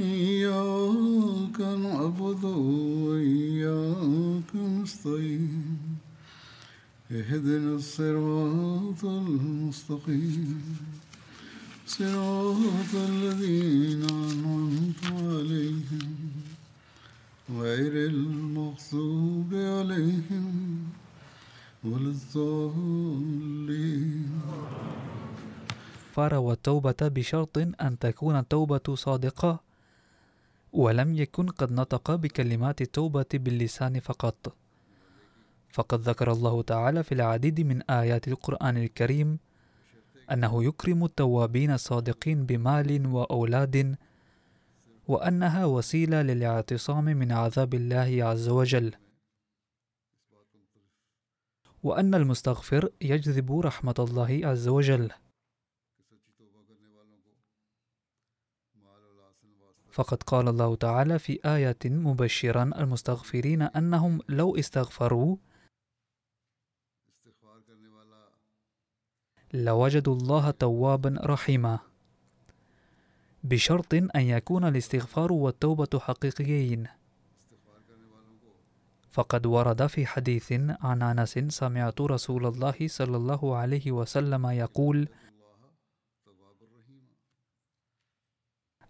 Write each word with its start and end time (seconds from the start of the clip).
إياك 0.00 1.60
نعبد 1.60 2.44
وإياك 3.04 4.56
نستعين. 4.56 5.78
اهدنا 7.10 7.74
الصراط 7.74 9.04
المستقيم. 9.04 10.62
صراط 11.86 12.94
الذين 12.94 14.02
أنعمت 14.02 15.04
عليهم. 15.04 16.30
غير 17.50 18.10
المغضوب 18.10 19.54
عليهم 19.54 20.78
ولا 21.84 22.10
الضالين. 22.10 24.30
فروى 26.12 26.52
التوبة 26.52 26.94
بشرط 27.02 27.58
أن 27.58 27.98
تكون 28.00 28.38
التوبة 28.38 28.94
صادقة. 28.94 29.69
ولم 30.72 31.14
يكن 31.14 31.48
قد 31.48 31.72
نطق 31.72 32.14
بكلمات 32.14 32.80
التوبة 32.80 33.26
باللسان 33.34 34.00
فقط. 34.00 34.56
فقد 35.68 36.00
ذكر 36.00 36.32
الله 36.32 36.62
تعالى 36.62 37.02
في 37.02 37.12
العديد 37.12 37.60
من 37.60 37.82
آيات 37.82 38.28
القرآن 38.28 38.76
الكريم 38.76 39.38
أنه 40.32 40.64
يكرم 40.64 41.04
التوابين 41.04 41.70
الصادقين 41.70 42.46
بمال 42.46 43.06
وأولاد 43.06 43.96
وأنها 45.08 45.64
وسيلة 45.64 46.22
للاعتصام 46.22 47.04
من 47.04 47.32
عذاب 47.32 47.74
الله 47.74 48.24
عز 48.24 48.48
وجل. 48.48 48.94
وأن 51.82 52.14
المستغفر 52.14 52.88
يجذب 53.00 53.60
رحمة 53.60 53.94
الله 53.98 54.40
عز 54.44 54.68
وجل. 54.68 55.10
فقد 60.00 60.22
قال 60.22 60.48
الله 60.48 60.74
تعالى 60.74 61.18
في 61.18 61.40
آية 61.44 61.78
مبشرا 61.84 62.62
المستغفرين 62.62 63.62
أنهم 63.62 64.20
لو 64.28 64.56
استغفروا 64.56 65.36
لوجدوا 69.52 70.14
الله 70.14 70.50
توابا 70.50 71.20
رحيما. 71.24 71.78
بشرط 73.44 73.94
أن 73.94 74.08
يكون 74.16 74.64
الاستغفار 74.64 75.32
والتوبة 75.32 75.98
حقيقيين. 75.98 76.86
فقد 79.10 79.46
ورد 79.46 79.86
في 79.86 80.06
حديث 80.06 80.52
عن 80.80 81.02
أنس 81.02 81.38
سمعت 81.38 82.00
رسول 82.00 82.46
الله 82.46 82.76
صلى 82.86 83.16
الله 83.16 83.56
عليه 83.56 83.92
وسلم 83.92 84.46
يقول 84.46 85.08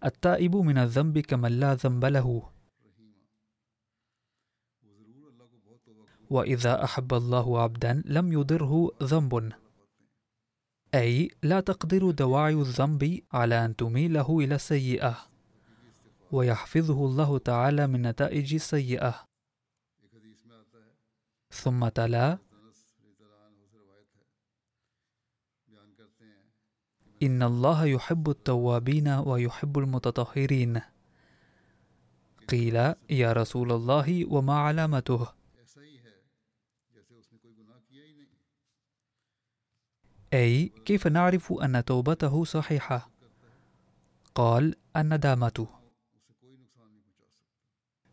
التائب 0.05 0.55
من 0.55 0.77
الذنب 0.77 1.19
كمن 1.19 1.59
لا 1.59 1.75
ذنب 1.75 2.05
له. 2.05 2.51
وإذا 6.29 6.83
أحب 6.83 7.13
الله 7.13 7.61
عبدا 7.61 8.03
لم 8.05 8.33
يضره 8.33 8.91
ذنب. 9.03 9.53
أي 10.95 11.29
لا 11.43 11.59
تقدر 11.59 12.11
دواعي 12.11 12.53
الذنب 12.53 13.21
على 13.31 13.65
أن 13.65 13.75
تميله 13.75 14.39
إلى 14.39 14.55
السيئة. 14.55 15.17
ويحفظه 16.31 17.05
الله 17.05 17.37
تعالى 17.37 17.87
من 17.87 18.01
نتائج 18.01 18.53
السيئة. 18.53 19.27
ثم 21.51 21.87
تلا 21.87 22.37
إن 27.23 27.43
الله 27.43 27.85
يحب 27.85 28.29
التوابين 28.29 29.07
ويحب 29.07 29.77
المتطهرين. 29.77 30.81
قيل 32.49 32.75
يا 33.09 33.33
رسول 33.33 33.71
الله 33.71 34.25
وما 34.33 34.53
علامته؟ 34.53 35.27
أي 40.33 40.67
كيف 40.85 41.07
نعرف 41.07 41.53
أن 41.53 41.85
توبته 41.85 42.43
صحيحة؟ 42.43 43.11
قال 44.35 44.75
الندامة 44.95 45.67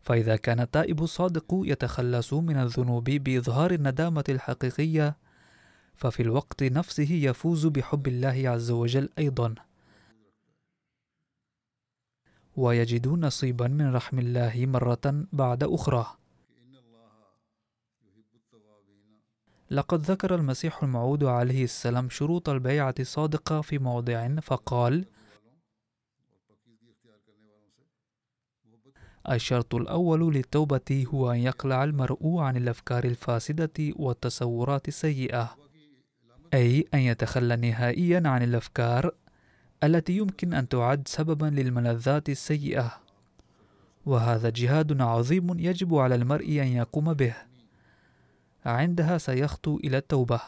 فإذا 0.01 0.35
كان 0.35 0.59
التائب 0.59 1.03
الصادق 1.03 1.61
يتخلص 1.65 2.33
من 2.33 2.57
الذنوب 2.57 3.03
بإظهار 3.03 3.71
الندامة 3.71 4.23
الحقيقية 4.29 5.17
ففي 5.99 6.21
الوقت 6.21 6.63
نفسه 6.63 7.11
يفوز 7.11 7.65
بحب 7.65 8.07
الله 8.07 8.49
عز 8.49 8.71
وجل 8.71 9.09
أيضا. 9.17 9.55
ويجد 12.55 13.07
نصيبا 13.07 13.67
من 13.67 13.95
رحم 13.95 14.19
الله 14.19 14.65
مرة 14.65 15.25
بعد 15.33 15.63
أخرى. 15.63 16.05
لقد 19.71 20.01
ذكر 20.01 20.35
المسيح 20.35 20.83
الموعود 20.83 21.23
عليه 21.23 21.63
السلام 21.63 22.09
شروط 22.09 22.49
البيعة 22.49 22.95
الصادقة 22.99 23.61
في 23.61 23.77
موضع 23.79 24.27
فقال 24.41 25.05
الشرط 29.29 29.75
الأول 29.75 30.33
للتوبة 30.33 31.05
هو 31.13 31.31
أن 31.31 31.37
يقلع 31.37 31.83
المرء 31.83 32.37
عن 32.37 32.57
الأفكار 32.57 33.03
الفاسدة 33.03 33.93
والتصورات 33.95 34.87
السيئة. 34.87 35.68
أي 36.53 36.87
أن 36.93 36.99
يتخلى 36.99 37.55
نهائيا 37.55 38.23
عن 38.25 38.43
الأفكار 38.43 39.11
التي 39.83 40.17
يمكن 40.17 40.53
أن 40.53 40.69
تعد 40.69 41.07
سببا 41.07 41.45
للملذات 41.45 42.29
السيئة. 42.29 43.01
وهذا 44.05 44.49
جهاد 44.49 45.01
عظيم 45.01 45.59
يجب 45.59 45.95
على 45.95 46.15
المرء 46.15 46.45
أن 46.45 46.67
يقوم 46.67 47.13
به. 47.13 47.35
عندها 48.65 49.17
سيخطو 49.17 49.77
إلى 49.77 49.97
التوبة. 49.97 50.41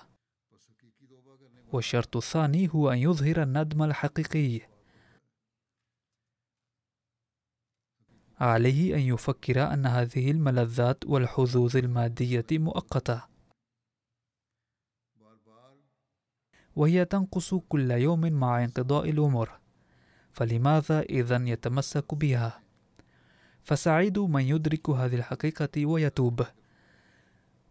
والشرط 1.73 2.18
الثاني 2.18 2.69
هو 2.73 2.91
أن 2.91 2.97
يظهر 2.97 3.44
الندم 3.44 3.83
الحقيقي. 3.83 4.62
عليه 8.39 8.95
أن 8.95 9.00
يفكر 9.00 9.73
أن 9.73 9.85
هذه 9.85 10.31
الملذات 10.31 11.06
والحظوظ 11.06 11.77
المادية 11.77 12.45
مؤقتة. 12.51 13.31
وهي 16.75 17.06
تنقص 17.06 17.53
كل 17.53 17.91
يوم 17.91 18.21
مع 18.33 18.63
انقضاء 18.63 19.09
الأمور. 19.09 19.50
فلماذا 20.31 21.01
إذا 21.01 21.35
يتمسك 21.35 22.15
بها؟ 22.15 22.59
فسعيد 23.63 24.19
من 24.19 24.41
يدرك 24.41 24.89
هذه 24.89 25.15
الحقيقة 25.15 25.85
ويتوب. 25.85 26.45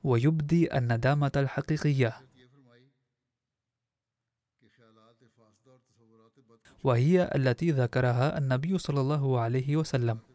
ويبدي 0.05 0.79
الندامة 0.79 1.33
الحقيقية. 1.37 2.17
وهي 6.85 7.31
التي 7.35 7.71
ذكرها 7.71 8.39
النبي 8.39 8.79
صلى 8.79 9.01
الله 9.01 9.41
عليه 9.41 9.77
وسلم. 9.77 10.30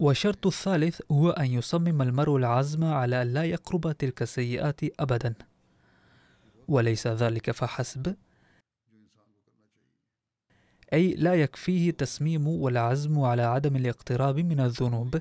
والشرط 0.00 0.46
الثالث 0.46 1.00
هو 1.10 1.30
أن 1.30 1.46
يصمم 1.46 2.02
المرء 2.02 2.36
العزم 2.36 2.84
على 2.84 3.22
أن 3.22 3.32
لا 3.32 3.44
يقرب 3.44 3.92
تلك 3.92 4.22
السيئات 4.22 4.80
أبدا. 5.00 5.34
وليس 6.68 7.06
ذلك 7.06 7.50
فحسب. 7.50 8.16
أي 10.92 11.14
لا 11.14 11.34
يكفيه 11.34 11.90
التصميم 11.90 12.48
والعزم 12.48 13.20
على 13.20 13.42
عدم 13.42 13.76
الاقتراب 13.76 14.38
من 14.38 14.60
الذنوب. 14.60 15.20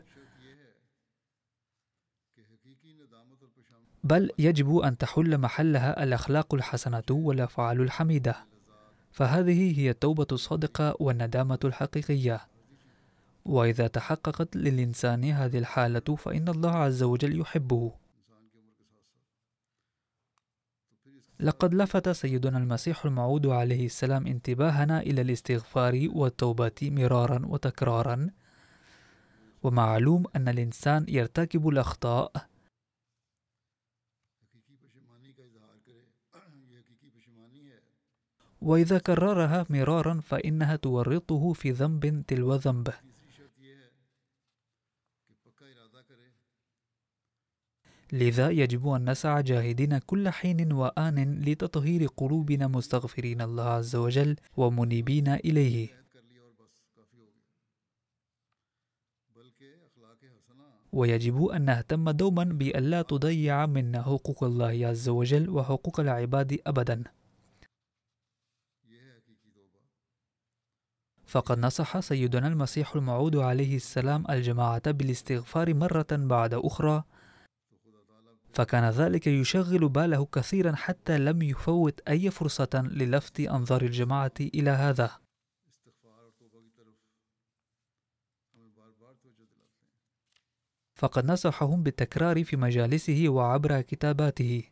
بل 4.04 4.32
يجب 4.40 4.78
أن 4.78 4.98
تحل 4.98 5.38
محلها 5.38 6.04
الأخلاق 6.04 6.54
الحسنة 6.54 7.04
والأفعال 7.12 7.82
الحميدة. 7.82 8.46
فهذه 9.12 9.80
هي 9.80 9.90
التوبة 9.90 10.28
الصادقة 10.32 10.96
والندامة 11.00 11.60
الحقيقية. 11.64 12.57
وإذا 13.48 13.88
تحققت 13.88 14.56
للإنسان 14.56 15.24
هذه 15.24 15.58
الحالة 15.58 16.16
فإن 16.16 16.50
الله 16.50 16.72
عز 16.72 17.04
وجل 17.04 17.40
يحبه. 17.40 17.92
لقد 21.40 21.74
لفت 21.74 22.10
سيدنا 22.10 22.58
المسيح 22.58 23.06
الموعود 23.06 23.48
عليه 23.48 23.86
السلام 23.86 24.28
انتباهنا 24.28 25.00
إلى 25.02 25.22
الاستغفار 25.22 26.08
والتوبة 26.14 26.72
مرارا 26.82 27.46
وتكرارا. 27.46 28.30
ومعلوم 29.64 30.24
أن 30.36 30.48
الإنسان 30.48 31.06
يرتكب 31.08 31.68
الأخطاء. 31.68 32.32
وإذا 38.62 38.98
كررها 39.00 39.66
مرارا 39.70 40.20
فإنها 40.20 40.76
تورطه 40.76 41.54
في 41.54 41.72
ذنب 41.72 42.24
تلو 42.28 42.56
ذنبه 42.56 43.07
لذا 48.12 48.50
يجب 48.50 48.88
أن 48.88 49.10
نسعى 49.10 49.44
جاهدين 49.44 49.98
كل 49.98 50.30
حين 50.30 50.72
وآن 50.74 51.42
لتطهير 51.42 52.08
قلوبنا 52.18 52.68
مستغفرين 52.68 53.42
الله 53.42 53.64
عز 53.64 53.96
وجل 53.96 54.36
ومنيبين 54.58 55.28
إليه. 55.28 55.90
ويجب 60.92 61.46
أن 61.46 61.62
نهتم 61.62 62.10
دوما 62.10 62.44
بألا 62.44 63.02
تضيع 63.02 63.66
منا 63.66 64.02
حقوق 64.02 64.44
الله 64.44 64.88
عز 64.88 65.10
وجل 65.10 65.50
وحقوق 65.50 66.00
العباد 66.00 66.60
أبدا. 66.68 67.04
فقد 71.26 71.60
نصح 71.60 72.00
سيدنا 72.00 72.48
المسيح 72.48 72.96
الموعود 72.96 73.36
عليه 73.36 73.76
السلام 73.76 74.24
الجماعة 74.30 74.92
بالاستغفار 74.92 75.74
مرة 75.74 76.08
بعد 76.12 76.54
أخرى 76.54 77.04
فكان 78.58 78.90
ذلك 78.90 79.28
يشغل 79.28 79.90
باله 79.90 80.26
كثيرا 80.26 80.76
حتى 80.76 81.18
لم 81.18 81.42
يفوت 81.42 82.00
أي 82.10 82.32
فرصة 82.32 82.70
للفت 82.92 83.40
أنظار 83.40 83.82
الجماعة 83.82 84.32
إلى 84.40 84.70
هذا. 84.70 85.12
فقد 90.96 91.26
نصحهم 91.26 91.84
بالتكرار 91.84 92.44
في 92.44 92.58
مجالسه 92.58 93.24
وعبر 93.28 93.82
كتاباته. 93.82 94.64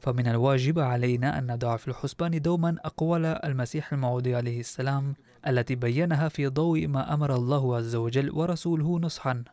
فمن 0.00 0.26
الواجب 0.26 0.78
علينا 0.78 1.38
أن 1.38 1.52
نضع 1.52 1.76
في 1.76 1.88
الحسبان 1.88 2.42
دوما 2.42 2.76
أقوال 2.84 3.26
المسيح 3.26 3.92
الموعود 3.92 4.28
عليه 4.28 4.60
السلام 4.60 5.14
التي 5.46 5.74
بينها 5.74 6.28
في 6.28 6.46
ضوء 6.46 6.86
ما 6.86 7.14
أمر 7.14 7.34
الله 7.34 7.76
عز 7.76 7.94
وجل 7.94 8.30
ورسوله 8.30 8.98
نصحا. 8.98 9.44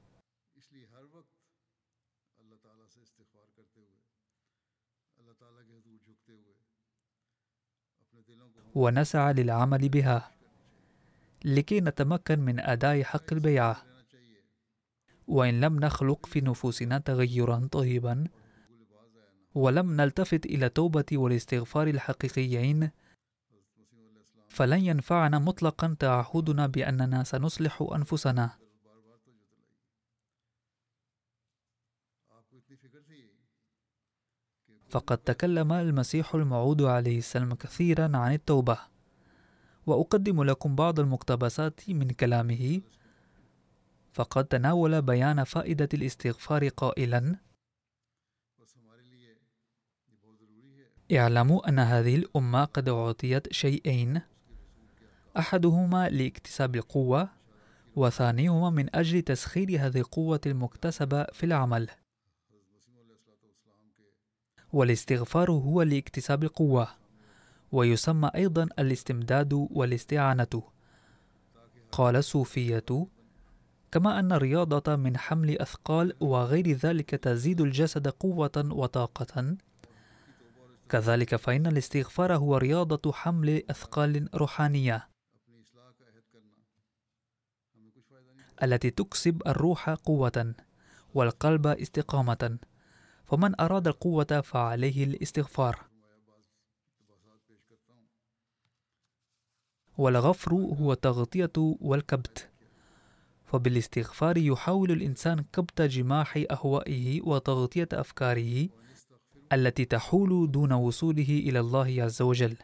ونسعى 8.75 9.33
للعمل 9.33 9.89
بها. 9.89 10.31
لكي 11.45 11.81
نتمكن 11.81 12.39
من 12.39 12.59
أداء 12.59 13.03
حق 13.03 13.33
البيعة 13.33 13.83
وإن 15.27 15.61
لم 15.61 15.79
نخلق 15.79 16.25
في 16.25 16.41
نفوسنا 16.41 16.97
تغيرا 16.97 17.67
طيبا 17.71 18.27
ولم 19.55 20.01
نلتفت 20.01 20.45
إلى 20.45 20.65
التوبة 20.65 21.05
والاستغفار 21.13 21.87
الحقيقيين 21.87 22.89
فلن 24.49 24.85
ينفعنا 24.85 25.39
مطلقا 25.39 25.95
تعهدنا 25.99 26.67
بأننا 26.67 27.23
سنصلح 27.23 27.87
أنفسنا. 27.95 28.64
فقد 34.89 35.17
تكلم 35.17 35.73
المسيح 35.73 36.35
الموعود 36.35 36.81
عليه 36.81 37.17
السلام 37.17 37.53
كثيرا 37.53 38.17
عن 38.17 38.33
التوبة. 38.33 38.77
وأقدم 39.85 40.43
لكم 40.43 40.75
بعض 40.75 40.99
المقتبسات 40.99 41.89
من 41.89 42.11
كلامه. 42.11 42.81
فقد 44.13 44.45
تناول 44.45 45.01
بيان 45.01 45.43
فائدة 45.43 45.89
الاستغفار 45.93 46.67
قائلا. 46.67 47.35
اعلموا 51.11 51.69
أن 51.69 51.79
هذه 51.79 52.15
الأمة 52.15 52.65
قد 52.65 52.89
أعطيت 52.89 53.53
شيئين. 53.53 54.21
أحدهما 55.37 56.09
لاكتساب 56.09 56.75
القوة 56.75 57.29
وثانيهما 57.95 58.69
من 58.69 58.95
أجل 58.95 59.21
تسخير 59.21 59.67
هذه 59.79 59.99
القوة 59.99 60.41
المكتسبة 60.45 61.23
في 61.23 61.45
العمل. 61.45 61.89
والاستغفار 64.75 65.51
هو 65.51 65.81
لاكتساب 65.81 66.43
القوة 66.43 66.87
ويسمى 67.71 68.31
أيضا 68.35 68.63
الاستمداد 68.79 69.53
والاستعانة. 69.53 70.63
قال 71.91 72.15
الصوفية 72.15 73.07
كما 73.91 74.19
أن 74.19 74.31
الرياضة 74.31 74.95
من 74.95 75.17
حمل 75.17 75.61
أثقال 75.61 76.13
وغير 76.19 76.71
ذلك 76.71 77.09
تزيد 77.09 77.61
الجسد 77.61 78.07
قوة 78.07 78.51
وطاقة. 78.71 79.57
كذلك 80.89 81.35
فإن 81.35 81.67
الاستغفار 81.67 82.35
هو 82.35 82.57
رياضة 82.57 83.11
حمل 83.11 83.63
أثقال 83.69 84.29
روحانية 84.35 85.07
التي 88.63 88.89
تكسب 88.89 89.41
الروح 89.47 89.89
قوة 89.89 90.55
والقلب 91.13 91.67
استقامة. 91.67 92.57
فمن 93.25 93.61
أراد 93.61 93.87
القوة 93.87 94.41
فعليه 94.41 95.03
الاستغفار. 95.03 95.79
والغفر 99.97 100.53
هو 100.53 100.93
التغطية 100.93 101.51
والكبت. 101.57 102.49
فبالاستغفار 103.45 104.37
يحاول 104.37 104.91
الإنسان 104.91 105.45
كبت 105.53 105.81
جماح 105.81 106.43
أهوائه 106.51 107.21
وتغطية 107.21 107.87
أفكاره 107.93 108.69
التي 109.53 109.85
تحول 109.85 110.51
دون 110.51 110.73
وصوله 110.73 111.29
إلى 111.29 111.59
الله 111.59 112.03
عز 112.03 112.21
وجل. 112.21 112.57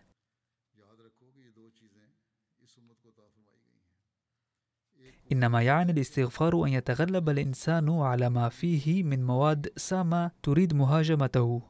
إنما 5.32 5.62
يعني 5.62 5.92
الاستغفار 5.92 6.64
أن 6.64 6.70
يتغلب 6.70 7.30
الإنسان 7.30 7.90
على 7.90 8.30
ما 8.30 8.50
فيه 8.50 9.04
من 9.04 9.24
مواد 9.24 9.72
سامة 9.78 10.32
تريد 10.44 10.74
مهاجمته. 10.74 11.62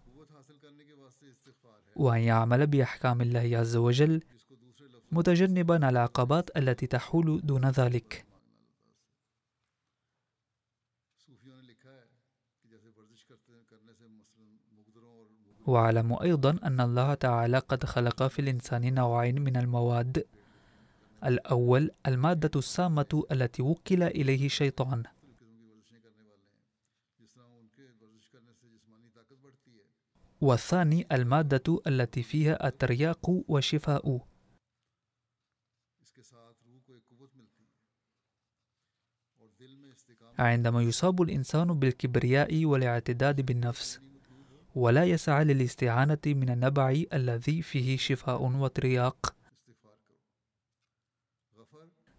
وأن 1.96 2.20
يعمل 2.20 2.68
بأحكام 2.68 3.22
الله 3.22 3.58
عز 3.58 3.76
وجل 3.76 4.22
متجنبا 5.12 5.90
العقبات 5.90 6.58
التي 6.58 6.88
تحول 6.88 7.42
دون 7.44 7.70
ذلك. 7.70 8.26
واعلم 15.68 16.14
أيضا 16.22 16.50
أن 16.64 16.82
الله 16.82 17.14
تعالى 17.14 17.60
قد 17.60 17.86
خلق 17.86 18.28
في 18.28 18.40
الإنسان 18.40 18.94
نوعين 18.94 19.42
من 19.42 19.58
المواد. 19.58 20.26
الأول 21.26 21.92
المادة 22.08 22.52
السامة 22.56 23.24
التي 23.32 23.62
وكل 23.62 24.04
إليه 24.04 24.46
الشيطان 24.46 25.04
والثاني 30.42 31.08
المادة 31.12 31.82
التي 31.88 32.24
فيها 32.24 32.68
الترياق 32.68 33.30
والشفاء. 33.48 34.26
عندما 40.40 40.82
يصاب 40.82 41.22
الإنسان 41.22 41.80
بالكبرياء 41.80 42.66
والاعتداد 42.66 43.42
بالنفس 43.42 44.02
ولا 44.76 45.04
يسعى 45.06 45.44
للاستعانة 45.44 46.18
من 46.26 46.50
النبع 46.50 47.04
الذي 47.14 47.62
فيه 47.62 47.98
شفاء 47.98 48.44
وترياق. 48.44 49.36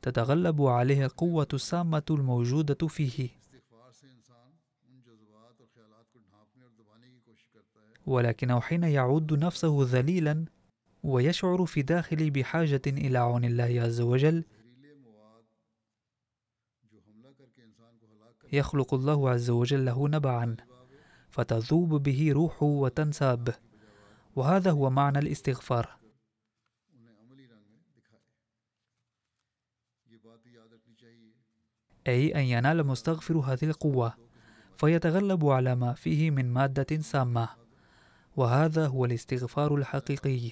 تتغلب 0.02 0.62
عليه 0.62 1.04
القوة 1.04 1.49
السامة 1.54 2.02
الموجودة 2.11 2.88
فيه. 2.88 3.28
ولكنه 8.06 8.61
حين 8.61 8.85
يعود 8.85 9.32
نفسه 9.32 9.78
ذليلا 9.82 10.44
ويشعر 11.02 11.66
في 11.66 11.82
داخلي 11.82 12.30
بحاجة 12.30 12.82
إلى 12.87 13.18
عون 13.18 13.44
الله 13.44 13.80
عز 13.80 14.00
وجل 14.00 14.44
يخلق 18.52 18.94
الله 18.94 19.30
عز 19.30 19.50
وجل 19.50 19.85
له 19.85 20.09
نبعا 20.09 20.56
فتذوب 21.30 22.02
به 22.02 22.32
روحه 22.32 22.66
وتنساب. 22.66 23.54
وهذا 24.37 24.71
هو 24.71 24.90
معنى 24.90 25.18
الاستغفار. 25.18 26.01
أي 32.09 32.35
أن 32.35 32.40
ينال 32.40 32.80
المستغفر 32.80 33.37
هذه 33.38 33.64
القوة 33.64 34.14
فيتغلب 34.76 35.47
على 35.47 35.75
ما 35.75 35.92
فيه 35.94 36.30
من 36.30 36.52
مادة 36.52 37.00
سامة 37.00 37.49
وهذا 38.37 38.87
هو 38.87 39.04
الاستغفار 39.04 39.75
الحقيقي. 39.75 40.50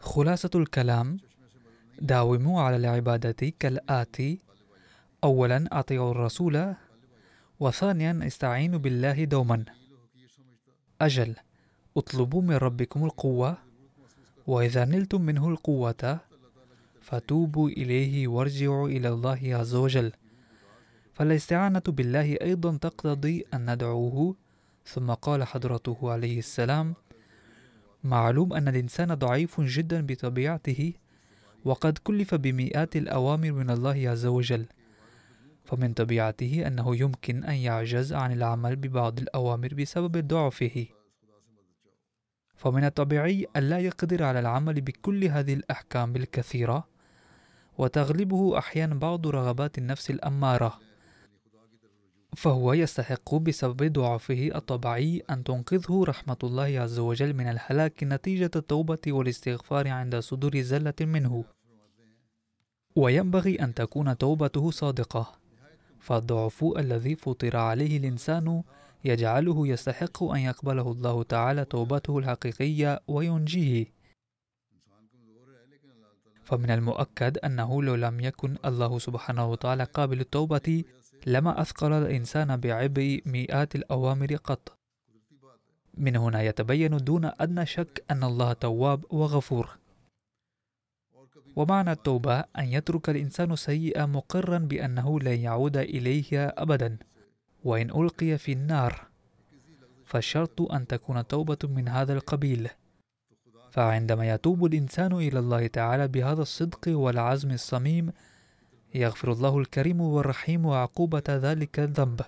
خلاصة 0.00 0.50
الكلام 0.54 1.16
داوموا 2.00 2.62
على 2.62 2.76
العبادة 2.76 3.52
كالآتي 3.58 4.40
أولا 5.24 5.68
أطيعوا 5.72 6.10
الرسول. 6.10 6.74
وثانيا 7.60 8.20
استعينوا 8.26 8.78
بالله 8.78 9.24
دوما. 9.24 9.64
أجل 11.00 11.34
اطلبوا 11.96 12.42
من 12.42 12.54
ربكم 12.56 13.04
القوة 13.04 13.58
وإذا 14.46 14.84
نلتم 14.84 15.22
منه 15.22 15.48
القوة 15.48 16.20
فتوبوا 17.00 17.68
إليه 17.68 18.28
وارجعوا 18.28 18.88
إلى 18.88 19.08
الله 19.08 19.40
عز 19.44 19.74
وجل. 19.74 20.12
فالاستعانة 21.14 21.82
بالله 21.88 22.36
أيضا 22.42 22.76
تقتضي 22.76 23.44
أن 23.54 23.72
ندعوه 23.72 24.34
ثم 24.86 25.10
قال 25.10 25.44
حضرته 25.44 26.10
عليه 26.10 26.38
السلام 26.38 26.94
معلوم 28.04 28.52
أن 28.52 28.68
الإنسان 28.68 29.14
ضعيف 29.14 29.60
جدا 29.60 30.06
بطبيعته 30.06 30.92
وقد 31.64 31.98
كلف 31.98 32.34
بمئات 32.34 32.96
الأوامر 32.96 33.52
من 33.52 33.70
الله 33.70 34.10
عز 34.10 34.26
وجل. 34.26 34.66
فمن 35.66 35.92
طبيعته 35.92 36.66
أنه 36.66 36.96
يمكن 36.96 37.44
أن 37.44 37.54
يعجز 37.54 38.12
عن 38.12 38.32
العمل 38.32 38.76
ببعض 38.76 39.18
الأوامر 39.18 39.74
بسبب 39.74 40.28
ضعفه. 40.28 40.86
فمن 42.56 42.84
الطبيعي 42.84 43.46
ألا 43.56 43.78
يقدر 43.78 44.22
على 44.22 44.40
العمل 44.40 44.80
بكل 44.80 45.24
هذه 45.24 45.54
الأحكام 45.54 46.16
الكثيرة 46.16 46.88
وتغلبه 47.78 48.58
أحيانا 48.58 48.94
بعض 48.94 49.26
رغبات 49.26 49.78
النفس 49.78 50.10
الأمارة. 50.10 50.80
فهو 52.36 52.72
يستحق 52.72 53.34
بسبب 53.34 53.92
ضعفه 53.92 54.50
الطبيعي 54.54 55.22
أن 55.30 55.44
تنقذه 55.44 56.04
رحمة 56.04 56.36
الله 56.44 56.80
عز 56.80 56.98
وجل 56.98 57.34
من 57.34 57.48
الهلاك 57.48 58.04
نتيجة 58.04 58.50
التوبة 58.56 58.98
والاستغفار 59.06 59.88
عند 59.88 60.18
صدور 60.18 60.60
زلة 60.60 60.94
منه. 61.00 61.44
وينبغي 62.96 63.54
أن 63.54 63.74
تكون 63.74 64.18
توبته 64.18 64.70
صادقة. 64.70 65.45
فالضعف 66.06 66.64
الذي 66.76 67.16
فطر 67.16 67.56
عليه 67.56 67.98
الإنسان 67.98 68.62
يجعله 69.04 69.68
يستحق 69.68 70.22
أن 70.22 70.38
يقبله 70.38 70.92
الله 70.92 71.22
تعالى 71.22 71.64
توبته 71.64 72.18
الحقيقية 72.18 73.00
وينجيه. 73.08 73.86
فمن 76.44 76.70
المؤكد 76.70 77.38
أنه 77.38 77.82
لو 77.82 77.94
لم 77.94 78.20
يكن 78.20 78.56
الله 78.64 78.98
سبحانه 78.98 79.50
وتعالى 79.50 79.84
قابل 79.84 80.20
التوبة 80.20 80.84
لما 81.26 81.60
أثقل 81.60 81.92
الإنسان 81.92 82.56
بعبء 82.56 83.22
مئات 83.26 83.74
الأوامر 83.74 84.36
قط. 84.36 84.78
من 85.94 86.16
هنا 86.16 86.42
يتبين 86.42 86.96
دون 86.96 87.30
أدنى 87.40 87.66
شك 87.66 88.04
أن 88.10 88.24
الله 88.24 88.52
تواب 88.52 89.04
وغفور. 89.10 89.85
ومعنى 91.56 91.92
التوبة 91.92 92.44
أن 92.58 92.64
يترك 92.64 93.10
الإنسان 93.10 93.56
سيئة 93.56 94.06
مقرا 94.06 94.58
بأنه 94.58 95.20
لن 95.20 95.40
يعود 95.40 95.76
إليها 95.76 96.62
أبدا. 96.62 96.96
وإن 97.64 97.90
ألقي 97.90 98.38
في 98.38 98.52
النار 98.52 99.06
فالشرط 100.04 100.62
أن 100.62 100.86
تكون 100.86 101.26
توبة 101.26 101.58
من 101.64 101.88
هذا 101.88 102.12
القبيل. 102.12 102.68
فعندما 103.70 104.30
يتوب 104.34 104.64
الإنسان 104.64 105.12
إلى 105.12 105.38
الله 105.38 105.66
تعالى 105.66 106.08
بهذا 106.08 106.42
الصدق 106.42 106.80
والعزم 106.88 107.50
الصميم 107.50 108.12
يغفر 108.94 109.32
الله 109.32 109.58
الكريم 109.58 110.00
والرحيم 110.00 110.66
عقوبة 110.66 111.22
ذلك 111.28 111.80
الذنب. 111.80 112.20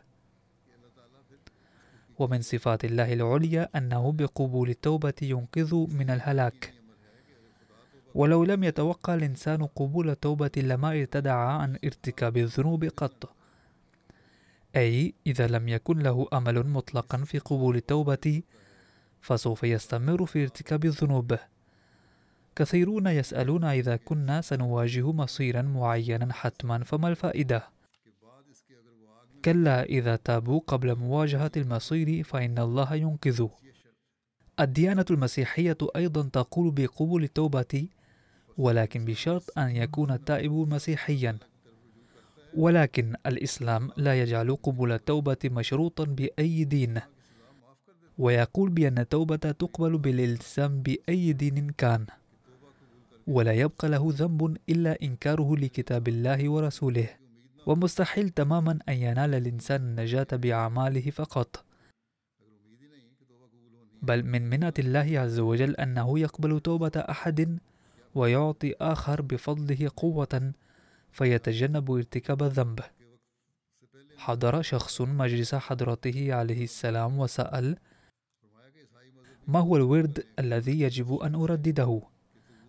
ومن 2.18 2.42
صفات 2.42 2.85
الله 2.85 3.12
العليا 3.12 3.68
أنه 3.76 4.12
بقبول 4.12 4.70
التوبة 4.70 5.14
ينقذ 5.23 5.75
من 5.75 6.11
الهلاك. 6.11 6.77
ولو 8.15 8.45
لم 8.45 8.65
يتوقع 8.65 9.15
الإنسان 9.15 9.67
قبول 9.67 10.11
التوبة 10.11 10.50
لما 10.57 10.91
ارتدع 10.91 11.35
عن 11.35 11.79
ارتكاب 11.85 12.37
الذنوب 12.37 12.85
قط. 12.85 13.35
أي 14.77 15.15
إذا 15.27 15.47
لم 15.47 15.69
يكن 15.69 15.99
له 15.99 16.29
أمل 16.33 16.67
مطلقا 16.67 17.19
في 17.19 17.38
قبول 17.38 17.77
التوبة 17.77 18.43
فسوف 19.21 19.65
يستمر 19.65 20.27
في 20.27 20.43
ارتكاب 20.43 20.85
الذنوب. 20.85 21.38
كثيرون 22.57 23.07
يسألون 23.07 23.65
إذا 23.65 23.97
كنا 23.97 24.41
سنواجه 24.41 25.12
مصيرا 25.12 25.62
معينا 25.62 26.33
حتما 26.33 26.85
فما 26.85 27.09
الفائدة؟ 27.09 27.79
كلا 29.45 29.83
إذا 29.83 30.17
تابوا 30.17 30.61
قبل 30.67 30.95
مواجهة 30.95 31.53
المصير 31.57 32.25
فإن 32.25 32.59
الله 32.59 32.95
ينقذ 32.95 33.47
یہ 33.47 33.73
شرط 33.73 33.99
الديانة 34.61 35.05
المسيحية 35.11 35.79
أيضا 35.97 36.29
تقول 36.33 36.71
بقبول 36.71 37.25
التوبة 37.25 37.88
ولكن 38.59 39.05
بشرط 39.05 39.59
أن 39.59 39.77
يكون 39.77 40.11
التائب 40.11 40.53
مسيحيا. 40.53 41.38
ولكن 42.57 43.15
الإسلام 43.27 43.91
لا 43.97 44.23
يجعل 44.23 44.57
قبول 44.57 44.93
التوبة 44.93 45.37
مشروطا 45.45 46.05
بأي 46.05 46.65
دين. 46.65 47.00
ويقول 48.19 48.71
بأن 48.71 48.99
التوبة 48.99 49.37
تقبل 49.37 49.99
بالالتزام 49.99 50.83
بأي 50.83 51.33
دين 51.33 51.71
كان. 51.71 52.07
ولا 53.27 53.53
يبقى 53.53 53.88
له 53.88 54.09
ذنب 54.12 54.57
إلا 54.69 55.03
إنكاره 55.03 55.57
لكتاب 55.57 56.09
الله 56.09 56.49
ورسوله. 56.49 57.09
ومستحيل 57.67 58.31
تماما 58.31 58.79
أن 58.88 58.95
ينال 58.95 59.35
الإنسان 59.35 59.81
النجاة 59.81 60.27
بأعماله 60.33 61.11
فقط. 61.11 61.65
بل 64.03 64.23
من 64.23 64.50
منة 64.50 64.73
الله 64.79 65.21
عز 65.21 65.38
وجل 65.38 65.77
أنه 65.77 66.19
يقبل 66.19 66.61
توبة 66.61 66.93
أحد 66.97 67.59
ويعطي 68.15 68.75
آخر 68.81 69.23
بفضله 69.23 69.91
قوة 69.97 70.53
فيتجنب 71.12 71.91
ارتكاب 71.91 72.43
الذنب. 72.43 72.81
حضر 74.17 74.62
شخص 74.62 75.00
مجلس 75.00 75.55
حضرته 75.55 76.35
عليه 76.35 76.65
السلام 76.65 77.19
وسأل 77.19 77.77
ما 79.49 79.59
هو 79.59 79.77
الورد 79.77 80.27
الذي 80.38 80.81
يجب 80.81 81.15
أن 81.15 81.35
أردده؟ 81.35 82.03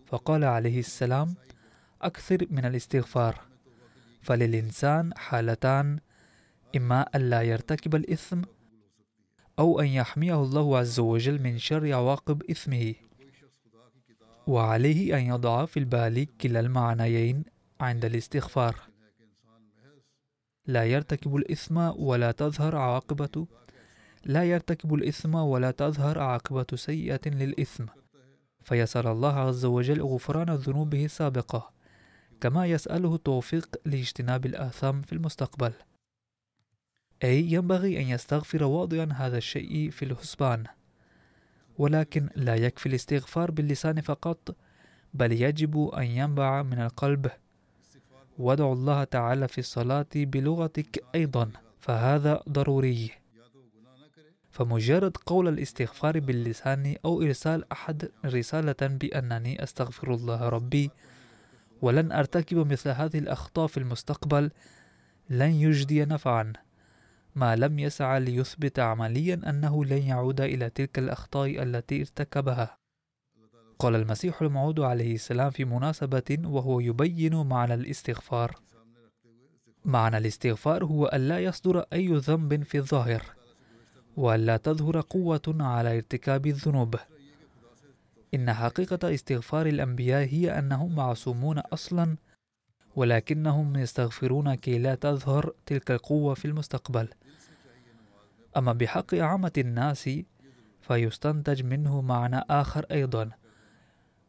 فقال 0.06 0.44
عليه 0.44 0.78
السلام 0.78 1.34
أكثر 2.02 2.46
من 2.50 2.64
الاستغفار. 2.64 3.40
فللإنسان 4.22 5.12
حالتان 5.16 5.98
إما 6.76 7.06
ألا 7.14 7.42
يرتكب 7.42 7.94
الإثم 7.94 8.42
أو 9.58 9.80
أن 9.80 9.86
يحميه 9.86 10.42
الله 10.42 10.78
عز 10.78 11.00
وجل 11.00 11.42
من 11.42 11.58
شر 11.58 11.92
عواقب 11.92 12.42
إثمه. 12.50 12.94
وعليه 14.46 15.18
أن 15.18 15.22
يضع 15.26 15.64
في 15.64 15.78
البال 15.78 16.36
كلا 16.36 16.60
المعنيين 16.60 17.44
عند 17.80 18.04
الاستغفار. 18.04 18.76
لا 20.66 20.84
يرتكب 20.84 21.36
الإثم 21.36 21.76
ولا 21.76 22.32
تظهر 22.32 22.76
عاقبة 22.76 23.46
لا 24.24 24.44
يرتكب 24.44 24.94
الإثم 24.94 25.34
ولا 25.34 25.70
تظهر 25.70 26.18
عاقبة 26.18 26.66
سيئة 26.74 27.20
للإثم. 27.26 27.84
فيسأل 28.62 29.06
الله 29.06 29.34
عز 29.34 29.64
وجل 29.64 30.02
غفران 30.02 30.50
ذنوبه 30.50 31.04
السابقة 31.04 31.72
كما 32.40 32.66
يسأله 32.66 33.14
التوفيق 33.14 33.76
لاجتناب 33.84 34.46
الآثام 34.46 35.02
في 35.02 35.12
المستقبل. 35.12 35.72
أي 37.24 37.52
ينبغي 37.52 38.00
أن 38.00 38.08
يستغفر 38.08 38.64
واضعا 38.64 39.08
هذا 39.12 39.38
الشيء 39.38 39.90
في 39.90 40.04
الحسبان. 40.04 40.64
ولكن 41.80 42.28
لا 42.36 42.54
يكفي 42.54 42.86
الاستغفار 42.86 43.50
باللسان 43.50 44.00
فقط 44.00 44.56
بل 45.14 45.32
يجب 45.32 45.88
أن 45.88 46.04
ينبع 46.04 46.62
من 46.62 46.80
القلب. 46.80 47.30
وادعوا 48.38 48.74
الله 48.74 49.04
تعالى 49.04 49.48
في 49.48 49.58
الصلاة 49.58 50.06
بلغتك 50.14 51.04
أيضا 51.14 51.50
فهذا 51.80 52.42
ضروري. 52.48 53.10
فمجرد 54.50 55.16
قول 55.16 55.48
الاستغفار 55.48 56.20
باللسان 56.20 56.96
أو 57.04 57.22
إرسال 57.22 57.72
أحد 57.72 58.10
رسالة 58.24 58.80
بأنني 58.82 59.62
أستغفر 59.62 60.14
الله 60.14 60.48
ربي 60.48 60.90
ولن 61.82 62.12
أرتكب 62.12 62.72
مثل 62.72 62.90
هذه 62.90 63.18
الأخطاء 63.18 63.66
في 63.66 63.76
المستقبل 63.76 64.50
لن 65.30 65.50
يجدي 65.50 66.04
نفعا. 66.04 66.52
ما 67.34 67.56
لم 67.56 67.78
يسعى 67.78 68.20
ليثبت 68.20 68.78
عمليا 68.78 69.40
أنه 69.50 69.84
لن 69.84 70.02
يعود 70.02 70.40
إلى 70.40 70.70
تلك 70.70 70.98
الأخطاء 70.98 71.62
التي 71.62 72.00
ارتكبها. 72.00 72.78
قال 73.78 73.94
المسيح 73.94 74.42
الموعود 74.42 74.80
عليه 74.80 75.14
السلام 75.14 75.50
في 75.50 75.64
مناسبة 75.64 76.38
وهو 76.44 76.80
يبين 76.80 77.46
معنى 77.46 77.74
الاستغفار. 77.74 78.56
معنى 79.84 80.18
الاستغفار 80.18 80.84
هو 80.84 81.06
ألا 81.06 81.38
يصدر 81.38 81.84
أي 81.92 82.08
ذنب 82.08 82.62
في 82.62 82.78
الظاهر 82.78 83.22
وألا 84.16 84.56
تظهر 84.56 85.00
قوة 85.00 85.56
على 85.60 85.96
ارتكاب 85.96 86.46
الذنوب. 86.46 86.96
إن 88.34 88.52
حقيقة 88.52 89.14
استغفار 89.14 89.66
الأنبياء 89.66 90.28
هي 90.28 90.58
أنهم 90.58 90.94
معصومون 90.94 91.58
أصلا 91.58 92.16
ولكنهم 92.96 93.76
يستغفرون 93.76 94.54
كي 94.54 94.78
لا 94.78 94.94
تظهر 94.94 95.54
تلك 95.66 95.90
القوة 95.90 96.34
في 96.34 96.44
المستقبل. 96.44 97.08
أما 98.56 98.72
بحق 98.72 99.14
عامة 99.14 99.52
الناس 99.58 100.10
فيستنتج 100.80 101.62
منه 101.62 102.00
معنى 102.00 102.44
آخر 102.50 102.86
أيضا 102.90 103.30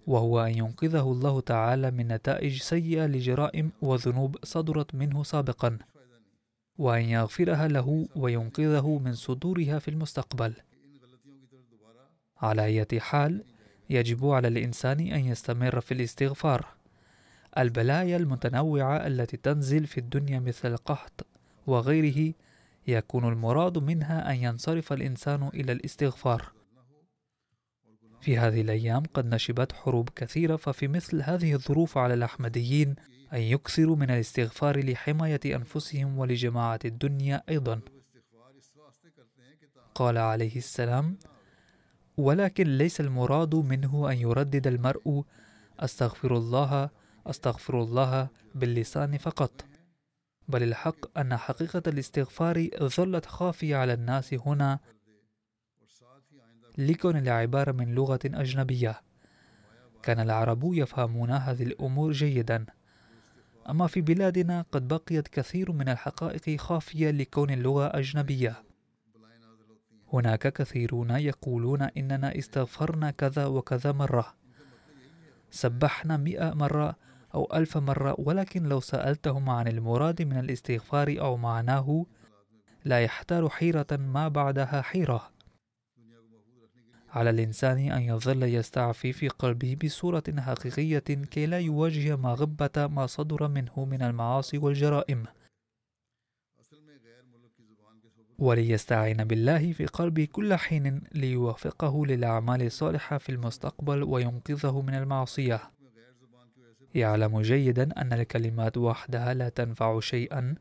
وهو 0.08 0.42
أن 0.42 0.58
ينقذه 0.58 1.12
الله 1.12 1.42
تعالى 1.42 1.92
من 1.92 2.08
نتائج 2.08 2.62
سيئة 2.62 3.06
لجرائم 3.06 3.72
وذنوب 3.82 4.38
صدرت 4.44 4.96
منه 4.96 5.24
سابقا 5.24 5.78
وأن 6.78 7.02
يغفرها 7.02 7.68
له 7.68 8.08
وينقذه 8.16 9.00
من 9.04 9.14
صدورها 9.14 9.80
في 9.80 9.88
المستقبل. 9.88 10.54
على 12.38 12.66
أي 12.66 13.00
حال 13.00 13.44
يجب 13.90 14.26
على 14.26 14.48
الإنسان 14.48 15.00
أن 15.00 15.26
يستمر 15.26 15.82
في 15.82 15.94
الاستغفار. 15.94 16.68
البلايا 17.58 18.18
المتنوعة 18.18 19.08
التي 19.08 19.38
تنزل 19.38 19.88
في 19.88 19.98
الدنيا 19.98 20.40
مثل 20.40 20.72
القحط 20.72 21.26
وغيره 21.68 22.34
يكون 22.88 23.28
المراد 23.28 23.78
منها 23.78 24.32
أن 24.32 24.36
ينصرف 24.36 24.94
الإنسان 24.94 25.48
إلى 25.48 25.72
الاستغفار. 25.72 26.52
في 28.22 28.38
هذه 28.38 28.62
الأيام 28.62 29.04
قد 29.14 29.26
نشبت 29.26 29.72
حروب 29.72 30.10
كثيرة 30.10 30.56
ففي 30.56 30.88
مثل 30.88 31.22
هذه 31.22 31.54
الظروف 31.54 31.98
على 31.98 32.14
الأحمديين 32.14 32.96
أن 33.34 33.40
يكثروا 33.40 33.96
من 33.96 34.12
الاستغفار 34.12 34.86
لحماية 34.86 35.40
أنفسهم 35.46 36.18
ولجماعة 36.20 36.80
الدنيا 36.86 37.44
أيضا. 37.50 37.82
قال 39.96 40.18
عليه 40.18 40.56
السلام 40.56 41.18
ولكن 42.18 42.78
ليس 42.78 43.02
المراد 43.02 43.56
منه 43.56 44.12
أن 44.12 44.18
يردد 44.18 44.68
المرء 44.68 45.24
أستغفر 45.80 46.38
الله 46.38 46.90
أستغفر 47.28 47.84
الله 47.84 48.28
باللسان 48.56 49.18
فقط. 49.18 49.66
بل 50.52 50.64
الحق 50.64 51.18
أن 51.20 51.38
حقيقة 51.38 51.84
الاستغفار 51.88 52.68
ظلت 52.84 53.26
خافية 53.26 53.76
على 53.76 53.94
الناس 53.94 54.34
هنا 54.34 54.80
لكون 56.78 57.18
العبارة 57.18 57.72
من 57.72 57.96
لغة 57.96 58.20
أجنبية. 58.26 59.02
كان 60.04 60.20
العرب 60.20 60.74
يفهمون 60.74 61.32
هذه 61.32 61.64
الأمور 61.64 62.12
جيدا. 62.12 62.66
أما 63.70 63.88
في 63.88 64.02
بلادنا 64.02 64.66
قد 64.72 64.88
بقيت 64.88 65.28
كثير 65.28 65.72
من 65.72 65.90
الحقائق 65.90 66.62
خافية 66.62 67.12
لكون 67.12 67.50
اللغة 67.50 67.98
أجنبية. 67.98 68.64
هناك 70.14 70.54
كثيرون 70.54 71.10
يقولون 71.10 71.82
إننا 71.82 72.38
استغفرنا 72.38 73.12
كذا 73.12 73.46
وكذا 73.46 73.92
مرة. 73.92 74.34
سبحنا 75.52 76.18
مئة 76.18 76.54
مرة 76.54 76.96
أو 77.36 77.50
ألف 77.54 77.78
مرة 77.78 78.16
ولكن 78.18 78.64
لو 78.64 78.80
سألتهم 78.80 79.50
عن 79.50 79.68
المراد 79.68 80.22
من 80.22 80.38
الاستغفار 80.38 81.16
أو 81.20 81.38
معناه 81.38 82.06
لا 82.86 83.00
يحتار 83.00 83.50
حيرة 83.50 83.88
ما 83.92 84.28
بعدها 84.28 84.82
حيرة. 84.82 85.32
على 87.10 87.30
الإنسان 87.30 87.78
أن 87.78 88.02
يظل 88.02 88.44
يستعفي 88.44 89.14
في 89.14 89.28
قلبه 89.28 89.78
بصورة 89.84 90.24
حقيقية 90.38 91.00
كي 91.00 91.46
لا 91.46 91.60
يواجه 91.60 92.16
ما 92.16 92.34
غبة 92.34 92.88
ما 92.88 93.08
صدر 93.08 93.48
منه 93.48 93.86
من 93.86 94.02
المعاصي 94.02 94.58
والجرائم. 94.58 95.26
وليستعين 98.40 99.24
بالله 99.24 99.74
في 99.74 99.86
قلبه 99.86 100.28
كل 100.32 100.56
حين 100.56 101.02
ليوفقه 101.12 102.06
للأعمال 102.06 102.62
الصالحة 102.62 103.18
في 103.18 103.32
المستقبل 103.32 104.04
وينقذه 104.04 104.82
من 104.82 104.96
المعصية. 104.96 105.62
يعلم 106.96 107.42
جيدا 107.42 108.02
أن 108.02 108.14
الكلمات 108.14 108.78
وحدها 108.78 109.34
لا 109.34 109.50
تنفع 109.50 110.00
شيئا. 110.00 110.56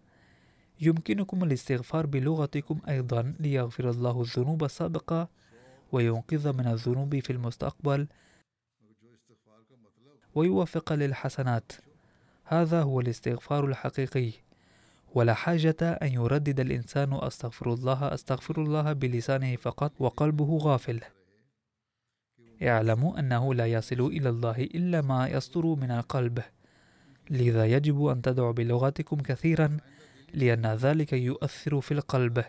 يمكنكم 0.80 1.44
الاستغفار 1.44 2.06
بلغتكم 2.06 2.78
أيضا 2.88 3.34
ليغفر 3.40 3.90
الله 3.90 4.20
الذنوب 4.20 4.64
السابقة 4.64 5.28
وينقذ 5.92 6.52
من 6.52 6.66
الذنوب 6.66 7.18
في 7.18 7.32
المستقبل 7.32 8.06
ويوفق 10.34 10.92
للحسنات. 10.92 11.72
هذا 12.44 12.82
هو 12.82 13.00
الاستغفار 13.00 13.64
الحقيقي. 13.64 14.32
ولا 15.14 15.34
حاجة 15.34 15.76
أن 15.82 16.08
يردد 16.08 16.60
الإنسان 16.60 17.18
أستغفر 17.22 17.72
الله 17.72 18.14
أستغفر 18.14 18.62
الله 18.62 18.92
بلسانه 18.92 19.56
فقط 19.56 19.92
وقلبه 19.98 20.58
غافل. 20.58 21.00
اعلموا 22.62 23.18
أنه 23.18 23.54
لا 23.54 23.66
يصل 23.66 24.00
إلى 24.00 24.28
الله 24.28 24.56
إلا 24.62 25.00
ما 25.00 25.28
يصدر 25.28 25.66
من 25.66 25.90
القلب. 25.90 26.42
لذا 27.30 27.66
يجب 27.66 28.06
أن 28.06 28.22
تدعوا 28.22 28.52
بلغتكم 28.52 29.16
كثيرا 29.16 29.76
لأن 30.34 30.66
ذلك 30.66 31.12
يؤثر 31.12 31.80
في 31.80 31.94
القلب. 31.94 32.44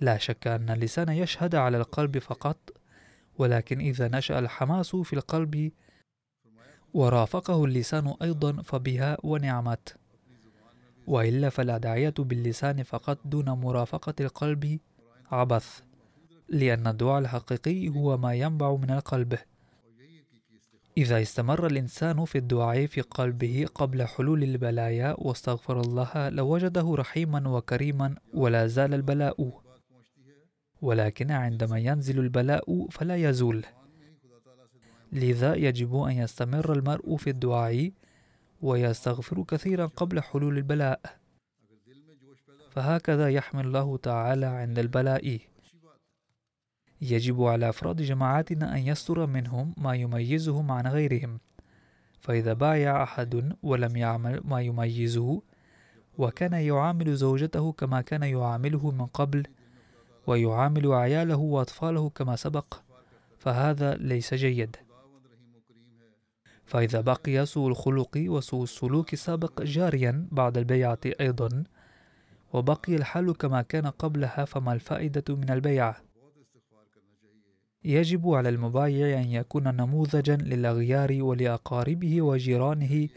لا 0.00 0.18
شك 0.18 0.46
أن 0.46 0.70
اللسان 0.70 1.08
يشهد 1.08 1.54
على 1.54 1.76
القلب 1.76 2.18
فقط 2.18 2.70
ولكن 3.38 3.80
إذا 3.80 4.08
نشأ 4.08 4.38
الحماس 4.38 4.96
في 4.96 5.12
القلب 5.12 5.72
ورافقه 6.94 7.64
اللسان 7.64 8.14
أيضا 8.22 8.62
فبها 8.62 9.16
ونعمت. 9.22 9.96
وإلا 11.06 11.48
فالأدعية 11.48 12.14
باللسان 12.18 12.82
فقط 12.82 13.18
دون 13.24 13.50
مرافقة 13.50 14.14
القلب 14.20 14.78
عبث. 15.32 15.87
لأن 16.48 16.86
الدعاء 16.86 17.18
الحقيقي 17.18 17.88
هو 17.88 18.16
ما 18.16 18.34
ينبع 18.34 18.74
من 18.74 18.90
القلب. 18.90 19.38
إذا 20.98 21.22
استمر 21.22 21.66
الإنسان 21.66 22.24
في 22.24 22.38
الدعاء 22.38 22.86
في 22.86 23.00
قلبه 23.00 23.66
قبل 23.74 24.06
حلول 24.06 24.42
البلايا 24.42 25.14
واستغفر 25.18 25.80
الله 25.80 26.28
لوجده 26.28 26.94
رحيما 26.94 27.48
وكريما 27.48 28.14
ولا 28.34 28.66
زال 28.66 28.94
البلاء. 28.94 29.60
ولكن 30.82 31.30
عندما 31.30 31.78
ينزل 31.78 32.18
البلاء 32.18 32.88
فلا 32.90 33.16
يزول. 33.16 33.64
لذا 35.12 35.54
يجب 35.54 35.96
أن 35.96 36.12
يستمر 36.12 36.72
المرء 36.72 37.16
في 37.16 37.30
الدعاء 37.30 37.92
ويستغفر 38.62 39.42
كثيرا 39.42 39.86
قبل 39.86 40.20
حلول 40.20 40.56
البلاء. 40.56 41.00
فهكذا 42.70 43.28
يحمي 43.28 43.60
الله 43.60 43.96
تعالى 43.96 44.46
عند 44.46 44.78
البلاء. 44.78 45.38
يجب 47.00 47.42
على 47.42 47.68
أفراد 47.68 48.02
جماعاتنا 48.02 48.74
أن 48.74 48.78
يستر 48.78 49.26
منهم 49.26 49.74
ما 49.76 49.94
يميزهم 49.94 50.70
عن 50.72 50.86
غيرهم. 50.86 51.38
فإذا 52.20 52.52
بايع 52.52 53.02
أحد 53.02 53.56
ولم 53.62 53.96
يعمل 53.96 54.40
ما 54.44 54.60
يميزه 54.60 55.42
وكان 56.18 56.52
يعامل 56.52 57.14
زوجته 57.14 57.72
كما 57.72 58.00
كان 58.00 58.22
يعامله 58.22 58.90
من 58.90 59.06
قبل 59.06 59.46
ويعامل 60.26 60.92
عياله 60.92 61.36
وأطفاله 61.36 62.10
كما 62.10 62.36
سبق 62.36 62.74
فهذا 63.38 63.94
ليس 63.94 64.34
جيد. 64.34 64.76
فإذا 66.64 67.00
بقي 67.00 67.46
سوء 67.46 67.68
الخلق 67.68 68.10
وسوء 68.16 68.62
السلوك 68.62 69.12
السابق 69.12 69.62
جاريا 69.62 70.28
بعد 70.32 70.58
البيعة 70.58 70.98
أيضا 71.20 71.64
وبقي 72.52 72.96
الحال 72.96 73.36
كما 73.36 73.62
كان 73.62 73.86
قبلها 73.86 74.44
فما 74.44 74.72
الفائدة 74.72 75.34
من 75.34 75.50
البيعة؟ 75.50 76.07
يجب 77.88 78.28
على 78.30 78.48
المبايع 78.48 79.20
أن 79.20 79.28
يكون 79.28 79.76
نموذجا 79.76 80.36
للأغيار 80.36 81.22
ولأقاربه 81.22 82.22
وجيرانه 82.22 83.08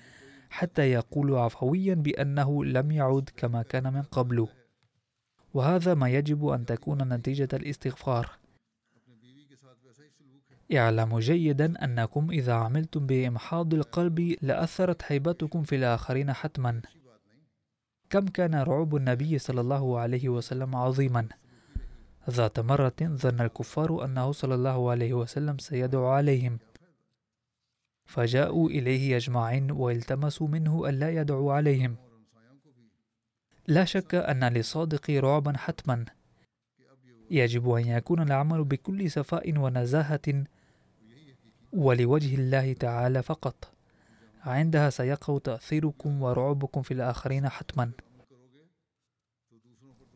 حتى 0.49 0.91
يقول 0.91 1.35
عفويا 1.35 1.93
بأنه 1.93 2.65
لم 2.65 2.91
يعد 2.91 3.29
كما 3.37 3.61
كان 3.63 3.93
من 3.93 4.01
قبل 4.01 4.47
وهذا 5.53 5.93
ما 5.93 6.09
يجب 6.09 6.47
أن 6.47 6.65
تكون 6.65 7.13
نتيجة 7.13 7.47
الاستغفار. 7.53 8.31
اعلموا 10.73 11.19
جيدا 11.19 11.83
أنكم 11.85 12.31
إذا 12.31 12.53
عملتم 12.53 13.05
بإمحاض 13.05 13.73
القلب 13.73 14.35
لأثرت 14.41 15.01
هيبتكم 15.07 15.63
في 15.63 15.75
الآخرين 15.75 16.33
حتما. 16.33 16.81
كم 18.09 18.27
كان 18.27 18.55
رعب 18.55 18.95
النبي 18.95 19.39
صلى 19.39 19.61
الله 19.61 19.99
عليه 19.99 20.29
وسلم 20.29 20.75
عظيما. 20.75 21.27
ذات 22.29 22.59
مرة 22.59 22.93
ظن 23.01 23.41
الكفار 23.41 24.05
أنه 24.05 24.31
صلى 24.31 24.55
الله 24.55 24.91
عليه 24.91 25.13
وسلم 25.13 25.57
سيدعو 25.57 26.07
عليهم. 26.07 26.59
فجاءوا 28.05 28.69
إليه 28.69 29.15
يجمعين 29.15 29.71
والتمسوا 29.71 30.47
منه 30.47 30.89
ألا 30.89 31.09
يدعو 31.09 31.51
عليهم. 31.51 31.95
لا 33.67 33.85
شك 33.85 34.15
أن 34.15 34.43
للصادق 34.43 35.09
رعبا 35.09 35.57
حتما. 35.57 36.05
يجب 37.31 37.69
أن 37.69 37.87
يكون 37.87 38.21
العمل 38.21 38.63
بكل 38.63 39.11
صفاء 39.11 39.57
ونزاهة 39.57 40.43
ولوجه 41.73 42.35
الله 42.35 42.73
تعالى 42.73 43.23
فقط. 43.23 43.73
عندها 44.45 44.89
سيقع 44.89 45.37
تأثيركم 45.37 46.21
ورعبكم 46.21 46.81
في 46.81 46.93
الآخرين 46.93 47.49
حتما. 47.49 47.91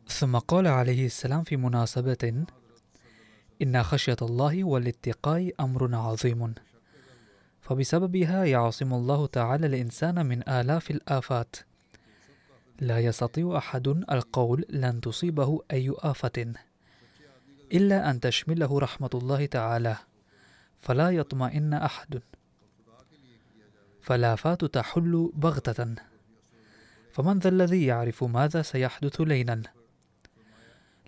ثم 0.08 0.38
قال 0.38 0.66
عليه 0.66 1.06
السلام 1.06 1.42
في 1.42 1.56
مناسبة 1.56 2.44
إن 3.62 3.82
خشية 3.82 4.16
الله 4.22 4.64
والاتقاء 4.64 5.52
أمر 5.60 5.94
عظيم. 5.94 6.54
فبسببها 7.60 8.44
يعصم 8.44 8.94
الله 8.94 9.26
تعالى 9.26 9.66
الإنسان 9.66 10.26
من 10.26 10.48
آلاف 10.48 10.90
الآفات. 10.90 11.56
لا 12.80 13.00
يستطيع 13.00 13.58
أحد 13.58 13.88
القول 13.88 14.64
لن 14.70 15.00
تصيبه 15.00 15.62
أي 15.72 15.94
آفة 15.98 16.52
إلا 17.72 18.10
أن 18.10 18.20
تشمله 18.20 18.78
رحمة 18.78 19.10
الله 19.14 19.46
تعالى. 19.46 19.96
فلا 20.80 21.10
يطمئن 21.10 21.74
أحد. 21.74 22.22
فالآفات 24.02 24.64
تحل 24.64 25.30
بغتة. 25.34 25.94
فمن 27.12 27.38
ذا 27.38 27.48
الذي 27.48 27.86
يعرف 27.86 28.24
ماذا 28.24 28.62
سيحدث 28.62 29.20
ليلا؟ 29.20 29.75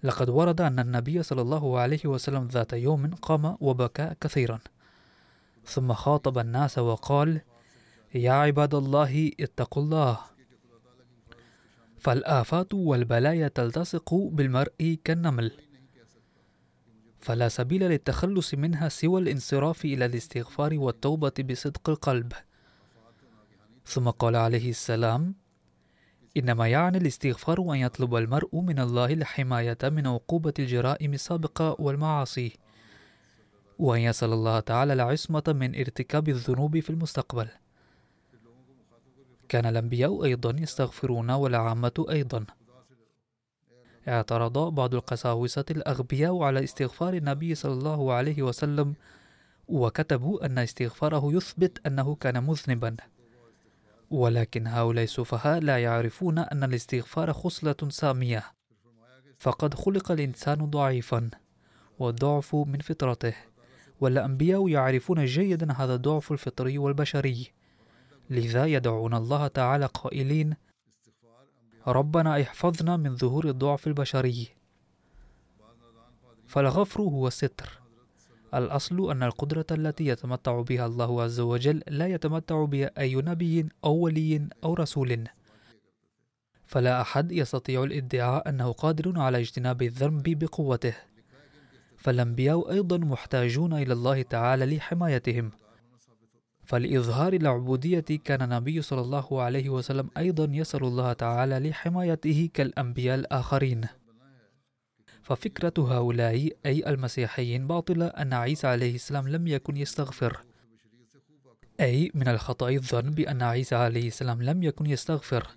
لقد 0.02 0.28
ورد 0.30 0.60
أن 0.60 0.78
النبي 0.78 1.22
صلى 1.22 1.42
الله 1.42 1.78
عليه 1.78 2.00
وسلم 2.04 2.48
ذات 2.48 2.72
يوم 2.72 3.14
قام 3.14 3.56
وبكى 3.60 4.14
كثيرا. 4.20 4.58
ثم 5.64 5.92
خاطب 5.92 6.38
الناس 6.38 6.78
وقال 6.78 7.40
يا 8.14 8.32
عباد 8.32 8.74
الله 8.74 9.30
اتقوا 9.40 9.82
الله. 9.82 10.18
فالآفات 11.98 12.74
والبلايا 12.74 13.48
تلتصق 13.48 14.14
بالمرء 14.14 14.98
كالنمل. 15.04 15.52
فلا 17.20 17.48
سبيل 17.48 17.82
للتخلص 17.82 18.54
منها 18.54 18.88
سوى 18.88 19.20
الانصراف 19.20 19.84
إلى 19.84 20.04
الاستغفار 20.04 20.78
والتوبة 20.78 21.32
بصدق 21.50 21.90
القلب. 21.90 22.32
ثم 23.86 24.10
قال 24.10 24.36
عليه 24.36 24.70
السلام 24.70 25.34
إنما 26.38 26.68
يعني 26.68 26.98
الاستغفار 26.98 27.60
أن 27.60 27.76
يطلب 27.76 28.14
المرء 28.14 28.60
من 28.60 28.78
الله 28.78 29.12
الحماية 29.12 29.78
من 29.82 30.06
عقوبة 30.06 30.54
الجرائم 30.58 31.14
السابقة 31.14 31.76
والمعاصي 31.78 32.52
وأن 33.78 34.00
يسأل 34.00 34.32
الله 34.32 34.60
تعالى 34.60 34.92
العصمة 34.92 35.42
من 35.46 35.74
ارتكاب 35.74 36.28
الذنوب 36.28 36.78
في 36.80 36.90
المستقبل. 36.90 37.48
كان 39.48 39.66
الأنبياء 39.66 40.24
أيضا 40.24 40.56
يستغفرون 40.58 41.30
والعامة 41.30 42.06
أيضا. 42.10 42.44
اعترض 44.08 44.74
بعض 44.74 44.94
القساوسة 44.94 45.64
الأغبياء 45.70 46.42
على 46.42 46.64
استغفار 46.64 47.14
النبي 47.14 47.54
صلى 47.54 47.72
الله 47.72 48.12
عليه 48.12 48.42
وسلم 48.42 48.94
وكتبوا 49.68 50.46
أن 50.46 50.58
استغفاره 50.58 51.32
يثبت 51.32 51.86
أنه 51.86 52.14
كان 52.14 52.44
مذنبا. 52.44 52.96
ولكن 54.10 54.66
هؤلاء 54.66 55.04
السفهاء 55.04 55.60
لا 55.60 55.78
يعرفون 55.82 56.38
أن 56.38 56.64
الاستغفار 56.64 57.32
خصلة 57.32 57.76
سامية. 57.88 58.44
فقد 59.38 59.74
خلق 59.74 60.12
الإنسان 60.12 60.70
ضعيفا 60.70 61.30
والضعف 61.98 62.54
من 62.54 62.78
فطرته 62.78 63.34
والأنبياء 64.00 64.68
يعرفون 64.68 65.24
جيدا 65.24 65.72
هذا 65.72 65.94
الضعف 65.94 66.32
الفطري 66.32 66.78
والبشري. 66.78 67.52
لذا 68.30 68.66
يدعون 68.66 69.14
الله 69.14 69.46
تعالى 69.46 69.86
قائلين 69.86 70.56
ربنا 71.86 72.42
احفظنا 72.42 72.96
من 72.96 73.16
ظهور 73.16 73.48
الضعف 73.48 73.86
البشري. 73.86 74.48
فالغفر 76.46 77.00
هو 77.02 77.26
الستر. 77.26 77.87
الأصل 78.54 79.10
أن 79.10 79.22
القدرة 79.22 79.66
التي 79.70 80.06
يتمتع 80.06 80.60
بها 80.60 80.86
الله 80.86 81.22
عز 81.22 81.40
وجل 81.40 81.82
لا 81.88 82.06
يتمتع 82.06 82.64
بها 82.64 82.90
أي 82.98 83.14
نبي 83.14 83.68
أو 83.84 83.94
ولي 83.94 84.48
أو 84.64 84.74
رسول. 84.74 85.28
فلا 86.66 87.00
أحد 87.00 87.32
يستطيع 87.32 87.84
الادعاء 87.84 88.48
أنه 88.48 88.72
قادر 88.72 89.20
على 89.20 89.38
اجتناب 89.40 89.82
الذنب 89.82 90.22
بقوته. 90.22 90.94
فالأنبياء 91.96 92.70
أيضا 92.70 92.98
محتاجون 92.98 93.72
إلى 93.72 93.92
الله 93.92 94.22
تعالى 94.22 94.76
لحمايتهم. 94.76 95.50
فلإظهار 96.64 97.32
العبودية 97.32 98.04
كان 98.24 98.42
النبي 98.42 98.82
صلى 98.82 99.00
الله 99.00 99.42
عليه 99.42 99.68
وسلم 99.68 100.10
أيضا 100.16 100.48
يسأل 100.52 100.84
الله 100.84 101.12
تعالى 101.12 101.58
لحمايته 101.58 102.50
كالأنبياء 102.54 103.18
الآخرين. 103.18 103.86
ففكرة 105.28 105.72
هؤلاء 105.78 106.50
أي 106.66 106.88
المسيحيين 106.88 107.66
باطلة 107.66 108.06
أن 108.06 108.32
عيسى 108.32 108.66
عليه 108.66 108.94
السلام 108.94 109.28
لم 109.28 109.46
يكن 109.46 109.76
يستغفر. 109.76 110.40
أي 111.80 112.10
من 112.14 112.28
الخطأ 112.28 112.68
الظن 112.68 113.10
بأن 113.10 113.42
عيسى 113.42 113.74
عليه 113.74 114.06
السلام 114.08 114.42
لم 114.42 114.62
يكن 114.62 114.86
يستغفر. 114.86 115.48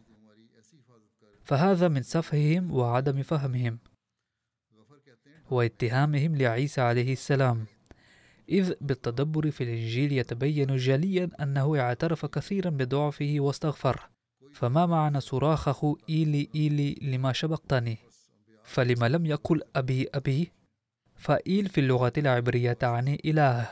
فهذا 1.43 1.87
من 1.87 2.01
سفههم 2.01 2.71
وعدم 2.71 3.23
فهمهم 3.23 3.79
واتهامهم 5.51 6.35
لعيسى 6.35 6.81
عليه 6.81 7.13
السلام. 7.13 7.65
إذ 8.49 8.73
بالتدبر 8.81 9.51
في 9.51 9.63
الإنجيل 9.63 10.11
يتبين 10.11 10.75
جليا 10.75 11.29
أنه 11.39 11.79
اعترف 11.79 12.25
كثيرا 12.25 12.69
بضعفه 12.69 13.35
واستغفر. 13.39 14.09
فما 14.53 14.85
معنى 14.85 15.19
صراخه 15.19 15.97
إيلي 16.09 16.49
إيلي 16.55 16.99
لما 17.01 17.33
شبقتني؟ 17.33 18.10
فلما 18.71 19.09
لم 19.09 19.25
يقل 19.25 19.61
أبي 19.75 20.09
أبي 20.13 20.51
فإيل 21.15 21.69
في 21.69 21.81
اللغة 21.81 22.13
العبرية 22.17 22.73
تعني 22.73 23.21
إله. 23.25 23.69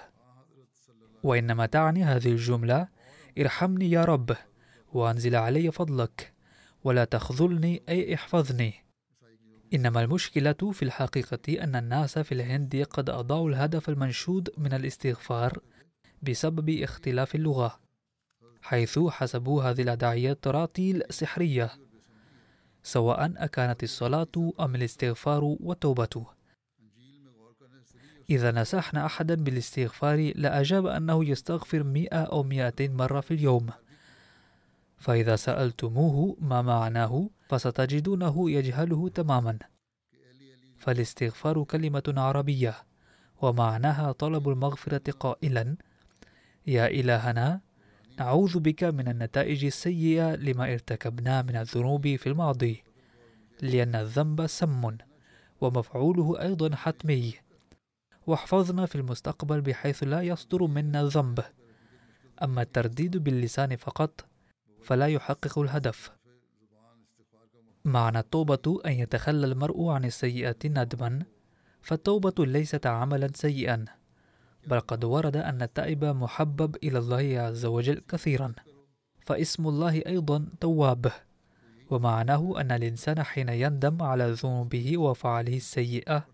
وإنما 1.24 1.66
تعني 1.66 2.04
هذه 2.04 2.32
الجملة 2.32 2.88
ارحمني 3.40 3.92
يا 3.92 4.06
رب 4.06 4.36
وأنزل 4.94 5.36
علي 5.36 5.72
فضلك 5.72 6.34
ولا 6.84 7.06
تخذلني 7.06 7.82
أي 7.90 8.16
احفظني. 8.16 8.74
إنما 9.74 10.02
المشكلة 10.02 10.72
في 10.74 10.84
الحقيقة 10.84 11.64
أن 11.64 11.76
الناس 11.76 12.20
في 12.20 12.32
الهند 12.32 12.86
قد 12.90 13.10
أضاعوا 13.10 13.50
الهدف 13.50 13.90
المنشود 13.90 14.50
من 14.58 14.74
الاستغفار 14.74 15.60
بسبب 16.22 16.70
اختلاف 16.70 17.36
اللغة 17.36 17.80
حيث 18.62 19.00
حسبوا 19.00 19.64
هذه 19.64 19.82
الأدعية 19.82 20.34
تراتيل 20.34 21.04
سحرية. 21.10 21.89
سواء 22.84 23.34
أكانت 23.38 23.84
الصلاة 23.84 24.54
أم 24.60 24.76
الاستغفار 24.76 25.44
والتوبة 25.60 26.26
إذا 28.30 28.52
نصحنا 28.52 29.06
أحدا 29.06 29.36
بالاستغفار 29.36 30.32
لأجاب 30.36 30.86
أنه 30.86 31.26
يستغفر 31.26 31.84
مئة 31.84 32.24
أو 32.24 32.44
مئتين 32.44 32.98
مرة 32.98 33.20
في 33.20 33.34
اليوم. 33.34 33.70
فإذا 34.98 35.36
سألتموه 35.36 36.38
ما 36.42 36.62
معناه 36.62 37.30
فستجدونه 37.50 38.52
يجهله 38.52 39.10
تماما. 39.10 39.60
فالاستغفار 40.80 41.64
كلمة 41.64 42.04
عربية 42.08 42.76
ومعناها 43.42 44.12
طلب 44.12 44.50
المغفرة 44.50 45.12
قائلا. 45.12 45.76
يا 46.68 46.88
إلهنا 46.88 47.62
نعوذ 48.20 48.60
بك 48.60 48.84
من 48.84 49.08
النتائج 49.08 49.66
السيئة 49.66 50.36
لما 50.36 50.74
ارتكبنا 50.74 51.42
من 51.42 51.56
الذنوب 51.56 52.16
في 52.16 52.30
الماضي 52.30 52.84
لأن 53.62 53.96
الذنب 53.96 54.48
سم 54.48 54.98
ومفعوله 55.62 56.42
أيضا 56.42 56.76
حتمي. 56.76 57.34
واحفظنا 58.28 58.86
في 58.86 58.96
المستقبل 58.96 59.62
بحيث 59.62 60.04
لا 60.04 60.22
يصدر 60.22 60.68
منا 60.68 61.02
الذنب. 61.02 61.44
أما 62.44 62.62
الترديد 62.62 63.18
باللسان 63.18 63.76
فقط 63.76 64.26
فلا 64.84 65.08
يحقق 65.08 65.60
الهدف. 65.60 66.12
معنى 67.86 68.20
التوبة 68.20 68.82
أن 68.86 68.92
يتخلى 68.92 69.48
المرء 69.48 69.88
عن 69.88 70.06
السيئة 70.06 70.58
ندما 70.66 71.24
فالتوبة 71.82 72.46
ليست 72.46 72.86
عملا 72.86 73.30
سيئا. 73.36 73.99
بل 74.68 74.80
قد 74.80 75.04
ورد 75.04 75.38
أن 75.38 75.62
التائب 75.62 76.06
محبب 76.06 76.76
إلى 76.76 77.00
الله 77.00 77.42
عز 77.42 77.66
وجل 77.66 78.02
كثيرا 78.10 78.54
فاسم 79.20 79.68
الله 79.68 80.02
أيضا 80.06 80.46
تواب 80.62 81.12
ومعناه 81.90 82.62
أن 82.62 82.72
الإنسان 82.72 83.24
حين 83.24 83.50
يندم 83.50 84.02
على 84.02 84.32
ذنوبه 84.32 84.98
وفعله 84.98 85.58
السيئة 85.58 86.26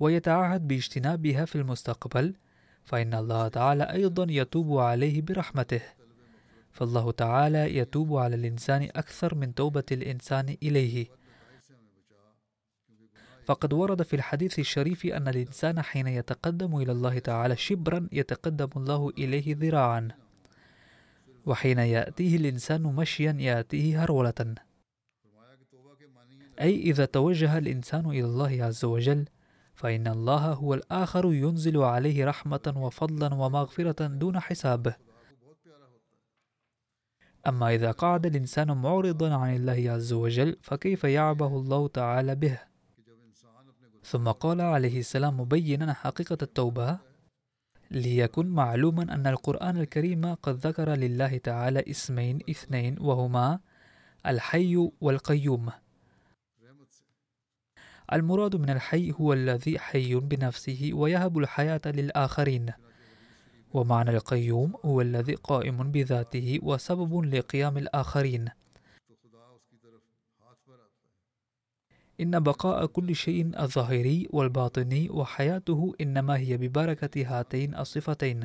ويتعهد 0.00 0.68
باجتنابها 0.68 1.44
في 1.44 1.56
المستقبل 1.56 2.34
فإن 2.84 3.14
الله 3.14 3.48
تعالى 3.48 3.84
أيضا 3.84 4.26
يتوب 4.30 4.78
عليه 4.78 5.22
برحمته 5.22 5.80
فالله 6.72 7.10
تعالى 7.10 7.76
يتوب 7.78 8.16
على 8.16 8.36
الإنسان 8.36 8.82
أكثر 8.82 9.34
من 9.34 9.54
توبة 9.54 9.84
الإنسان 9.92 10.56
إليه. 10.62 11.06
فقد 13.48 13.72
ورد 13.72 14.02
في 14.02 14.16
الحديث 14.16 14.58
الشريف 14.58 15.06
أن 15.06 15.28
الإنسان 15.28 15.82
حين 15.82 16.06
يتقدم 16.06 16.76
إلى 16.76 16.92
الله 16.92 17.18
تعالى 17.18 17.56
شبرا 17.56 18.08
يتقدم 18.12 18.68
الله 18.76 19.08
إليه 19.18 19.56
ذراعا 19.56 20.08
وحين 21.46 21.78
يأتيه 21.78 22.36
الإنسان 22.36 22.82
مشيا 22.82 23.36
يأتيه 23.38 24.04
هرولة 24.04 24.54
أي 26.60 26.80
إذا 26.80 27.04
توجه 27.04 27.58
الإنسان 27.58 28.06
إلى 28.06 28.24
الله 28.24 28.64
عز 28.64 28.84
وجل 28.84 29.24
فإن 29.74 30.06
الله 30.06 30.52
هو 30.52 30.74
الآخر 30.74 31.32
ينزل 31.32 31.76
عليه 31.76 32.24
رحمة 32.24 32.74
وفضلا 32.76 33.34
ومغفرة 33.34 34.06
دون 34.06 34.40
حساب 34.40 34.94
أما 37.46 37.74
إذا 37.74 37.90
قعد 37.90 38.26
الإنسان 38.26 38.76
معرضا 38.76 39.34
عن 39.34 39.56
الله 39.56 39.90
عز 39.92 40.12
وجل 40.12 40.56
فكيف 40.62 41.04
يعبه 41.04 41.46
الله 41.46 41.88
تعالى 41.88 42.34
به؟ 42.34 42.68
ثم 44.10 44.28
قال 44.28 44.60
عليه 44.60 44.98
السلام 44.98 45.40
مبينا 45.40 45.92
حقيقة 45.92 46.38
التوبة 46.42 46.98
ليكن 47.90 48.46
معلوما 48.46 49.02
أن 49.02 49.26
القرآن 49.26 49.76
الكريم 49.76 50.34
قد 50.34 50.66
ذكر 50.66 50.90
لله 50.90 51.38
تعالى 51.38 51.84
اسمين 51.90 52.38
اثنين 52.50 52.96
وهما 53.00 53.60
الحي 54.26 54.90
والقيوم. 55.00 55.70
المراد 58.12 58.56
من 58.56 58.70
الحي 58.70 59.12
هو 59.20 59.32
الذي 59.32 59.78
حي 59.78 60.14
بنفسه 60.14 60.90
ويهب 60.92 61.38
الحياة 61.38 61.80
للآخرين. 61.86 62.72
ومعنى 63.74 64.10
القيوم 64.10 64.74
هو 64.84 65.00
الذي 65.00 65.34
قائم 65.34 65.92
بذاته 65.92 66.58
وسبب 66.62 67.24
لقيام 67.24 67.78
الآخرين. 67.78 68.48
إن 72.20 72.40
بقاء 72.40 72.86
كل 72.86 73.16
شيء 73.16 73.62
الظاهري 73.62 74.28
والباطني 74.30 75.10
وحياته 75.10 75.94
إنما 76.00 76.36
هي 76.36 76.56
ببركة 76.56 77.38
هاتين 77.38 77.74
الصفتين. 77.74 78.44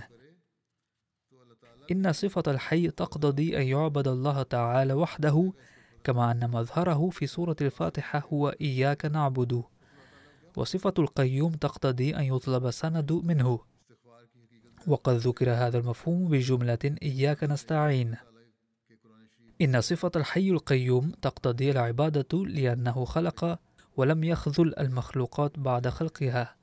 إن 1.91 2.13
صفة 2.13 2.43
الحي 2.47 2.91
تقتضي 2.91 3.57
أن 3.57 3.67
يعبد 3.67 4.07
الله 4.07 4.43
تعالى 4.43 4.93
وحده 4.93 5.53
كما 6.03 6.31
أن 6.31 6.51
مظهره 6.51 7.09
في 7.09 7.27
سورة 7.27 7.55
الفاتحة 7.61 8.23
هو 8.33 8.49
إياك 8.49 9.05
نعبد. 9.05 9.63
وصفة 10.55 10.93
القيوم 10.99 11.51
تقتضي 11.51 12.15
أن 12.15 12.23
يطلب 12.23 12.71
سند 12.71 13.11
منه. 13.11 13.59
وقد 14.87 15.13
ذكر 15.13 15.51
هذا 15.51 15.77
المفهوم 15.77 16.27
بجملة 16.27 16.95
إياك 17.01 17.43
نستعين. 17.43 18.15
إن 19.63 19.81
صفة 19.81 20.11
الحي 20.15 20.49
القيوم 20.49 21.11
تقتضي 21.21 21.71
العبادة 21.71 22.45
لأنه 22.45 23.05
خلق 23.05 23.59
ولم 23.97 24.23
يخذل 24.23 24.79
المخلوقات 24.79 25.59
بعد 25.59 25.87
خلقها. 25.87 26.55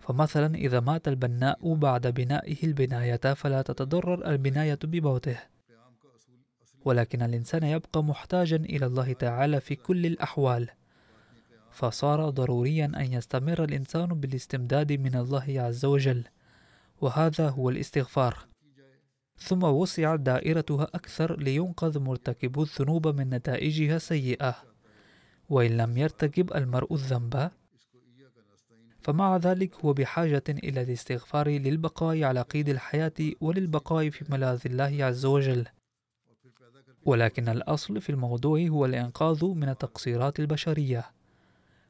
فمثلا 0.00 0.54
إذا 0.54 0.80
مات 0.80 1.08
البناء 1.08 1.74
بعد 1.74 2.06
بنائه 2.06 2.56
البناية 2.64 3.34
فلا 3.34 3.62
تتضرر 3.62 4.30
البناية 4.30 4.78
بموته. 4.84 5.38
ولكن 6.84 7.22
الإنسان 7.22 7.62
يبقى 7.62 8.04
محتاجا 8.04 8.56
إلى 8.56 8.86
الله 8.86 9.12
تعالى 9.12 9.60
في 9.60 9.74
كل 9.76 10.06
الأحوال. 10.06 10.68
فصار 11.70 12.30
ضروريا 12.30 12.84
أن 12.84 13.12
يستمر 13.12 13.64
الإنسان 13.64 14.06
بالاستمداد 14.06 14.92
من 14.92 15.14
الله 15.16 15.60
عز 15.60 15.84
وجل. 15.84 16.24
وهذا 17.00 17.48
هو 17.48 17.70
الاستغفار. 17.70 18.51
ثم 19.38 19.64
وسعت 19.64 20.20
دائرتها 20.20 20.84
أكثر 20.94 21.40
لينقذ 21.40 21.98
مرتكبو 21.98 22.62
الذنوب 22.62 23.08
من 23.08 23.30
نتائجها 23.30 23.96
السيئة 23.96 24.54
وإن 25.48 25.76
لم 25.76 25.98
يرتكب 25.98 26.54
المرء 26.54 26.94
الذنب 26.94 27.50
فمع 29.02 29.36
ذلك 29.36 29.74
هو 29.84 29.92
بحاجة 29.92 30.42
إلى 30.48 30.82
الاستغفار 30.82 31.48
للبقاء 31.48 32.22
على 32.22 32.42
قيد 32.42 32.68
الحياة 32.68 33.12
وللبقاء 33.40 34.10
في 34.10 34.24
ملاذ 34.28 34.60
الله 34.66 35.04
عز 35.04 35.24
وجل. 35.24 35.66
ولكن 37.04 37.48
الأصل 37.48 38.00
في 38.00 38.10
الموضوع 38.10 38.60
هو 38.60 38.84
الإنقاذ 38.86 39.44
من 39.44 39.68
التقصيرات 39.68 40.40
البشرية. 40.40 41.10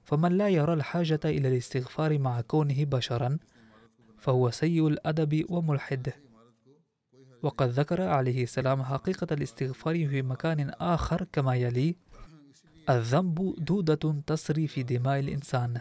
فمن 0.04 0.32
لا 0.32 0.48
يرى 0.48 0.72
الحاجة 0.72 1.20
إلى 1.24 1.48
الاستغفار 1.48 2.18
مع 2.18 2.40
كونه 2.40 2.84
بشرا 2.84 3.38
فهو 4.18 4.50
سيء 4.50 4.88
الأدب 4.88 5.44
وملحد. 5.48 6.12
وقد 7.42 7.68
ذكر 7.68 8.02
عليه 8.02 8.42
السلام 8.42 8.82
حقيقة 8.82 9.26
الاستغفار 9.30 10.08
في 10.08 10.22
مكان 10.22 10.70
آخر 10.70 11.26
كما 11.32 11.54
يلي 11.56 11.96
الذنب 12.90 13.54
دودة 13.58 14.14
تسري 14.26 14.66
في 14.66 14.82
دماء 14.82 15.18
الإنسان 15.18 15.80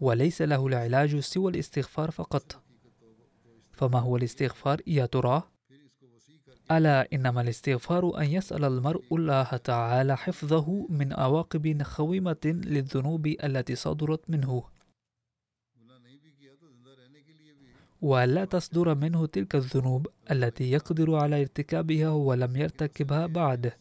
وليس 0.00 0.42
له 0.42 0.66
العلاج 0.66 1.18
سوى 1.18 1.50
الاستغفار 1.50 2.10
فقط 2.10 2.62
فما 3.72 3.98
هو 3.98 4.16
الاستغفار 4.16 4.80
يا 4.86 5.06
ترى؟ 5.06 5.42
ألا 6.70 7.08
إنما 7.12 7.40
الاستغفار 7.40 8.18
أن 8.20 8.24
يسأل 8.24 8.64
المرء 8.64 9.02
الله 9.12 9.42
تعالى 9.42 10.16
حفظه 10.16 10.86
من 10.90 11.12
عواقب 11.12 11.82
خويمة 11.82 12.36
للذنوب 12.44 13.26
التي 13.26 13.74
صدرت 13.74 14.30
منه 14.30 14.64
ولا 18.02 18.44
تصدر 18.44 18.94
منه 18.94 19.26
تلك 19.26 19.54
الذنوب 19.54 20.06
التي 20.30 20.70
يقدر 20.70 21.14
على 21.14 21.40
ارتكابها 21.40 22.10
ولم 22.10 22.56
يرتكبها 22.56 23.26
بعد 23.26 23.72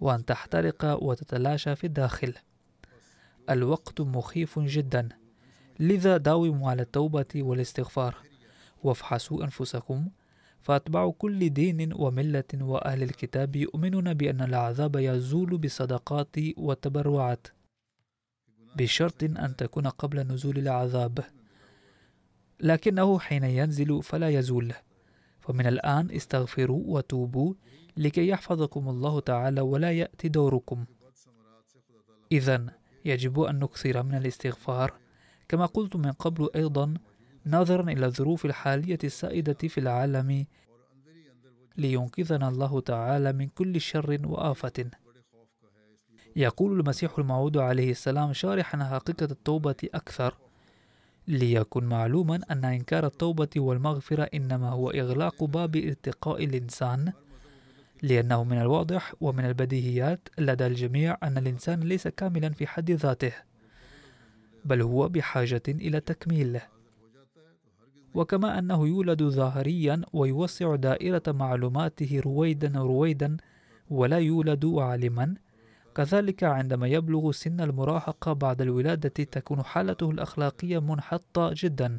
وأن 0.00 0.24
تحترق 0.24 1.02
وتتلاشى 1.02 1.76
في 1.76 1.84
الداخل. 1.84 2.34
الوقت 3.50 4.00
مخيف 4.00 4.58
جدا. 4.58 5.08
لذا 5.80 6.16
داوموا 6.16 6.70
على 6.70 6.82
التوبة 6.82 7.26
والاستغفار. 7.34 8.16
وافحصوا 8.82 9.44
أنفسكم. 9.44 10.08
فأتباع 10.62 11.10
كل 11.10 11.50
دين 11.50 11.92
وملة 11.92 12.44
وأهل 12.60 13.02
الكتاب 13.02 13.56
يؤمنون 13.56 14.14
بأن 14.14 14.40
العذاب 14.40 14.96
يزول 14.96 15.58
بالصدقات 15.58 16.36
والتبرعات 16.56 17.46
بشرط 18.76 19.22
أن 19.22 19.56
تكون 19.56 19.86
قبل 19.86 20.20
نزول 20.20 20.58
العذاب. 20.58 21.35
لكنه 22.60 23.18
حين 23.18 23.44
ينزل 23.44 24.02
فلا 24.02 24.28
يزول. 24.28 24.72
فمن 25.40 25.66
الآن 25.66 26.10
استغفروا 26.10 26.82
وتوبوا 26.86 27.54
لكي 27.96 28.28
يحفظكم 28.28 28.88
الله 28.88 29.20
تعالى 29.20 29.60
ولا 29.60 29.92
يأتي 29.92 30.28
دوركم. 30.28 30.84
إذا 32.32 32.66
يجب 33.04 33.40
أن 33.40 33.58
نكثر 33.58 34.02
من 34.02 34.14
الاستغفار. 34.14 34.94
كما 35.48 35.66
قلت 35.66 35.96
من 35.96 36.12
قبل 36.12 36.50
أيضا 36.56 36.94
نظرا 37.46 37.82
إلى 37.90 38.06
الظروف 38.06 38.44
الحالية 38.44 38.98
السائدة 39.04 39.68
في 39.68 39.78
العالم 39.80 40.46
لينقذنا 41.76 42.48
الله 42.48 42.80
تعالى 42.80 43.32
من 43.32 43.48
كل 43.48 43.80
شر 43.80 44.20
وآفة. 44.24 44.90
يقول 46.36 46.80
المسيح 46.80 47.18
الموعود 47.18 47.56
عليه 47.56 47.90
السلام 47.90 48.32
شارحا 48.32 48.84
حقيقة 48.84 49.24
التوبة 49.24 49.76
أكثر. 49.94 50.45
ليكن 51.28 51.84
معلوما 51.84 52.40
أن 52.50 52.64
إنكار 52.64 53.06
التوبة 53.06 53.48
والمغفرة 53.56 54.22
إنما 54.34 54.70
هو 54.70 54.90
إغلاق 54.90 55.44
باب 55.44 55.76
ارتقاء 55.76 56.44
الإنسان 56.44 57.12
لأنه 58.02 58.44
من 58.44 58.58
الواضح 58.58 59.14
ومن 59.20 59.44
البديهيات 59.44 60.28
لدى 60.38 60.66
الجميع 60.66 61.16
أن 61.22 61.38
الإنسان 61.38 61.80
ليس 61.80 62.08
كاملا 62.08 62.50
في 62.50 62.66
حد 62.66 62.90
ذاته 62.90 63.32
بل 64.64 64.82
هو 64.82 65.08
بحاجة 65.08 65.62
إلى 65.68 66.00
تكميل. 66.00 66.60
وكما 68.14 68.58
أنه 68.58 68.86
يولد 68.86 69.22
ظاهريا 69.22 70.02
ويوسع 70.12 70.74
دائرة 70.74 71.22
معلوماته 71.28 72.20
رويدا 72.20 72.72
رويدا 72.78 73.36
ولا 73.90 74.18
يولد 74.18 74.64
عالما 74.66 75.34
كذلك 75.96 76.44
عندما 76.44 76.86
يبلغ 76.86 77.32
سن 77.32 77.60
المراهقة 77.60 78.32
بعد 78.32 78.62
الولادة 78.62 79.08
تكون 79.08 79.62
حالته 79.62 80.10
الأخلاقية 80.10 80.78
منحطة 80.78 81.50
جدا. 81.56 81.98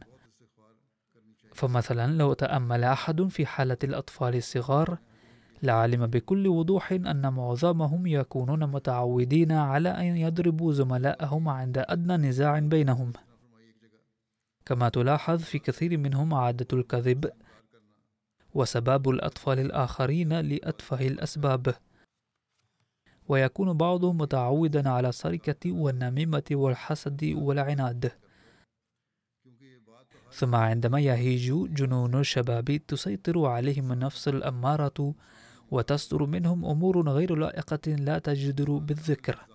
فمثلا 1.54 2.14
لو 2.14 2.34
تأمل 2.34 2.84
أحد 2.84 3.22
في 3.28 3.46
حالة 3.46 3.78
الأطفال 3.84 4.36
الصغار 4.36 4.98
لعلم 5.64 6.08
بكل 6.08 6.48
وضوح 6.48 6.92
أن 6.92 7.34
معظمهم 7.34 8.08
يكونون 8.08 8.64
متعودين 8.72 9.52
على 9.52 9.90
أن 9.90 10.18
يضربوا 10.18 10.74
زملائهم 10.74 11.50
عند 11.50 11.78
أدنى 11.78 12.18
نزاع 12.18 12.60
بينهم. 12.60 13.14
كما 14.66 14.90
تلاحظ 14.90 15.42
في 15.42 15.60
كثير 15.60 15.98
منهم 15.98 16.34
عادة 16.34 16.68
الكذب 16.74 17.32
وسباب 18.54 19.10
الأطفال 19.10 19.60
الآخرين 19.60 20.34
لأتفه 20.34 21.08
الأسباب. 21.08 21.76
ويكون 23.30 23.74
بعضهم 23.74 24.18
متعودا 24.18 24.90
على 24.90 25.10
السرقة 25.10 25.72
والنميمة 25.72 26.44
والحسد 26.52 27.34
والعناد. 27.38 28.12
ثم 30.32 30.56
عندما 30.56 31.00
يهيج 31.00 31.74
جنون 31.74 32.20
الشباب 32.20 32.80
تسيطر 32.88 33.46
عليهم 33.46 33.92
النفس 33.92 34.28
الأمارة 34.28 35.14
وتصدر 35.72 36.26
منهم 36.26 36.66
أمور 36.66 37.10
غير 37.10 37.36
لائقة 37.36 37.92
لا 37.92 38.20
تجدر 38.20 38.72
بالذكر. 38.72 39.46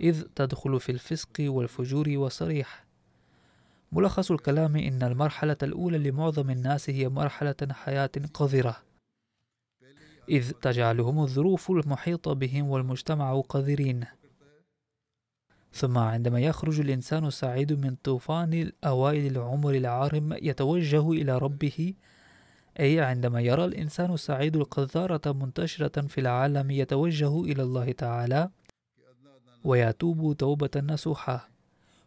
إذ 0.00 0.22
تدخل 0.22 0.80
في 0.80 0.92
الفسق 0.92 1.32
والفجور 1.40 2.08
والصريح 2.08 2.84
ملخص 3.92 4.30
الكلام 4.30 4.76
إن 4.76 5.02
المرحلة 5.02 5.56
الأولى 5.62 5.98
لمعظم 5.98 6.50
الناس 6.50 6.90
هي 6.90 7.08
مرحلة 7.08 7.56
حياة 7.70 8.10
قذرة. 8.34 8.89
إذ 10.30 10.50
تجعلهم 10.50 11.20
الظروف 11.20 11.70
المحيطة 11.70 12.32
بهم 12.32 12.70
والمجتمع 12.70 13.40
قذرين. 13.40 14.04
ثم 15.72 15.98
عندما 15.98 16.40
يخرج 16.40 16.80
الإنسان 16.80 17.26
السعيد 17.26 17.72
من 17.72 17.94
طوفان 18.04 18.52
الأوائل 18.52 19.26
العمر 19.26 19.74
العارم 19.74 20.36
يتوجه 20.42 21.10
إلى 21.10 21.38
ربه 21.38 21.94
أي 22.80 23.00
عندما 23.00 23.40
يرى 23.40 23.64
الإنسان 23.64 24.14
السعيد 24.14 24.56
القذارة 24.56 25.32
منتشرة 25.32 26.00
في 26.00 26.20
العالم 26.20 26.70
يتوجه 26.70 27.40
إلى 27.40 27.62
الله 27.62 27.92
تعالى 27.92 28.50
ويتوب 29.64 30.36
توبة 30.36 30.70
نصوحة 30.76 31.48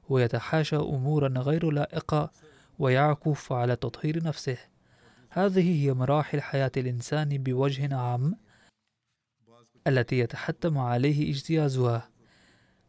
ويتحاشى 0.09 0.75
أمورا 0.75 1.27
غير 1.27 1.71
لائقة 1.71 2.31
ويعكف 2.79 3.53
على 3.53 3.75
تطهير 3.75 4.23
نفسه. 4.23 4.57
هذه 5.35 5.83
هي 5.85 5.93
مراحل 5.93 6.41
حياة 6.41 6.71
الإنسان 6.77 7.37
بوجه 7.37 7.95
عام 7.95 8.37
التي 9.87 10.19
يتحتم 10.19 10.77
عليه 10.77 11.31
اجتيازها. 11.31 12.09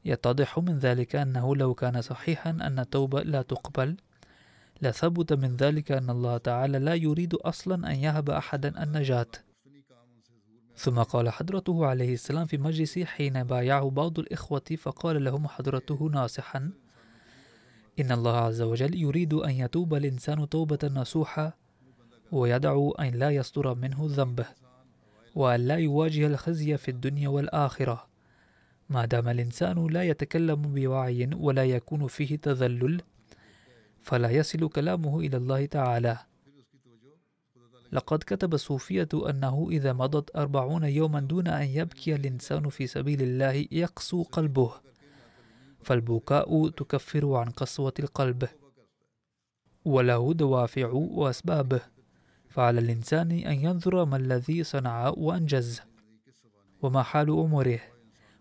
يتضح 0.04 0.59
من 0.59 0.78
ذلك 0.78 1.16
أنه 1.16 1.57
لو 1.57 1.74
كان 1.74 2.02
صحيحا 2.02 2.50
أن 2.50 2.78
التوبة 2.78 3.22
لا 3.22 3.42
تقبل 3.42 3.96
لثبت 4.83 5.33
من 5.33 5.57
ذلك 5.57 5.92
أن 5.92 6.11
الله 6.11 6.37
تعالى 6.37 6.78
لا 6.78 6.94
يريد 6.94 7.35
أصلا 7.35 7.90
أن 7.90 7.96
يهب 7.96 8.30
أحدا 8.30 8.83
النجاة. 8.83 9.26
ثم 10.76 11.02
قال 11.02 11.28
حضرته 11.30 11.87
عليه 11.87 12.14
السلام 12.14 12.46
في 12.46 12.59
مجلس 12.59 12.98
حين 12.98 13.44
بايعه 13.44 13.90
بعض 13.90 14.18
الإخوة 14.18 14.76
فقال 14.78 15.24
لهم 15.24 15.48
حضرته 15.48 16.11
ناصحا 16.12 16.70
إن 18.00 18.12
الله 18.12 18.37
عز 18.37 18.62
وجل 18.62 18.94
يريد 18.94 19.35
أن 19.35 19.50
يتوب 19.50 19.94
الإنسان 19.94 20.48
توبة 20.48 20.78
نصوحة 20.94 21.63
ويدعو 22.35 22.90
أن 22.92 23.11
لا 23.14 23.31
يصدر 23.31 23.75
منه 23.75 23.99
ذنبه 24.01 24.47
وأن 25.35 25.61
لا 25.61 25.77
يواجه 25.77 26.27
الخزي 26.27 26.77
في 26.77 26.90
الدنيا 26.90 27.29
والآخرة. 27.29 28.07
ما 28.88 29.05
دام 29.05 29.29
الإنسان 29.29 29.87
لا 29.87 30.03
يتكلم 30.03 30.62
بوعي 30.62 31.31
ولا 31.35 31.64
يكون 31.64 32.07
فيه 32.07 32.37
تذلل 32.37 33.03
فلا 34.03 34.31
يصل 34.31 34.68
كلامه 34.68 35.20
إلى 35.20 35.37
الله 35.37 35.66
تعالى. 35.66 36.18
لقد 37.92 38.18
كتب 38.18 38.55
الصوفية 38.55 39.09
أنه 39.14 39.68
إذا 39.70 39.92
مضت 39.92 40.37
أربعون 40.37 40.85
يوما 40.85 41.20
دون 41.20 41.49
أن 41.49 41.66
يبكي 41.66 42.14
الإنسان 42.14 42.68
في 42.68 42.87
سبيل 42.87 43.23
الله 43.23 43.66
يقسو 43.73 44.23
قلبه 44.23 44.73
فالبكاء 45.83 46.68
تكفر 46.68 47.35
عن 47.35 47.51
قسوة 47.51 47.94
القلب. 47.99 48.49
وله 49.85 50.33
دوافع 50.33 50.90
وأسبابه. 50.92 51.93
فعلى 52.55 52.81
الإنسان 52.81 53.31
أن 53.31 53.55
ينظر 53.55 54.05
ما 54.05 54.17
الذي 54.17 54.64
صنع 54.64 55.09
وأنجز 55.09 55.81
وما 56.83 57.03
حال 57.03 57.31
أموره 57.31 57.81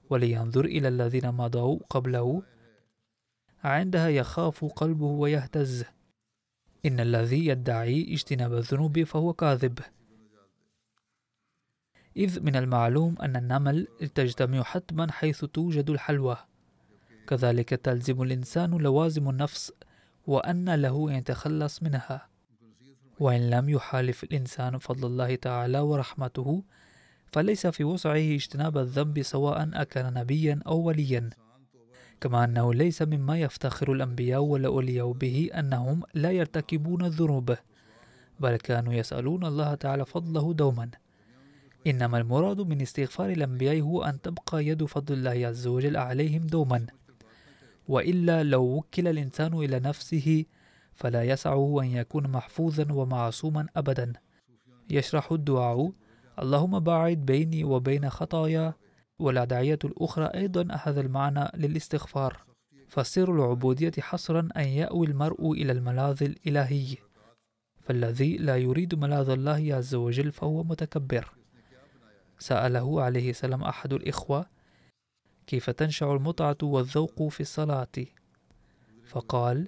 ولينظر 0.10 0.66
إلى 0.66 0.88
الذين 0.88 1.32
مضوا 1.32 1.80
قبله. 1.90 2.44
عندها 3.64 4.10
يخاف 4.10 4.66
قلبه 4.66 5.06
ويهتز. 5.06 5.86
إن 6.86 7.00
الذي 7.00 7.46
يدعي 7.46 8.14
اجتناب 8.14 8.54
الذنوب 8.54 9.04
فهو 9.04 9.34
كاذب. 9.34 9.80
إذ 12.18 12.44
من 12.44 12.56
المعلوم 12.56 13.16
أن 13.22 13.36
النمل 13.36 13.88
تجتمع 14.16 14.64
حتما 14.64 15.12
حيث 15.12 15.46
توجد 15.46 15.90
الحلوى. 15.90 16.38
كذلك 17.28 17.70
تلزم 17.70 18.22
الإنسان 18.22 18.78
لوازم 18.78 19.30
النفس 19.30 19.72
وأن 20.28 20.76
له 20.76 21.10
أن 21.10 21.16
يتخلص 21.16 21.84
منها. 21.84 22.33
وإن 23.20 23.50
لم 23.50 23.70
يحالف 23.70 24.24
الإنسان 24.24 24.78
فضل 24.78 25.08
الله 25.08 25.36
تعالى 25.36 25.80
ورحمته 25.80 26.64
فليس 27.32 27.68
في 27.68 27.84
وسعه 27.84 28.36
اجتناب 28.36 28.78
الذنب 28.78 29.22
سواء 29.22 29.70
أكان 29.74 30.14
نبيا 30.14 30.60
أو 30.68 30.78
وليا. 30.78 31.30
كما 32.22 32.44
أنه 32.44 32.74
ليس 32.74 33.02
مما 33.02 33.40
يفتخر 33.40 33.94
الأنبياء 33.94 34.42
والأولياء 34.42 35.12
به 35.12 35.50
أنهم 35.54 36.04
لا 36.14 36.32
يرتكبون 36.32 37.06
الذنوب 37.06 37.56
بل 38.40 38.56
كانوا 38.56 38.94
يسألون 38.94 39.46
الله 39.46 39.76
تعالى 39.76 40.06
فضله 40.06 40.54
دوما. 40.54 40.90
إنما 41.88 42.18
المراد 42.18 42.62
من 42.62 42.82
استغفار 42.82 43.30
الأنبياء 43.30 43.82
هو 43.82 44.04
أن 44.04 44.22
تبقى 44.22 44.66
يد 44.66 44.86
فضل 44.86 45.14
الله 45.14 45.48
عز 45.48 45.68
وجل 45.68 45.98
عليهم 45.98 46.48
دوما. 46.48 46.86
وإلا 47.88 48.44
لو 48.44 48.64
وكل 48.64 49.08
الإنسان 49.08 49.54
إلى 49.54 49.80
نفسه 49.80 50.46
فلا 50.96 51.24
يسعه 51.24 51.82
أن 51.82 51.86
يكون 51.86 52.28
محفوظا 52.28 52.94
ومعصوما 52.94 53.68
أبدا. 53.76 54.14
يشرح 54.90 55.32
الدعاء 55.32 55.92
اللهم 56.40 56.80
باعد 56.80 57.18
بيني 57.18 57.64
وبين 57.64 58.10
خطايا 58.10 58.74
والأدعية 59.20 59.80
الأخرى 59.84 60.26
أيضا 60.26 60.68
هذا 60.72 61.02
المعنى 61.02 61.50
للاستغفار. 61.56 62.44
فسر 62.88 63.36
العبودية 63.36 63.92
حصرا 64.00 64.50
أن 64.58 64.64
يأوي 64.68 65.08
المرء 65.08 65.52
إلى 65.52 65.72
الملاذ 65.72 66.24
الإلهي. 66.24 66.98
فالذي 67.82 68.38
لا 68.38 68.58
يريد 68.58 68.96
ملاذ 68.96 69.30
الله 69.30 69.76
عز 69.76 69.96
وجل 69.96 70.32
فهو 70.32 70.64
متكبر. 70.64 71.34
سأله 72.40 73.02
عليه 73.02 73.30
السلام 73.30 73.64
أحد 73.64 73.94
الإخوة 73.94 74.46
كيف 75.48 75.70
تنشأ 75.70 76.06
المتعة 76.06 76.58
والذوق 76.64 77.28
في 77.28 77.42
الصلاة؟ 77.42 77.88
فقال 79.06 79.68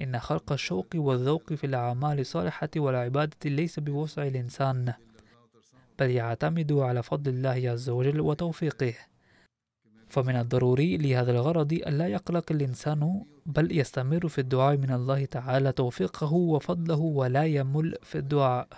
إن 0.00 0.18
خلق 0.18 0.52
الشوق 0.52 0.86
والذوق 0.94 1.52
في 1.52 1.66
الأعمال 1.66 2.20
الصالحة 2.20 2.68
والعبادة 2.76 3.36
ليس 3.44 3.80
بوسع 3.80 4.26
الإنسان 4.26 4.92
بل 5.98 6.10
يعتمد 6.10 6.72
على 6.72 7.02
فضل 7.02 7.30
الله 7.30 7.70
عز 7.70 7.90
وجل 7.90 8.20
وتوفيقه. 8.20 8.94
فمن 10.08 10.36
الضروري 10.36 10.96
لهذا 10.96 11.32
الغرض 11.32 11.72
ألا 11.72 12.06
يقلق 12.06 12.52
الإنسان 12.52 13.22
بل 13.46 13.78
يستمر 13.78 14.28
في 14.28 14.40
الدعاء 14.40 14.76
من 14.76 14.90
الله 14.90 15.24
تعالى 15.24 15.72
توفيقه 15.72 16.32
وفضله 16.32 17.00
ولا 17.00 17.44
يمل 17.44 17.94
في 18.02 18.18
الدعاء. 18.18 18.68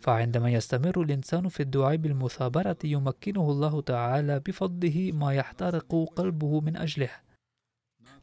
فعندما 0.00 0.50
يستمر 0.50 1.02
الإنسان 1.02 1.48
في 1.48 1.60
الدعاء 1.60 1.96
بالمثابرة 1.96 2.76
يمكنه 2.84 3.50
الله 3.50 3.80
تعالى 3.80 4.40
بفضله 4.40 5.10
ما 5.14 5.34
يحترق 5.34 6.12
قلبه 6.16 6.60
من 6.60 6.76
أجله. 6.76 7.10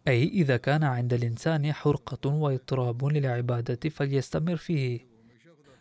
أي 0.07 0.23
إذا 0.27 0.57
كان 0.57 0.83
عند 0.83 1.13
الإنسان 1.13 1.73
حرقة 1.73 2.29
وإضطراب 2.29 3.05
للعبادة 3.05 3.89
فليستمر 3.89 4.55
فيه. 4.55 5.07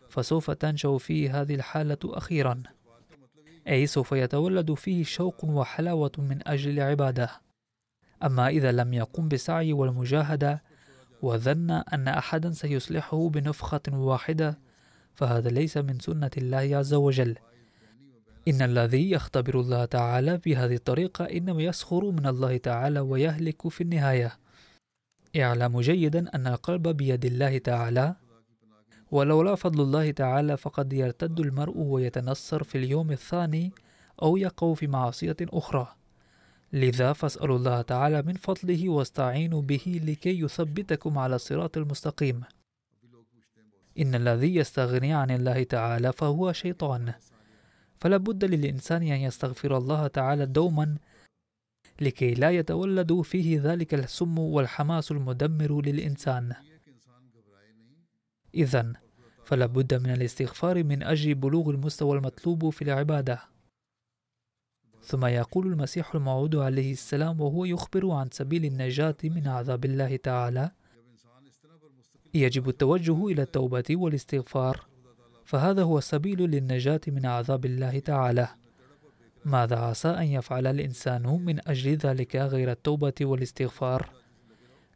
فسوف 0.09 0.51
تنشأ 0.51 0.99
فيه 0.99 1.41
هذه 1.41 1.55
الحالة 1.55 1.99
أخيرا. 2.05 2.63
أي 3.69 3.87
سوف 3.87 4.13
يتولد 4.13 4.75
فيه 4.75 5.05
شوق 5.05 5.45
وحلاوة 5.45 6.13
من 6.19 6.49
أجل 6.49 6.71
العبادة. 6.71 7.31
أما 8.25 8.49
إذا 8.49 8.73
لم 8.73 8.95
يقم 8.95 9.29
بالسعي 9.29 9.73
والمجاهدة 9.73 10.63
وظن 11.23 11.71
أن 11.71 12.09
أحدا 12.09 12.51
سيصلحه 12.51 13.29
بنفخة 13.29 13.83
واحدة 13.93 14.59
فهذا 15.15 15.49
ليس 15.49 15.77
من 15.77 15.99
سنة 15.99 16.31
الله 16.37 16.77
عز 16.77 16.95
وجل. 16.95 17.37
إن 18.49 18.63
الذي 18.63 19.11
يختبر 19.11 19.61
الله 19.61 19.85
تعالى 19.85 20.39
بهذه 20.39 20.75
الطريقة 20.75 21.25
إنما 21.25 21.63
يسخر 21.63 22.11
من 22.11 22.27
الله 22.27 22.57
تعالى 22.57 23.01
ويهلك 23.01 23.69
في 23.69 23.81
النهاية. 23.81 24.39
اعلم 25.37 25.81
جيدا 25.81 26.35
أن 26.35 26.47
القلب 26.47 26.89
بيد 26.89 27.25
الله 27.25 27.59
تعالى 27.59 28.15
ولولا 29.11 29.55
فضل 29.55 29.81
الله 29.81 30.11
تعالى 30.11 30.57
فقد 30.57 30.93
يرتد 30.93 31.41
المرء 31.41 31.79
ويتنصر 31.79 32.63
في 32.63 32.79
اليوم 32.79 33.13
الثاني 33.13 33.73
أو 34.23 34.37
يقع 34.37 34.75
في 34.75 34.87
معصية 34.87 35.37
أخرى. 35.43 35.95
لذا 36.73 37.13
فاسألوا 37.13 37.59
الله 37.59 37.83
تعالى 37.83 38.23
من 38.23 38.35
فضله 38.35 38.89
واستعينوا 38.89 39.63
به 39.63 40.01
لكي 40.05 40.41
يثبتكم 40.41 41.19
على 41.19 41.35
الصراط 41.35 41.77
المستقيم. 41.77 42.41
إن 43.99 44.15
الذي 44.15 44.57
يستغني 44.57 45.15
عن 45.15 45.31
الله 45.31 45.63
تعالى 45.63 46.13
فهو 46.13 46.53
شيطان. 46.53 47.15
فلا 48.07 48.17
بد 48.17 48.45
للإنسان 48.45 49.03
أن 49.03 49.21
يستغفر 49.21 49.77
الله 49.77 50.07
تعالى 50.07 50.47
دوما 50.47 50.97
لكي 52.01 52.35
لا 52.35 52.51
يتولد 52.51 53.21
فيه 53.21 53.61
ذلك 53.61 53.95
السم 53.95 54.39
والحماس 54.39 55.13
المدمر 55.13 55.83
للإنسان. 55.87 56.55
إذا 58.55 58.93
فلا 59.45 59.67
بد 59.67 59.95
من 59.95 60.11
الاستغفار 60.11 60.85
من 60.85 61.03
أجل 61.03 61.35
بلوغ 61.35 61.71
المستوى 61.71 62.19
المطلوب 62.19 62.71
في 62.71 62.83
العبادة. 62.83 63.41
ثم 65.03 65.27
يقول 65.27 65.67
المسيح 65.67 66.15
الموعود 66.15 66.57
عليه 66.57 66.93
السلام 66.93 67.41
وهو 67.41 67.65
يخبر 67.65 68.11
عن 68.11 68.29
سبيل 68.33 68.65
النجاة 68.65 69.17
من 69.25 69.49
عذاب 69.49 69.85
الله 69.85 70.17
تعالى 70.17 70.71
يجب 72.35 72.69
التوجه 72.69 73.27
إلى 73.27 73.43
التوبة 73.43 73.85
والاستغفار. 73.91 74.96
فهذا 75.47 75.83
هو 75.83 75.99
السبيل 75.99 76.43
للنجاة 76.43 77.01
من 77.07 77.27
عذاب 77.27 77.65
الله 77.65 77.99
تعالى. 77.99 78.49
ماذا 79.45 79.77
عسى 79.77 80.09
أن 80.09 80.25
يفعل 80.25 80.67
الإنسان 80.67 81.23
من 81.23 81.69
أجل 81.69 81.97
ذلك 81.97 82.37
غير 82.37 82.71
التوبة 82.71 83.15
والاستغفار؟ 83.21 84.11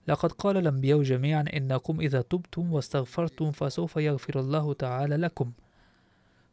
لقد 0.08 0.32
قال 0.32 0.56
الأنبياء 0.56 1.02
جميعا 1.02 1.44
إنكم 1.56 2.00
إذا 2.00 2.22
تبتم 2.22 2.72
واستغفرتم 2.72 3.50
فسوف 3.50 3.96
يغفر 3.96 4.40
الله 4.40 4.74
تعالى 4.74 5.16
لكم. 5.16 5.52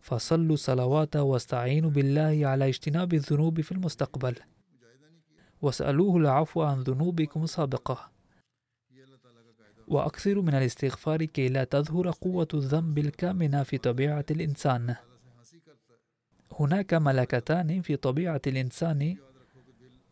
فصلوا 0.02 0.56
صلوات 0.56 1.16
واستعينوا 1.16 1.90
بالله 1.90 2.48
على 2.48 2.68
اجتناب 2.68 3.14
الذنوب 3.14 3.62
في 3.62 3.72
المستقبل. 3.72 4.36
واسألوه 5.62 6.18
العفو 6.18 6.62
عن 6.62 6.82
ذنوبكم 6.82 7.46
سابقة 7.46 8.17
وأكثروا 9.88 10.44
من 10.44 10.54
الاستغفار 10.56 11.26
كي 11.26 11.50
لا 11.50 11.64
تظهر 11.64 12.12
قوة 12.12 12.48
الذنب 12.54 12.98
الكامنة 12.98 13.64
في 13.64 13.78
طبيعة 13.78 14.26
الإنسان. 14.32 14.96
هناك 16.60 16.94
ملكتان 16.94 17.82
في 17.82 17.96
طبيعة 17.96 18.42
الإنسان 18.48 19.18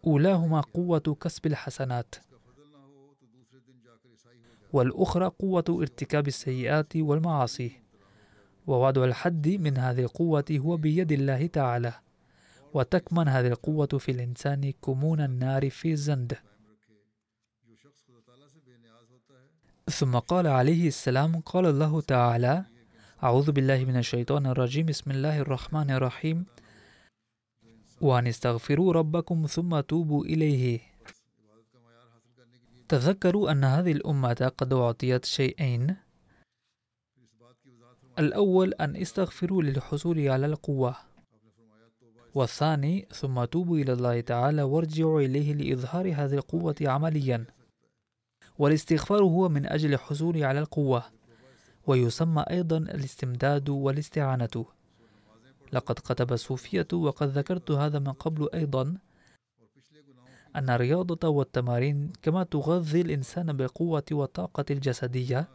أولاهما 0.08 0.62
قوة 0.62 1.18
كسب 1.22 1.46
الحسنات 1.46 2.16
والأخرى 4.74 5.26
قوة 5.26 5.64
ارتكاب 5.70 6.28
السيئات 6.28 6.96
والمعاصي. 6.96 7.72
ووضع 8.68 9.04
الحد 9.04 9.48
من 9.48 9.78
هذه 9.78 10.02
القوة 10.02 10.46
هو 10.52 10.78
بيد 10.78 11.12
الله 11.12 11.48
تعالى 11.48 11.94
وتكمن 12.74 13.28
هذه 13.28 13.48
القوة 13.48 13.88
في 13.88 14.12
الإنسان 14.12 14.72
كمون 14.72 15.22
النار 15.22 15.70
في 15.70 15.92
الزند. 15.92 16.38
ثم 19.90 20.18
قال 20.20 20.48
عليه 20.48 20.88
السلام 20.88 21.40
قال 21.40 21.66
الله 21.66 22.02
تعالى 22.02 22.66
أعوذ 23.24 23.52
بالله 23.52 23.86
من 23.86 23.98
الشيطان 23.98 24.46
الرجيم 24.46 24.86
بسم 24.86 25.12
الله 25.12 25.40
الرحمن 25.40 25.92
الرحيم 25.92 26.46
وأن 28.02 28.28
استغفروا 28.28 28.94
ربكم 28.94 29.46
ثم 29.46 29.80
توبوا 29.80 30.26
إليه. 30.26 30.80
تذكروا 32.90 33.52
أن 33.52 33.64
هذه 33.64 33.92
الأمة 33.92 34.52
قد 34.58 34.74
أعطيت 34.74 35.26
شيئين. 35.26 35.96
الأول 38.20 38.74
أن 38.74 38.96
استغفروا 38.96 39.64
للحصول 39.64 40.28
على 40.30 40.46
القوة. 40.46 40.96
والثاني 42.36 43.08
ثم 43.12 43.44
توبوا 43.44 43.78
إلى 43.78 43.94
الله 43.94 44.22
تعالى 44.22 44.64
وارجعوا 44.64 45.22
إليه 45.22 45.54
لإظهار 45.54 46.14
هذه 46.14 46.34
القوة 46.34 46.76
عمليا. 46.82 47.46
والاستغفار 48.60 49.24
هو 49.24 49.50
من 49.50 49.66
أجل 49.66 49.94
الحصول 49.94 50.44
على 50.44 50.60
القوة 50.60 51.04
ويسمى 51.88 52.46
أيضا 52.50 52.78
الاستمداد 52.78 53.70
والاستعانة. 53.70 54.66
لقد 55.74 55.96
كتب 55.96 56.34
الصوفية 56.34 56.88
وقد 56.94 57.28
ذكرت 57.28 57.72
هذا 57.72 58.00
من 58.00 58.12
قبل 58.12 58.50
أيضا 58.54 58.98
أن 60.56 60.70
الرياضة 60.70 61.28
والتمارين 61.28 62.14
كما 62.22 62.44
تغذي 62.44 63.02
الإنسان 63.02 63.54
بالقوة 63.58 64.04
والطاقة 64.12 64.66
الجسدية. 64.72 65.48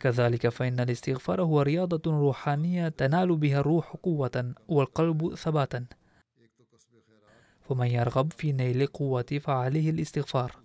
كذلك 0.00 0.48
فإن 0.48 0.80
الاستغفار 0.80 1.42
هو 1.42 1.62
رياضة 1.62 2.10
روحانية 2.10 2.88
تنال 2.88 3.36
بها 3.36 3.60
الروح 3.60 3.96
قوة 4.02 4.54
والقلب 4.68 5.34
ثباتا. 5.34 5.86
فمن 7.60 7.86
يرغب 7.86 8.32
في 8.32 8.52
نيل 8.52 8.86
قوة 8.86 9.40
فعليه 9.40 9.90
الاستغفار. 9.90 10.61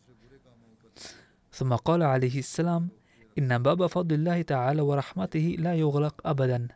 ثم 1.58 1.76
قال 1.76 2.03
عليه 2.03 2.39
السلام 2.39 2.89
إن 3.38 3.58
باب 3.58 3.86
فضل 3.86 4.16
الله 4.16 4.41
تعالى 4.41 4.82
ورحمته 4.82 5.55
لا 5.60 5.74
يغلق 5.74 6.28
أبدا. 6.28 6.68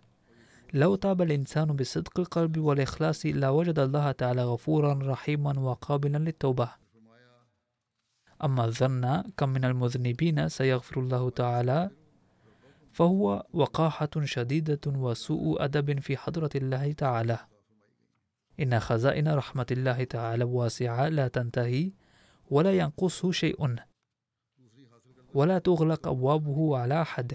لو 0.74 0.96
تاب 0.96 1.22
الإنسان 1.22 1.68
بصدق 1.68 2.20
القلب 2.20 2.58
والإخلاص 2.58 3.26
لوجد 3.26 3.80
الله 3.80 4.12
تعالى 4.12 4.44
غفورا 4.44 5.00
رحيما 5.04 5.60
وقابلا 5.60 6.18
للتوبة. 6.18 6.70
أما 8.44 8.66
الظن 8.66 9.24
كم 9.38 9.50
من 9.50 9.66
المذنبين 9.66 10.50
سيغفر 10.50 11.00
الله 11.00 11.30
تعالى؟ 11.30 11.90
فهو 12.92 13.46
وقاحة 13.54 14.10
شديدة 14.24 14.82
وسوء 14.88 15.64
أدب 15.64 16.00
في 16.00 16.18
حضرة 16.18 16.50
الله 16.56 16.92
تعالى. 16.92 17.40
إن 18.60 18.80
خزائن 18.80 19.28
رحمة 19.28 19.68
الله 19.72 20.04
تعالى 20.04 20.44
واسعة 20.44 21.10
لا 21.10 21.28
تنتهي 21.28 21.92
ولا 22.50 22.78
ينقصه 22.78 23.32
شيء. 23.32 23.91
ولا 25.34 25.60
تغلق 25.60 26.08
أبوابه 26.08 26.78
على 26.78 27.02
أحد. 27.02 27.34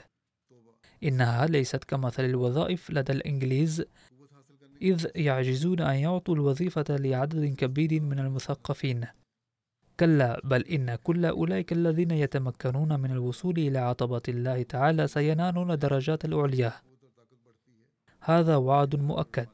إنها 1.02 1.46
ليست 1.46 1.84
كمثل 1.84 2.24
الوظائف 2.24 2.90
لدى 2.90 3.12
الإنجليز 3.12 3.84
إذ 4.82 5.06
يعجزون 5.16 5.80
أن 5.80 5.94
يعطوا 5.94 6.34
الوظيفة 6.34 6.84
لعدد 6.88 7.54
كبير 7.54 8.00
من 8.02 8.18
المثقفين. 8.18 9.06
كلا 10.00 10.40
بل 10.44 10.62
إن 10.62 10.94
كل 10.94 11.26
أولئك 11.26 11.72
الذين 11.72 12.10
يتمكنون 12.10 13.00
من 13.00 13.10
الوصول 13.10 13.58
إلى 13.58 13.78
عطبة 13.78 14.22
الله 14.28 14.62
تعالى 14.62 15.06
سينالون 15.06 15.70
الدرجات 15.70 16.24
العليا. 16.24 16.72
هذا 18.20 18.56
وعد 18.56 18.96
مؤكد. 18.96 19.48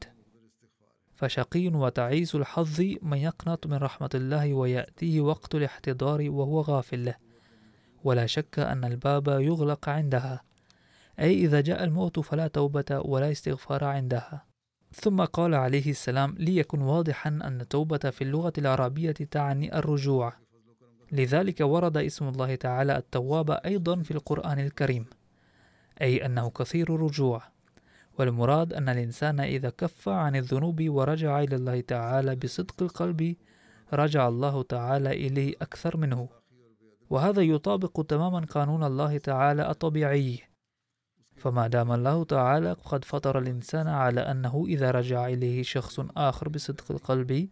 فشقي 1.15 1.67
وتعيس 1.67 2.35
الحظ 2.35 2.81
من 3.01 3.17
يقنط 3.17 3.67
من 3.67 3.77
رحمة 3.77 4.09
الله 4.15 4.53
ويأتيه 4.53 5.21
وقت 5.21 5.55
الاحتضار 5.55 6.29
وهو 6.29 6.61
غافل. 6.61 7.13
ولا 8.03 8.25
شك 8.25 8.59
أن 8.59 8.85
الباب 8.85 9.27
يغلق 9.27 9.89
عندها. 9.89 10.43
أي 11.19 11.45
إذا 11.45 11.61
جاء 11.61 11.83
الموت 11.83 12.19
فلا 12.19 12.47
توبة 12.47 12.99
ولا 13.05 13.31
استغفار 13.31 13.83
عندها. 13.83 14.45
ثم 14.93 15.25
قال 15.25 15.55
عليه 15.55 15.89
السلام 15.89 16.35
ليكن 16.39 16.81
واضحا 16.81 17.29
أن 17.29 17.61
التوبة 17.61 17.97
في 17.97 18.23
اللغة 18.23 18.53
العربية 18.57 19.11
تعني 19.11 19.77
الرجوع. 19.79 20.33
لذلك 21.11 21.61
ورد 21.61 21.97
اسم 21.97 22.27
الله 22.27 22.55
تعالى 22.55 22.97
التواب 22.97 23.51
أيضا 23.51 24.01
في 24.01 24.11
القرآن 24.11 24.59
الكريم 24.59 25.05
أي 26.01 26.25
أنه 26.25 26.49
كثير 26.49 26.95
الرجوع. 26.95 27.41
والمراد 28.19 28.73
أن 28.73 28.89
الإنسان 28.89 29.39
إذا 29.39 29.69
كف 29.69 30.09
عن 30.09 30.35
الذنوب 30.35 30.89
ورجع 30.89 31.39
إلى 31.39 31.55
الله 31.55 31.81
تعالى 31.81 32.35
بصدق 32.35 32.83
القلب 32.83 33.35
رجع 33.93 34.27
الله 34.27 34.63
تعالى 34.63 35.11
إليه 35.11 35.55
أكثر 35.61 35.97
منه. 35.97 36.42
وهذا 37.09 37.41
يطابق 37.41 38.05
تماما 38.07 38.39
قانون 38.39 38.83
الله 38.83 39.17
تعالى 39.17 39.69
الطبيعي. 39.69 40.39
فما 41.35 41.67
دام 41.67 41.91
الله 41.91 42.23
تعالى 42.23 42.73
قد 42.73 43.05
فطر 43.05 43.39
الإنسان 43.39 43.87
على 43.87 44.21
أنه 44.21 44.65
إذا 44.67 44.91
رجع 44.91 45.27
إليه 45.27 45.63
شخص 45.63 45.99
آخر 46.17 46.49
بصدق 46.49 46.91
القلب 46.91 47.49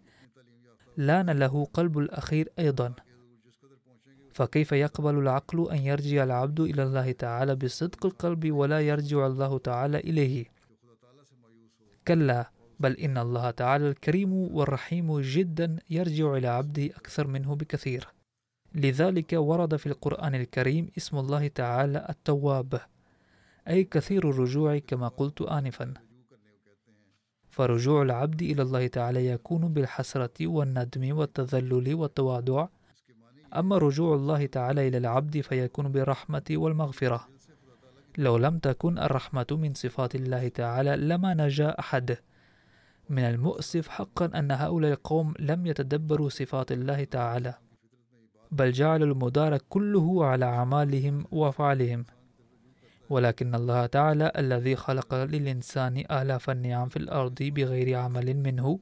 لأن 0.97 1.29
له 1.29 1.65
قلب 1.65 1.97
الأخير 1.97 2.49
أيضا. 2.59 2.93
فكيف 4.33 4.71
يقبل 4.71 5.17
العقل 5.17 5.71
أن 5.71 5.77
يرجع 5.77 6.23
العبد 6.23 6.59
إلى 6.59 6.83
الله 6.83 7.11
تعالى 7.11 7.55
بصدق 7.55 8.05
القلب 8.05 8.51
ولا 8.51 8.79
يرجع 8.79 9.25
الله 9.27 9.57
تعالى 9.57 9.97
إليه؟ 9.97 10.45
كلا 12.07 12.51
بل 12.79 12.93
إن 12.93 13.17
الله 13.17 13.51
تعالى 13.51 13.89
الكريم 13.89 14.33
والرحيم 14.33 15.19
جدا 15.21 15.77
يرجع 15.89 16.33
إلى 16.33 16.47
عبده 16.47 16.85
أكثر 16.85 17.27
منه 17.27 17.55
بكثير. 17.55 18.07
لذلك 18.75 19.33
ورد 19.33 19.75
في 19.75 19.85
القرآن 19.85 20.35
الكريم 20.35 20.89
اسم 20.97 21.17
الله 21.17 21.47
تعالى 21.47 22.05
التواب 22.09 22.81
أي 23.67 23.83
كثير 23.83 24.29
الرجوع 24.29 24.77
كما 24.77 25.07
قلت 25.07 25.41
آنفا. 25.41 25.93
فرجوع 27.49 28.01
العبد 28.01 28.41
إلى 28.41 28.61
الله 28.61 28.87
تعالى 28.87 29.27
يكون 29.27 29.73
بالحسرة 29.73 30.47
والندم 30.47 31.17
والتذلل 31.17 31.93
والتواضع. 31.95 32.67
أما 33.55 33.77
رجوع 33.77 34.15
الله 34.15 34.45
تعالى 34.45 34.87
إلى 34.87 34.97
العبد 34.97 35.41
فيكون 35.41 35.91
بالرحمة 35.91 36.43
والمغفرة. 36.51 37.27
لو 38.17 38.37
لم 38.37 38.59
تكن 38.59 38.97
الرحمة 38.99 39.47
من 39.51 39.73
صفات 39.73 40.15
الله 40.15 40.47
تعالى 40.47 40.95
لما 40.95 41.33
نجا 41.33 41.79
أحد. 41.79 42.17
من 43.09 43.23
المؤسف 43.23 43.87
حقا 43.87 44.25
أن 44.39 44.51
هؤلاء 44.51 44.91
القوم 44.91 45.33
لم 45.39 45.65
يتدبروا 45.65 46.29
صفات 46.29 46.71
الله 46.71 47.03
تعالى. 47.03 47.53
بل 48.51 48.71
جعلوا 48.71 49.07
المدار 49.07 49.57
كله 49.69 50.25
على 50.25 50.45
أعمالهم 50.45 51.25
وأفعالهم. 51.31 52.05
ولكن 53.09 53.55
الله 53.55 53.85
تعالى 53.85 54.31
الذي 54.37 54.75
خلق 54.75 55.13
للإنسان 55.13 56.03
آلاف 56.11 56.49
النعم 56.49 56.89
في 56.89 56.97
الأرض 56.97 57.43
بغير 57.43 57.97
عمل 57.97 58.33
منه 58.33 58.79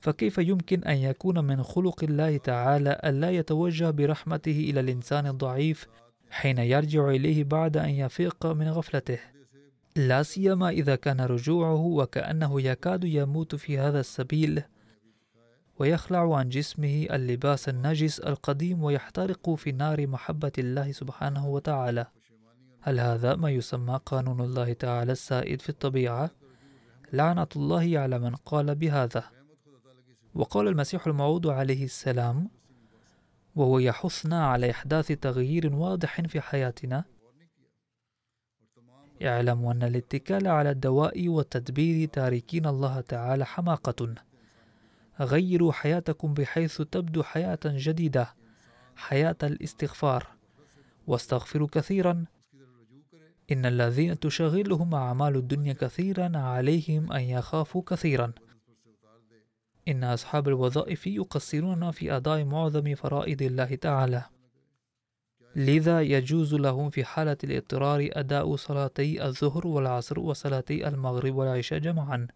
فكيف 0.00 0.38
يمكن 0.38 0.84
أن 0.84 0.96
يكون 0.96 1.44
من 1.44 1.62
خلق 1.62 2.04
الله 2.04 2.36
تعالى 2.36 3.00
ألا 3.04 3.30
يتوجه 3.30 3.90
برحمته 3.90 4.66
إلى 4.70 4.80
الإنسان 4.80 5.26
الضعيف 5.26 5.88
حين 6.30 6.58
يرجع 6.58 7.08
إليه 7.08 7.44
بعد 7.44 7.76
أن 7.76 7.90
يفيق 7.90 8.46
من 8.46 8.68
غفلته؟ 8.68 9.18
لا 9.96 10.22
سيما 10.22 10.68
إذا 10.68 10.96
كان 10.96 11.20
رجوعه 11.20 11.80
وكأنه 11.80 12.60
يكاد 12.60 13.04
يموت 13.04 13.54
في 13.54 13.78
هذا 13.78 14.00
السبيل. 14.00 14.62
ويخلع 15.82 16.36
عن 16.36 16.48
جسمه 16.48 17.06
اللباس 17.10 17.68
النجس 17.68 18.20
القديم 18.20 18.82
ويحترق 18.82 19.50
في 19.50 19.72
نار 19.72 20.06
محبة 20.06 20.52
الله 20.58 20.92
سبحانه 20.92 21.48
وتعالى. 21.48 22.06
هل 22.80 23.00
هذا 23.00 23.34
ما 23.36 23.50
يسمى 23.50 24.00
قانون 24.06 24.40
الله 24.40 24.72
تعالى 24.72 25.12
السائد 25.12 25.60
في 25.60 25.68
الطبيعة؟ 25.68 26.30
لعنة 27.12 27.46
الله 27.56 27.98
على 27.98 28.18
من 28.18 28.34
قال 28.34 28.74
بهذا. 28.74 29.24
وقال 30.34 30.68
المسيح 30.68 31.06
الموعود 31.06 31.46
عليه 31.46 31.84
السلام 31.84 32.50
وهو 33.54 33.78
يحثنا 33.78 34.46
على 34.46 34.70
إحداث 34.70 35.06
تغيير 35.06 35.74
واضح 35.74 36.20
في 36.20 36.40
حياتنا. 36.40 37.04
اعلموا 39.22 39.72
أن 39.72 39.82
الاتكال 39.82 40.48
على 40.48 40.70
الدواء 40.70 41.28
والتدبير 41.28 42.08
تاركين 42.08 42.66
الله 42.66 43.00
تعالى 43.00 43.46
حماقة. 43.46 44.14
غيروا 45.20 45.72
حياتكم 45.72 46.34
بحيث 46.34 46.82
تبدو 46.82 47.22
حياة 47.22 47.58
جديدة. 47.64 48.34
حياة 48.96 49.36
الاستغفار. 49.42 50.26
واستغفروا 51.06 51.68
كثيرا. 51.72 52.24
إن 53.52 53.66
الذين 53.66 54.18
تشغلهم 54.18 54.94
أعمال 54.94 55.36
الدنيا 55.36 55.72
كثيرا 55.72 56.38
عليهم 56.38 57.12
أن 57.12 57.20
يخافوا 57.20 57.82
كثيرا. 57.86 58.32
إن 59.88 60.04
أصحاب 60.04 60.48
الوظائف 60.48 61.06
يقصرون 61.06 61.90
في 61.90 62.16
أداء 62.16 62.44
معظم 62.44 62.94
فرائض 62.94 63.42
الله 63.42 63.74
تعالى. 63.74 64.24
لذا 65.56 66.00
يجوز 66.00 66.54
لهم 66.54 66.90
في 66.90 67.04
حالة 67.04 67.36
الاضطرار 67.44 68.08
أداء 68.12 68.56
صلاتي 68.56 69.24
الظهر 69.24 69.66
والعصر 69.66 70.20
وصلاتي 70.20 70.88
المغرب 70.88 71.34
والعشاء 71.34 71.78
جمعا. 71.78 72.28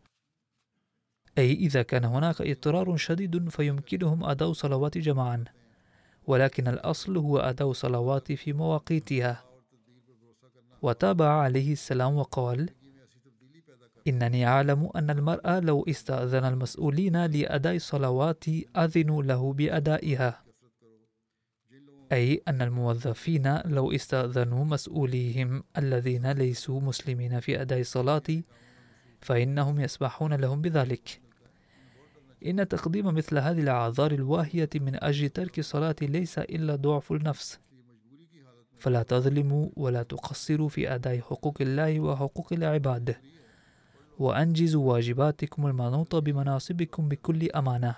أي 1.38 1.52
إذا 1.52 1.82
كان 1.82 2.04
هناك 2.04 2.40
اضطرار 2.40 2.96
شديد 2.96 3.48
فيمكنهم 3.48 4.24
أداء 4.24 4.52
صلوات 4.52 4.98
جمعا 4.98 5.44
ولكن 6.26 6.68
الأصل 6.68 7.16
هو 7.16 7.38
أداء 7.38 7.72
صلوات 7.72 8.32
في 8.32 8.52
مواقيتها. 8.52 9.44
وتابع 10.82 11.28
عليه 11.28 11.72
السلام 11.72 12.16
وقال 12.16 12.70
إنني 14.08 14.46
أعلم 14.46 14.90
أن 14.96 15.10
المرأة 15.10 15.60
لو 15.60 15.84
استأذن 15.88 16.44
المسؤولين 16.44 17.26
لأداء 17.26 17.76
الصلوات 17.76 18.44
أذنوا 18.76 19.22
له 19.22 19.52
بأدائها. 19.52 20.42
أي 22.12 22.42
أن 22.48 22.62
الموظفين 22.62 23.58
لو 23.64 23.92
استأذنوا 23.92 24.64
مسؤوليهم 24.64 25.64
الذين 25.78 26.30
ليسوا 26.32 26.80
مسلمين 26.80 27.40
في 27.40 27.62
أداء 27.62 27.80
الصلاة 27.80 28.42
فإنهم 29.20 29.80
يسمحون 29.80 30.32
لهم 30.34 30.62
بذلك. 30.62 31.25
إن 32.46 32.68
تقديم 32.68 33.06
مثل 33.06 33.38
هذه 33.38 33.60
الأعذار 33.60 34.12
الواهية 34.12 34.68
من 34.74 35.04
أجل 35.04 35.28
ترك 35.28 35.58
الصلاة 35.58 35.96
ليس 36.02 36.38
إلا 36.38 36.76
ضعف 36.76 37.12
النفس. 37.12 37.60
فلا 38.78 39.02
تظلموا 39.02 39.68
ولا 39.76 40.02
تقصروا 40.02 40.68
في 40.68 40.94
أداء 40.94 41.20
حقوق 41.20 41.56
الله 41.60 42.00
وحقوق 42.00 42.52
العباد. 42.52 43.16
وأنجزوا 44.18 44.92
واجباتكم 44.92 45.66
المنوطة 45.66 46.18
بمناصبكم 46.18 47.08
بكل 47.08 47.50
أمانة. 47.50 47.94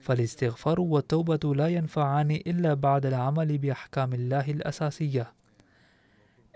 فالاستغفار 0.00 0.80
والتوبة 0.80 1.54
لا 1.54 1.68
ينفعان 1.68 2.30
إلا 2.30 2.74
بعد 2.74 3.06
العمل 3.06 3.58
بأحكام 3.58 4.12
الله 4.12 4.50
الأساسية. 4.50 5.32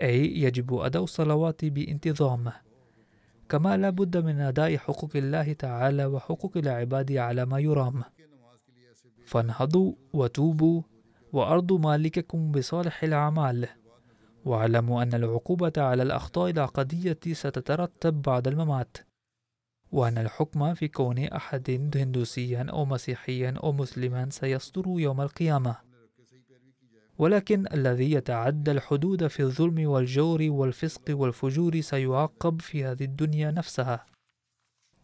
أي 0.01 0.41
يجب 0.41 0.73
أداء 0.73 1.03
الصلوات 1.03 1.65
بانتظام. 1.65 2.51
كما 3.49 3.77
لا 3.77 3.89
بد 3.89 4.17
من 4.17 4.39
أداء 4.39 4.77
حقوق 4.77 5.11
الله 5.15 5.53
تعالى 5.53 6.05
وحقوق 6.05 6.57
العباد 6.57 7.11
على 7.11 7.45
ما 7.45 7.59
يرام. 7.59 8.03
فانهضوا 9.25 9.93
وتوبوا 10.13 10.81
وأرضوا 11.33 11.79
مالككم 11.79 12.51
بصالح 12.51 13.03
الأعمال. 13.03 13.67
واعلموا 14.45 15.03
أن 15.03 15.13
العقوبة 15.13 15.73
على 15.77 16.03
الأخطاء 16.03 16.49
العقدية 16.49 17.19
ستترتب 17.31 18.21
بعد 18.21 18.47
الممات. 18.47 18.97
وأن 19.91 20.17
الحكم 20.17 20.73
في 20.73 20.87
كون 20.87 21.19
أحد 21.19 21.91
هندوسيا 21.95 22.67
أو 22.69 22.85
مسيحيا 22.85 23.53
أو 23.63 23.71
مسلما 23.71 24.29
سيصدر 24.29 24.83
يوم 24.87 25.21
القيامة. 25.21 25.88
ولكن 27.19 27.65
الذي 27.73 28.11
يتعدى 28.11 28.71
الحدود 28.71 29.27
في 29.27 29.43
الظلم 29.43 29.89
والجور 29.89 30.45
والفسق 30.49 31.01
والفجور 31.09 31.81
سيعاقب 31.81 32.61
في 32.61 32.85
هذه 32.85 33.03
الدنيا 33.03 33.51
نفسها. 33.51 34.05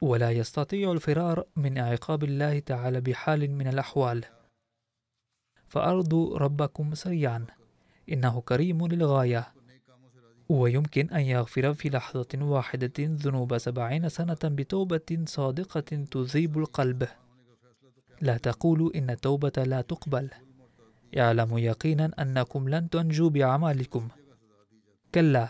ولا 0.01 0.31
يستطيع 0.31 0.91
الفرار 0.91 1.45
من 1.55 1.77
عقاب 1.77 2.23
الله 2.23 2.59
تعالى 2.59 3.01
بحال 3.01 3.51
من 3.51 3.67
الأحوال. 3.67 4.25
فأرضوا 5.67 6.37
ربكم 6.37 6.95
سريعا. 6.95 7.45
إنه 8.11 8.41
كريم 8.41 8.87
للغاية. 8.87 9.53
ويمكن 10.49 11.09
أن 11.09 11.21
يغفر 11.21 11.73
في 11.73 11.89
لحظة 11.89 12.27
واحدة 12.41 12.93
ذنوب 12.99 13.57
سبعين 13.57 14.09
سنة 14.09 14.39
بتوبة 14.43 15.23
صادقة 15.25 16.05
تذيب 16.11 16.57
القلب. 16.57 17.07
لا 18.21 18.37
تقولوا 18.37 18.95
إن 18.95 19.09
التوبة 19.09 19.63
لا 19.63 19.81
تقبل. 19.81 20.29
اعلموا 21.17 21.59
يقينا 21.59 22.11
أنكم 22.19 22.69
لن 22.69 22.89
تنجوا 22.89 23.29
بأعمالكم 23.29 24.07
كلا 25.15 25.49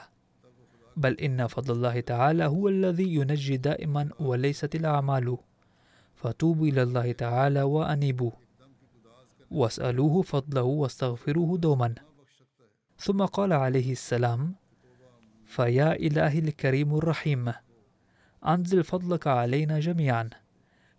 بل 0.98 1.14
إن 1.14 1.48
فضل 1.48 1.74
الله 1.74 2.00
تعالى 2.00 2.46
هو 2.46 2.70
الذي 2.70 3.16
ينجي 3.16 3.58
دائما 3.58 4.10
وليست 4.20 4.76
الأعمال. 4.76 5.38
فتوبوا 6.16 6.68
إلى 6.68 6.84
الله 6.84 7.12
تعالى 7.12 7.62
وأنيبوا. 7.62 8.32
واسألوه 9.52 10.22
فضله 10.22 10.62
واستغفروه 10.62 11.58
دوما. 11.58 11.96
ثم 12.98 13.26
قال 13.26 13.54
عليه 13.54 13.92
السلام 13.92 14.56
فيا 15.46 15.94
إلهي 15.94 16.40
الكريم 16.40 16.96
الرحيم 16.96 17.54
أنزل 18.48 18.84
فضلك 18.84 19.28
علينا 19.28 19.80
جميعا 19.80 20.30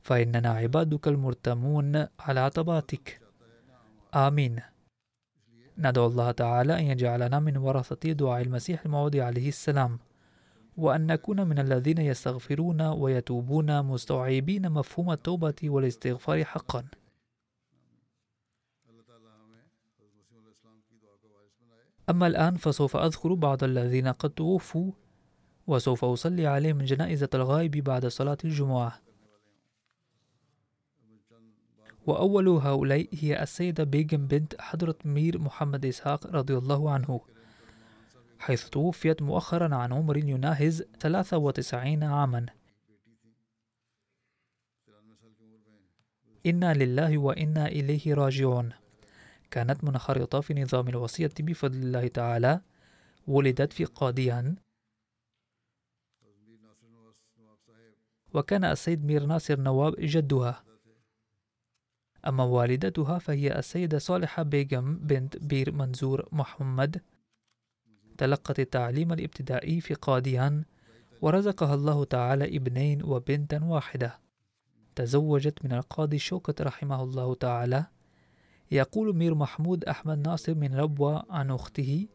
فإننا 0.02 0.48
عبادك 0.48 1.08
المرتمون 1.08 2.06
على 2.20 2.40
عتباتك 2.40 3.25
آمين. 4.16 4.60
ندعو 5.78 6.06
الله 6.06 6.30
تعالى 6.30 6.78
أن 6.78 6.84
يجعلنا 6.84 7.38
من 7.40 7.56
ورثة 7.56 8.12
دعاء 8.12 8.42
المسيح 8.42 8.84
الموعود 8.84 9.16
عليه 9.16 9.48
السلام 9.48 9.98
وأن 10.76 11.06
نكون 11.06 11.46
من 11.46 11.58
الذين 11.58 11.98
يستغفرون 11.98 12.82
ويتوبون 12.82 13.82
مستوعبين 13.82 14.70
مفهوم 14.70 15.10
التوبة 15.10 15.54
والاستغفار 15.64 16.44
حقا. 16.44 16.84
أما 22.10 22.26
الآن 22.26 22.56
فسوف 22.56 22.96
أذكر 22.96 23.34
بعض 23.34 23.64
الذين 23.64 24.08
قد 24.08 24.30
توفوا 24.30 24.92
وسوف 25.66 26.04
أصلي 26.04 26.46
عليهم 26.46 26.82
جنائزة 26.82 27.28
الغائب 27.34 27.70
بعد 27.70 28.06
صلاة 28.06 28.38
الجمعة. 28.44 29.05
وأول 32.06 32.48
هؤلاء 32.48 33.08
هي 33.12 33.42
السيدة 33.42 33.84
بيغم 33.84 34.26
بنت 34.26 34.60
حضرة 34.60 34.96
مير 35.04 35.38
محمد 35.38 35.86
إسحاق 35.86 36.26
رضي 36.26 36.56
الله 36.58 36.90
عنه 36.90 37.20
حيث 38.38 38.68
توفيت 38.68 39.22
مؤخرا 39.22 39.74
عن 39.74 39.92
عمر 39.92 40.16
يناهز 40.16 40.82
93 41.00 42.02
عاما. 42.02 42.46
إنا 46.46 46.74
لله 46.74 47.18
وإنا 47.18 47.66
إليه 47.66 48.14
راجعون. 48.14 48.72
كانت 49.50 49.84
منخرطة 49.84 50.40
في 50.40 50.54
نظام 50.54 50.88
الوصية 50.88 51.30
بفضل 51.40 51.78
الله 51.78 52.08
تعالى 52.08 52.60
ولدت 53.26 53.72
في 53.72 53.84
قاديان. 53.84 54.56
وكان 58.34 58.64
السيد 58.64 59.04
مير 59.04 59.26
ناصر 59.26 59.60
نواب 59.60 59.94
جدها. 59.98 60.75
أما 62.26 62.44
والدتها 62.44 63.18
فهي 63.18 63.58
السيدة 63.58 63.98
صالحة 63.98 64.42
بيغم 64.42 64.98
بنت 64.98 65.36
بير 65.36 65.72
منزور 65.72 66.28
محمد. 66.32 67.00
تلقت 68.18 68.60
التعليم 68.60 69.12
الابتدائي 69.12 69.80
في 69.80 69.94
قاديان 69.94 70.64
ورزقها 71.22 71.74
الله 71.74 72.04
تعالى 72.04 72.56
ابنين 72.56 73.02
وبنتا 73.02 73.64
واحدة. 73.64 74.18
تزوجت 74.94 75.64
من 75.64 75.72
القاضي 75.72 76.18
شوكت 76.18 76.62
رحمه 76.62 77.02
الله 77.02 77.34
تعالى. 77.34 77.86
يقول 78.70 79.16
مير 79.16 79.34
محمود 79.34 79.84
أحمد 79.84 80.28
ناصر 80.28 80.54
من 80.54 80.74
ربوة 80.74 81.26
عن 81.30 81.50
أخته 81.50 82.08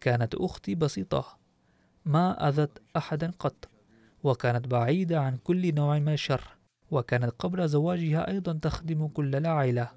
كانت 0.00 0.34
أختي 0.34 0.74
بسيطة 0.74 1.38
ما 2.04 2.48
أذت 2.48 2.82
أحدا 2.96 3.32
قط 3.38 3.68
وكانت 4.22 4.66
بعيدة 4.66 5.20
عن 5.20 5.36
كل 5.36 5.74
نوع 5.74 5.98
من 5.98 6.12
الشر. 6.12 6.57
وكانت 6.90 7.34
قبل 7.38 7.68
زواجها 7.68 8.30
أيضا 8.30 8.52
تخدم 8.62 9.06
كل 9.06 9.36
العائلة 9.36 9.90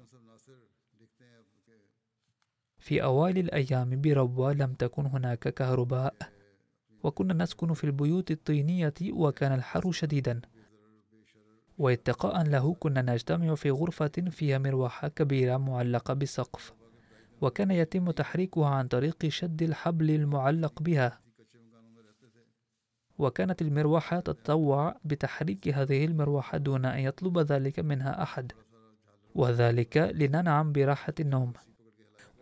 في 2.78 3.02
أوائل 3.02 3.38
الأيام 3.38 4.00
بربوة 4.00 4.52
لم 4.52 4.72
تكن 4.72 5.06
هناك 5.06 5.38
كهرباء 5.38 6.14
وكنا 7.02 7.34
نسكن 7.34 7.72
في 7.74 7.84
البيوت 7.84 8.30
الطينية 8.30 8.94
وكان 9.10 9.52
الحر 9.52 9.92
شديدا. 9.92 10.40
واتقاء 11.78 12.42
له 12.42 12.74
كنا 12.74 13.02
نجتمع 13.02 13.54
في 13.54 13.70
غرفة 13.70 14.08
فيها 14.30 14.58
مروحة 14.58 15.08
كبيرة 15.08 15.56
معلقة 15.56 16.14
بالسقف 16.14 16.72
وكان 17.40 17.70
يتم 17.70 18.10
تحريكها 18.10 18.68
عن 18.68 18.88
طريق 18.88 19.28
شد 19.28 19.62
الحبل 19.62 20.10
المعلق 20.10 20.82
بها. 20.82 21.21
وكانت 23.18 23.62
المروحة 23.62 24.20
تتطوع 24.20 24.96
بتحريك 25.04 25.68
هذه 25.68 26.04
المروحة 26.04 26.58
دون 26.58 26.84
أن 26.84 26.98
يطلب 26.98 27.38
ذلك 27.38 27.78
منها 27.78 28.22
أحد 28.22 28.52
وذلك 29.34 29.96
لننعم 29.96 30.72
براحة 30.72 31.14
النوم. 31.20 31.52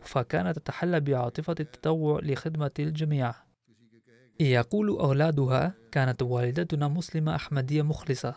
فكانت 0.00 0.58
تتحلى 0.58 1.00
بعاطفة 1.00 1.54
التطوع 1.60 2.20
لخدمة 2.22 2.70
الجميع. 2.78 3.34
يقول 4.40 4.88
أولادها 4.88 5.74
كانت 5.92 6.22
والدتنا 6.22 6.88
مسلمة 6.88 7.34
أحمدية 7.34 7.82
مخلصة 7.82 8.34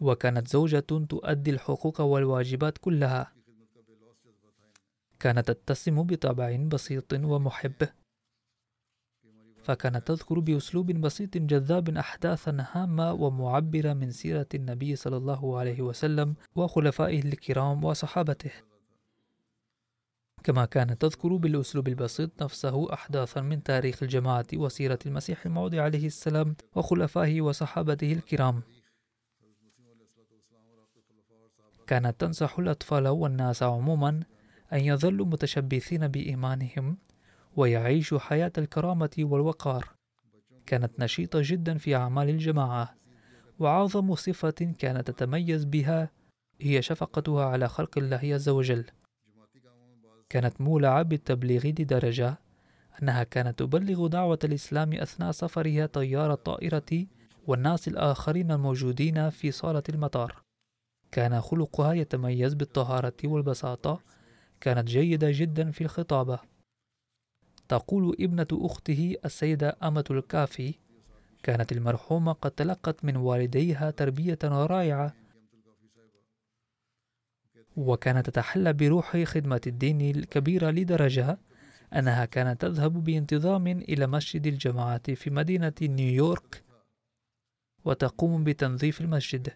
وكانت 0.00 0.48
زوجة 0.48 0.80
تؤدي 0.80 1.50
الحقوق 1.50 2.00
والواجبات 2.00 2.78
كلها. 2.78 3.32
كانت 5.20 5.50
تتسم 5.50 6.02
بطبع 6.02 6.56
بسيط 6.56 7.12
ومحب. 7.12 7.88
فكانت 9.62 10.06
تذكر 10.06 10.38
بأسلوب 10.38 10.86
بسيط 10.86 11.36
جذاب 11.36 11.88
أحداثا 11.88 12.66
هامة 12.72 13.12
ومعبرة 13.12 13.92
من 13.92 14.10
سيرة 14.10 14.46
النبي 14.54 14.96
صلى 14.96 15.16
الله 15.16 15.58
عليه 15.58 15.82
وسلم 15.82 16.34
وخلفائه 16.56 17.22
الكرام 17.24 17.84
وصحابته. 17.84 18.50
كما 20.44 20.64
كانت 20.64 21.02
تذكر 21.02 21.36
بالأسلوب 21.36 21.88
البسيط 21.88 22.42
نفسه 22.42 22.92
أحداثا 22.92 23.40
من 23.40 23.62
تاريخ 23.62 24.02
الجماعة 24.02 24.46
وسيرة 24.54 24.98
المسيح 25.06 25.46
الموعود 25.46 25.74
عليه 25.74 26.06
السلام 26.06 26.56
وخلفائه 26.74 27.40
وصحابته 27.40 28.12
الكرام. 28.12 28.62
كانت 31.86 32.20
تنصح 32.20 32.58
الأطفال 32.58 33.08
والناس 33.08 33.62
عموما 33.62 34.20
أن 34.72 34.78
يظلوا 34.78 35.26
متشبثين 35.26 36.08
بإيمانهم 36.08 36.96
ويعيشوا 37.56 38.18
حياة 38.18 38.52
الكرامة 38.58 39.10
والوقار. 39.18 39.88
كانت 40.66 41.00
نشيطة 41.00 41.40
جدا 41.42 41.78
في 41.78 41.96
أعمال 41.96 42.28
الجماعة 42.28 42.94
وأعظم 43.58 44.14
صفة 44.14 44.74
كانت 44.78 45.10
تتميز 45.10 45.64
بها 45.64 46.10
هي 46.60 46.82
شفقتها 46.82 47.44
على 47.44 47.68
خلق 47.68 47.98
الله 47.98 48.20
عز 48.22 48.48
وجل. 48.48 48.84
كانت 50.28 50.60
مولعة 50.60 51.02
بالتبليغ 51.02 51.66
لدرجة 51.66 52.38
أنها 53.02 53.22
كانت 53.22 53.58
تبلغ 53.58 54.06
دعوة 54.06 54.38
الإسلام 54.44 54.92
أثناء 54.92 55.30
سفرها 55.30 55.86
طيار 55.86 56.32
الطائرة 56.32 57.06
والناس 57.46 57.88
الآخرين 57.88 58.50
الموجودين 58.50 59.30
في 59.30 59.50
صالة 59.50 59.82
المطار. 59.88 60.42
كان 61.12 61.40
خلقها 61.40 61.92
يتميز 61.92 62.54
بالطهارة 62.54 63.16
والبساطة. 63.24 64.00
كانت 64.60 64.88
جيدة 64.88 65.30
جدا 65.30 65.70
في 65.70 65.84
الخطابة. 65.84 66.49
تقول 67.70 68.16
ابنة 68.20 68.46
أخته 68.52 69.16
السيدة 69.24 69.76
أمة 69.82 70.04
الكافي 70.10 70.74
كانت 71.42 71.72
المرحومة 71.72 72.32
قد 72.32 72.50
تلقت 72.50 73.04
من 73.04 73.16
والديها 73.16 73.90
تربية 73.90 74.38
رائعة 74.44 75.14
وكانت 77.76 78.30
تتحلى 78.30 78.72
بروح 78.72 79.22
خدمة 79.22 79.60
الدين 79.66 80.00
الكبيرة 80.00 80.70
لدرجة 80.70 81.38
أنها 81.94 82.24
كانت 82.24 82.60
تذهب 82.60 83.04
بانتظام 83.04 83.66
إلى 83.66 84.06
مسجد 84.06 84.46
الجماعة 84.46 85.14
في 85.14 85.30
مدينة 85.30 85.72
نيويورك 85.82 86.64
وتقوم 87.84 88.44
بتنظيف 88.44 89.00
المسجد. 89.00 89.52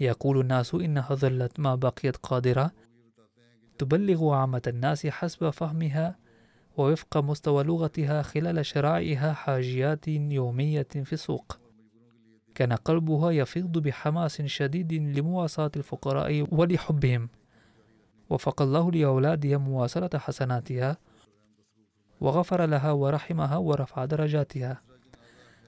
يقول 0.00 0.40
الناس 0.40 0.74
إنها 0.74 1.14
ظلت 1.14 1.60
ما 1.60 1.74
بقيت 1.74 2.16
قادرة 2.16 2.72
تبلغ 3.78 4.34
عامة 4.34 4.62
الناس 4.66 5.06
حسب 5.06 5.50
فهمها 5.50 6.27
ووفق 6.78 7.16
مستوى 7.16 7.64
لغتها 7.64 8.22
خلال 8.22 8.66
شرائعها 8.66 9.32
حاجيات 9.32 10.08
يومية 10.08 10.88
في 11.04 11.12
السوق. 11.12 11.58
كان 12.54 12.72
قلبها 12.72 13.30
يفيض 13.30 13.78
بحماس 13.78 14.42
شديد 14.42 14.92
لمواساة 14.92 15.70
الفقراء 15.76 16.46
ولحبهم. 16.50 17.28
وفق 18.30 18.62
الله 18.62 18.92
لأولادها 18.92 19.58
مواصلة 19.58 20.10
حسناتها 20.14 20.96
وغفر 22.20 22.66
لها 22.66 22.92
ورحمها 22.92 23.56
ورفع 23.56 24.04
درجاتها. 24.04 24.82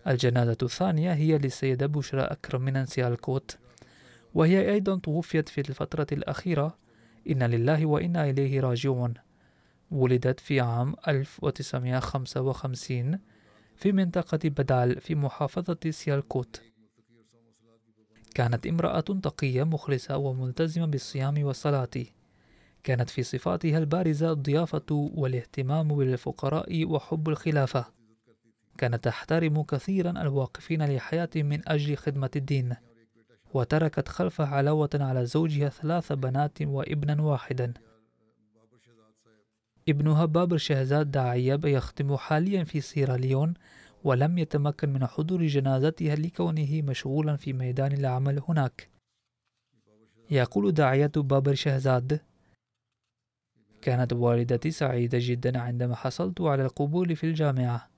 الجنازة 0.07 0.57
الثانية 0.63 1.13
هي 1.13 1.39
للسيدة 1.39 1.87
بشرى 1.87 2.23
أكرم 2.23 2.63
من 2.63 2.73
نانسي 2.73 3.07
الكوت 3.07 3.59
وهي 4.35 4.73
أيضا 4.73 4.99
توفيت 4.99 5.49
في 5.49 5.61
الفترة 5.61 6.07
الأخيرة. 6.13 6.79
إن 7.31 7.43
لله 7.43 7.87
وإنا 7.87 8.31
إليه 8.31 8.61
راجعون. 8.61 9.15
ولدت 9.91 10.41
في 10.41 10.61
عام 10.61 10.95
1955 11.09 13.19
في 13.77 13.93
منطقة 13.93 14.39
بدال 14.45 15.01
في 15.01 15.15
محافظة 15.15 15.91
سيالكوت. 15.91 16.63
كانت 18.35 18.67
امرأة 18.67 19.01
تقية 19.01 19.65
مخلصة 19.65 20.17
وملتزمة 20.17 20.87
بالصيام 20.87 21.45
والصلاة. 21.45 21.89
كانت 22.83 23.11
في 23.11 23.23
صفاتها 23.23 23.79
البارزة 23.79 24.33
الضيافة 24.33 24.87
والاهتمام 24.91 25.89
بالفقراء 25.89 26.85
وحب 26.85 27.29
الخلافة. 27.29 27.85
كانت 28.79 29.05
تحترم 29.05 29.63
كثيرا 29.63 30.11
الواقفين 30.11 30.97
لحياتهم 30.97 31.47
من 31.47 31.69
أجل 31.69 31.97
خدمة 31.97 32.31
الدين. 32.37 32.77
وتركت 33.55 34.09
خلفها 34.09 34.47
علاوة 34.47 34.91
على 34.95 35.27
زوجها 35.27 35.69
ثلاث 35.69 36.13
بنات 36.13 36.63
وابنا 36.63 37.23
واحدا. 37.23 37.73
ابنها 39.89 40.25
بابر 40.25 40.57
شهزاد 40.57 41.11
داعية 41.11 41.61
يخدم 41.65 42.17
حاليا 42.17 42.65
في 42.65 42.81
سيراليون 42.81 43.55
ولم 44.05 44.39
يتمكن 44.39 44.89
من 44.89 45.07
حضور 45.07 45.47
جنازتها 45.47 46.15
لكونه 46.15 46.83
مشغولا 46.83 47.37
في 47.37 47.53
ميدان 47.53 47.93
العمل 47.93 48.43
هناك. 48.49 48.89
يقول 50.31 50.73
داعية 50.73 51.13
بابر 51.17 51.55
شهزاد 51.55 52.21
كانت 53.83 54.13
والدتي 54.13 54.71
سعيدة 54.71 55.19
جدا 55.21 55.59
عندما 55.59 55.95
حصلت 55.95 56.41
على 56.41 56.63
القبول 56.63 57.17
في 57.17 57.25
الجامعة 57.25 57.89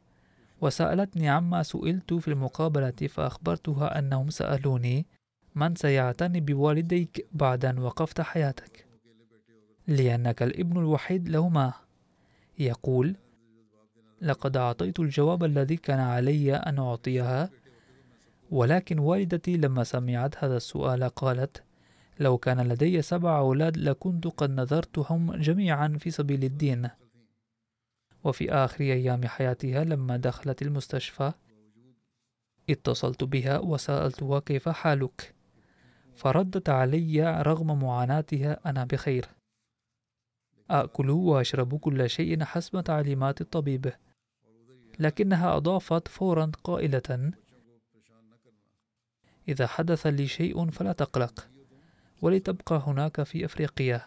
وسألتني 0.61 1.28
عما 1.28 1.62
سئلت 1.62 2.14
في 2.14 2.28
المقابلة 2.28 3.09
فأخبرتها 3.09 3.99
أنهم 3.99 4.30
سألوني 4.30 5.07
من 5.55 5.74
سيعتني 5.74 6.41
بوالديك 6.41 7.26
بعد 7.33 7.64
أن 7.64 7.78
وقفت 7.78 8.20
حياتك؟ 8.20 8.91
لأنك 9.87 10.43
الابن 10.43 10.78
الوحيد 10.78 11.28
لهما. 11.28 11.72
يقول 12.59 13.16
لقد 14.22 14.57
أعطيت 14.57 15.01
الجواب 15.01 15.45
الذي 15.45 15.76
كان 15.76 16.01
علي 16.01 16.55
أن 16.57 16.78
أعطيها 16.78 17.51
ولكن 18.51 18.99
والدتي 18.99 19.57
لما 19.57 19.85
سمعت 19.85 20.45
هذا 20.45 20.57
السؤال 20.57 21.05
قالت 21.05 21.62
لو 22.20 22.39
كان 22.39 22.61
لدي 22.68 23.03
سبع 23.03 23.39
أولاد 23.39 23.76
لكنت 23.76 24.26
قد 24.26 24.51
نذرتهم 24.51 25.37
جميعا 25.37 25.97
في 26.01 26.11
سبيل 26.11 26.45
الدين. 26.45 26.89
وفي 28.24 28.53
آخر 28.53 28.85
أيام 28.85 29.26
حياتها 29.26 29.85
لما 29.85 30.16
دخلت 30.16 30.62
المستشفى 30.62 31.33
اتصلت 32.70 33.24
بها 33.24 33.59
وسألتها 33.59 34.41
كيف 34.41 34.68
حالك؟ 34.68 35.35
فردت 36.14 36.68
علي 36.68 37.43
رغم 37.43 37.83
معاناتها 37.83 38.61
أنا 38.66 38.85
بخير. 38.85 39.41
آكل 40.70 41.10
وأشرب 41.10 41.78
كل 41.78 42.10
شيء 42.10 42.44
حسب 42.44 42.80
تعليمات 42.80 43.40
الطبيب. 43.40 43.92
لكنها 44.98 45.56
أضافت 45.56 46.08
فورا 46.08 46.52
قائلة 46.64 47.32
إذا 49.48 49.66
حدث 49.66 50.06
لي 50.06 50.26
شيء 50.26 50.70
فلا 50.70 50.92
تقلق 50.92 51.48
ولتبقى 52.22 52.82
هناك 52.86 53.22
في 53.22 53.44
أفريقيا 53.44 54.06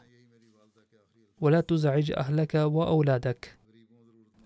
ولا 1.42 1.62
تزعج 1.62 2.12
أهلك 2.12 2.56
وأولادك. 2.56 3.58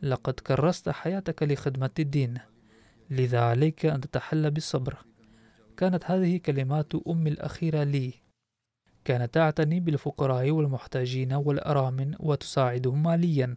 لقد 0.03 0.33
كرست 0.33 0.89
حياتك 0.89 1.43
لخدمة 1.43 1.89
الدين 1.99 2.39
لذا 3.09 3.39
عليك 3.39 3.85
أن 3.85 4.01
تتحلى 4.01 4.49
بالصبر. 4.49 4.97
كانت 5.77 6.05
هذه 6.05 6.37
كلمات 6.37 6.95
أمي 7.07 7.29
الأخيرة 7.29 7.83
لي. 7.83 8.13
كانت 9.09 9.33
تعتني 9.33 9.79
بالفقراء 9.79 10.51
والمحتاجين 10.51 11.33
والأرامن 11.33 12.15
وتساعدهم 12.19 13.03
ماليا. 13.03 13.53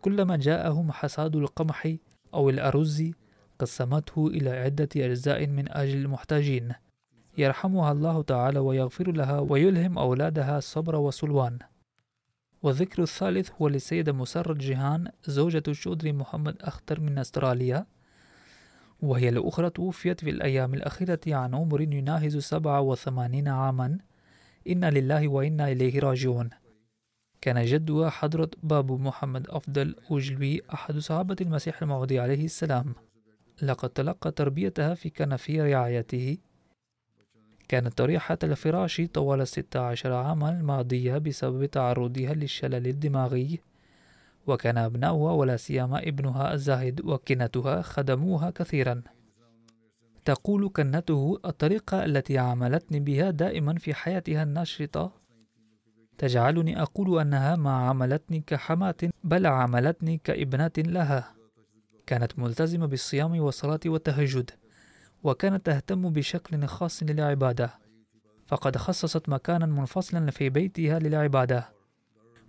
كلما 0.00 0.36
جاءهم 0.36 0.92
حصاد 0.92 1.36
القمح 1.36 1.94
أو 2.34 2.50
الأرز 2.50 3.10
قسمته 3.58 4.26
إلى 4.26 4.50
عدة 4.50 4.88
أجزاء 4.96 5.46
من 5.46 5.72
أجل 5.72 5.98
المحتاجين. 5.98 6.72
يرحمها 7.38 7.92
الله 7.92 8.22
تعالى 8.22 8.58
ويغفر 8.58 9.12
لها 9.12 9.40
ويلهم 9.40 9.98
أولادها 9.98 10.58
الصبر 10.58 10.96
والسلوان. 10.96 11.58
والذكر 12.62 13.02
الثالث 13.02 13.50
هو 13.60 13.68
للسيدة 13.68 14.12
مسرة 14.12 14.54
جيهان 14.54 15.08
زوجة 15.26 15.62
الشودري 15.68 16.12
محمد 16.12 16.56
أختر 16.60 17.00
من 17.00 17.18
أستراليا. 17.18 17.86
وهي 19.02 19.28
الأخرى 19.28 19.70
توفيت 19.70 20.20
في 20.20 20.30
الأيام 20.30 20.74
الأخيرة 20.74 21.20
عن 21.26 21.54
عمر 21.54 21.80
يناهز 21.80 22.36
سبعة 22.36 22.80
وثمانين 22.80 23.48
عاما. 23.48 23.98
إنا 24.68 24.90
لله 24.90 25.28
وإنا 25.28 25.72
إليه 25.72 26.00
راجعون. 26.00 26.50
كان 27.40 27.64
جدها 27.64 28.10
حضرة 28.10 28.50
باب 28.62 28.92
محمد 28.92 29.46
أفضل 29.48 29.96
أجلوي 30.10 30.62
أحد 30.74 30.98
صحابة 30.98 31.36
المسيح 31.40 31.82
الموعود 31.82 32.12
عليه 32.12 32.44
السلام. 32.44 32.94
لقد 33.62 33.88
تلقى 33.88 34.30
تربيتها 34.30 34.94
في 34.94 35.10
كان 35.10 35.36
في 35.36 35.62
رعايته. 35.62 36.38
كانت 37.68 37.98
تريحة 37.98 38.38
الفراش 38.42 39.00
طوال 39.00 39.40
الستة 39.40 39.80
عشر 39.80 40.12
عاما 40.12 40.50
الماضية 40.50 41.18
بسبب 41.18 41.66
تعرضها 41.66 42.34
للشلل 42.34 42.86
الدماغي. 42.86 43.60
وكان 44.46 44.78
أبناؤها 44.78 45.32
ولا 45.32 45.56
سيما 45.56 46.08
ابنها 46.08 46.54
الزاهد 46.54 47.00
وكنتها 47.04 47.82
خدموها 47.82 48.50
كثيرا. 48.50 49.02
تقول 50.24 50.68
كنته 50.68 51.40
الطريقة 51.44 52.04
التي 52.04 52.38
عاملتني 52.38 53.00
بها 53.00 53.30
دائما 53.30 53.74
في 53.78 53.94
حياتها 53.94 54.42
النشطة 54.42 55.12
تجعلني 56.18 56.82
أقول 56.82 57.20
أنها 57.20 57.56
ما 57.56 57.70
عاملتني 57.70 58.40
كحماة 58.46 58.94
بل 59.24 59.46
عاملتني 59.46 60.20
كابنة 60.24 60.70
لها. 60.78 61.34
كانت 62.06 62.38
ملتزمة 62.38 62.86
بالصيام 62.86 63.40
والصلاة 63.40 63.80
والتهجد 63.86 64.50
وكانت 65.22 65.66
تهتم 65.66 66.10
بشكل 66.10 66.66
خاص 66.66 67.02
للعبادة. 67.02 67.70
فقد 68.46 68.76
خصصت 68.76 69.28
مكانا 69.28 69.66
منفصلا 69.66 70.30
في 70.30 70.48
بيتها 70.48 70.98
للعبادة. 70.98 71.68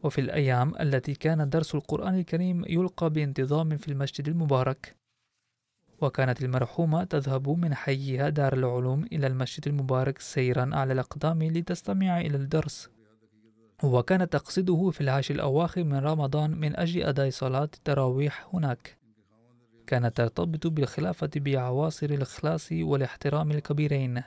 وفي 0.03 0.21
الأيام 0.21 0.75
التي 0.79 1.13
كان 1.13 1.49
درس 1.49 1.75
القرآن 1.75 2.15
الكريم 2.15 2.65
يلقى 2.69 3.09
بانتظام 3.09 3.77
في 3.77 3.87
المسجد 3.87 4.27
المبارك. 4.27 4.95
وكانت 6.05 6.41
المرحومة 6.41 7.03
تذهب 7.03 7.49
من 7.49 7.73
حيها 7.73 8.29
دار 8.29 8.53
العلوم 8.53 9.03
إلى 9.03 9.27
المسجد 9.27 9.67
المبارك 9.67 10.19
سيرا 10.19 10.69
على 10.73 10.93
الأقدام 10.93 11.43
لتستمع 11.43 12.19
إلى 12.21 12.37
الدرس. 12.37 12.89
وكانت 13.83 14.33
تقصده 14.33 14.89
في 14.89 15.01
العشر 15.01 15.35
الأواخر 15.35 15.83
من 15.83 15.95
رمضان 15.95 16.51
من 16.51 16.79
أجل 16.79 17.03
أداء 17.03 17.29
صلاة 17.29 17.69
التراويح 17.73 18.47
هناك. 18.53 18.97
كانت 19.87 20.17
ترتبط 20.17 20.67
بالخلافة 20.67 21.29
بعواصر 21.35 22.09
الإخلاص 22.09 22.71
والاحترام 22.71 23.51
الكبيرين. 23.51 24.21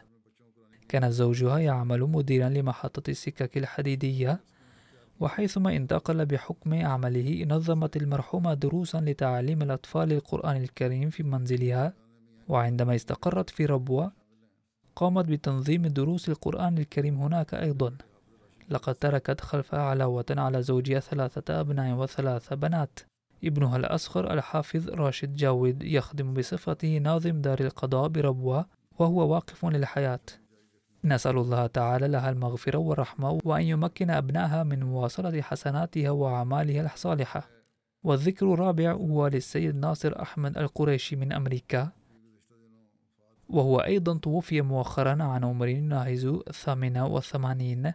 كان 0.89 1.11
زوجها 1.11 1.59
يعمل 1.59 2.01
مديرا 2.01 2.49
لمحطة 2.49 3.11
السكك 3.11 3.59
الحديدية 3.59 4.41
وحيثما 5.21 5.77
انتقل 5.77 6.27
بحكم 6.27 6.87
عمله 6.87 7.45
نظمت 7.45 7.97
المرحومة 7.97 8.55
دروسا 8.55 9.01
لتعليم 9.01 9.63
الأطفال 9.63 10.13
القرآن 10.13 10.57
الكريم 10.57 11.11
في 11.11 11.23
منزلها 11.23 11.95
وعندما 12.49 12.95
استقرت 12.95 13.51
في 13.51 13.67
ربوة 13.67 14.13
قامت 14.97 15.25
بتنظيم 15.25 15.87
دروس 15.87 16.29
القرآن 16.29 16.79
الكريم 16.79 17.21
هناك 17.21 17.55
أيضا. 17.55 17.95
لقد 18.71 18.95
تركت 18.95 19.41
خلفها 19.41 19.81
علاوة 19.81 20.25
على 20.31 20.63
زوجها 20.63 21.01
ثلاثة 21.01 21.61
أبناء 21.61 21.97
وثلاث 21.97 22.53
بنات. 22.53 23.01
ابنها 23.45 23.77
الأصغر 23.77 24.33
الحافظ 24.33 24.89
راشد 24.89 25.35
جاود 25.35 25.83
يخدم 25.83 26.35
بصفته 26.35 26.99
ناظم 26.99 27.41
دار 27.41 27.61
القضاء 27.61 28.09
بربوة 28.09 28.67
وهو 28.99 29.35
واقف 29.35 29.67
للحياة. 29.67 30.21
نسأل 31.05 31.39
الله 31.39 31.67
تعالى 31.67 32.09
لها 32.09 32.31
المغفرة 32.31 32.79
والرحمة 32.79 33.39
وأن 33.45 33.63
يمكن 33.63 34.11
أبنائها 34.11 34.63
من 34.63 34.85
مواصلة 34.85 35.43
حسناتها 35.43 36.11
وأعمالها 36.11 36.95
الصالحة. 36.95 37.49
والذكر 38.03 38.55
الرابع 38.55 38.93
هو 38.93 39.27
للسيد 39.27 39.77
ناصر 39.77 40.23
أحمد 40.23 40.59
القريشي 40.59 41.17
من 41.17 41.33
أمريكا. 41.33 41.89
وهو 43.49 43.79
أيضا 43.79 44.19
توفي 44.19 44.63
مؤخرا 44.63 45.23
عن 45.23 45.45
عمر 45.45 45.69
الثامنة 46.49 47.07
والثمانين 47.07 47.93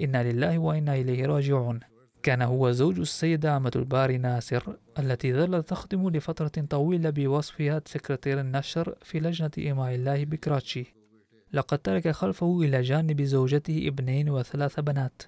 إنا 0.00 0.32
لله 0.32 0.58
وإنا 0.58 0.94
إليه 0.94 1.26
راجعون. 1.26 1.80
كان 2.22 2.42
هو 2.42 2.70
زوج 2.70 2.98
السيدة 3.00 3.56
أمة 3.56 3.72
الباري 3.76 4.18
ناصر 4.18 4.62
التي 4.98 5.34
ظلت 5.34 5.68
تخدم 5.68 6.10
لفترة 6.10 6.64
طويلة 6.70 7.10
بوصفها 7.10 7.82
سكرتير 7.84 8.40
النشر 8.40 8.94
في 9.02 9.20
لجنة 9.20 9.50
إيماء 9.58 9.94
الله 9.94 10.24
بكراتشي. 10.24 10.97
لقد 11.52 11.78
ترك 11.78 12.08
خلفه 12.08 12.60
إلى 12.62 12.82
جانب 12.82 13.22
زوجته 13.22 13.84
ابنين 13.88 14.30
وثلاث 14.30 14.80
بنات. 14.80 15.22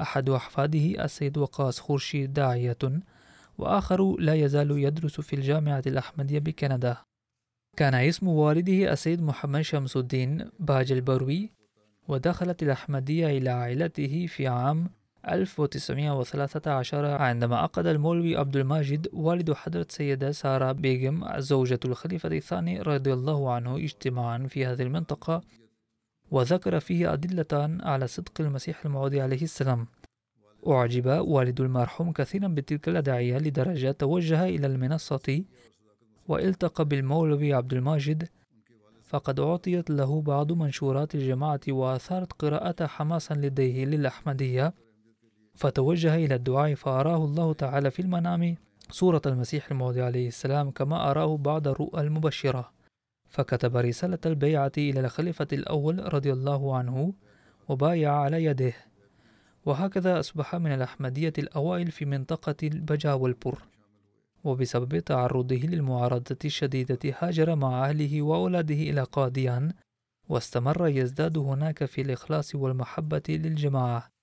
أحد 0.00 0.30
أحفاده 0.30 1.04
السيد 1.04 1.38
وقاص 1.38 1.80
خورشيد 1.80 2.32
داعية 2.32 2.78
وآخر 3.58 4.16
لا 4.20 4.34
يزال 4.34 4.70
يدرس 4.70 5.20
في 5.20 5.36
الجامعة 5.36 5.82
الأحمدية 5.86 6.38
بكندا. 6.38 6.96
كان 7.76 7.94
اسم 7.94 8.28
والده 8.28 8.92
السيد 8.92 9.22
محمد 9.22 9.60
شمس 9.60 9.96
الدين 9.96 10.50
باج 10.60 10.92
البروي 10.92 11.52
ودخلت 12.08 12.62
الأحمدية 12.62 13.38
إلى 13.38 13.50
عائلته 13.50 14.26
في 14.26 14.46
عام 14.46 14.90
1913 15.28 17.04
عندما 17.06 17.56
عقد 17.56 17.86
المولوي 17.86 18.36
عبد 18.36 18.56
الماجد 18.56 19.08
والد 19.12 19.52
حضرة 19.52 19.86
سيدة 19.88 20.32
سارة 20.32 20.72
بيغم 20.72 21.40
زوجة 21.40 21.80
الخليفة 21.84 22.28
الثاني 22.28 22.82
رضي 22.82 23.12
الله 23.12 23.52
عنه 23.52 23.76
اجتماعا 23.76 24.46
في 24.48 24.66
هذه 24.66 24.82
المنطقة 24.82 25.40
وذكر 26.30 26.80
فيه 26.80 27.12
أدلة 27.12 27.78
على 27.82 28.06
صدق 28.06 28.40
المسيح 28.40 28.84
الموعود 28.84 29.14
عليه 29.14 29.42
السلام. 29.42 29.86
أعجب 30.68 31.06
والد 31.06 31.60
المرحوم 31.60 32.12
كثيرا 32.12 32.48
بتلك 32.48 32.88
الأدعية 32.88 33.38
لدرجة 33.38 33.90
توجه 33.90 34.44
إلى 34.44 34.66
المنصة 34.66 35.44
والتقى 36.28 36.84
بالمولوي 36.84 37.54
عبد 37.54 37.72
الماجد 37.72 38.28
فقد 39.04 39.40
أعطيت 39.40 39.90
له 39.90 40.22
بعض 40.22 40.52
منشورات 40.52 41.14
الجماعة 41.14 41.60
وأثارت 41.68 42.32
قراءة 42.32 42.86
حماسا 42.86 43.34
لديه 43.34 43.84
للأحمدية. 43.84 44.74
فتوجه 45.58 46.14
إلى 46.14 46.34
الدعاء 46.34 46.74
فأراه 46.74 47.24
الله 47.24 47.52
تعالى 47.52 47.90
في 47.90 48.02
المنام 48.02 48.56
صورة 48.90 49.22
المسيح 49.26 49.70
الموعود 49.70 49.98
عليه 49.98 50.28
السلام 50.28 50.70
كما 50.70 51.10
أراه 51.10 51.36
بعض 51.36 51.68
الرؤى 51.68 52.00
المبشرة. 52.00 52.72
فكتب 53.28 53.76
رسالة 53.76 54.18
البيعة 54.26 54.72
إلى 54.78 55.00
الخليفة 55.00 55.46
الأول 55.52 56.14
رضي 56.14 56.32
الله 56.32 56.76
عنه 56.76 57.12
وبايع 57.68 58.14
على 58.14 58.44
يده. 58.44 58.72
وهكذا 59.66 60.20
أصبح 60.20 60.54
من 60.54 60.72
الأحمدية 60.72 61.32
الأوائل 61.38 61.90
في 61.90 62.04
منطقة 62.04 62.56
البجا 62.62 63.12
والبر. 63.12 63.58
وبسبب 64.44 64.98
تعرضه 64.98 65.56
للمعارضة 65.56 66.38
الشديدة 66.44 67.14
هاجر 67.18 67.54
مع 67.54 67.88
أهله 67.88 68.22
وأولاده 68.22 68.74
إلى 68.74 69.02
قاديان 69.02 69.72
واستمر 70.28 70.88
يزداد 70.88 71.38
هناك 71.38 71.84
في 71.84 72.00
الإخلاص 72.00 72.54
والمحبة 72.54 73.22
للجماعة. 73.28 74.17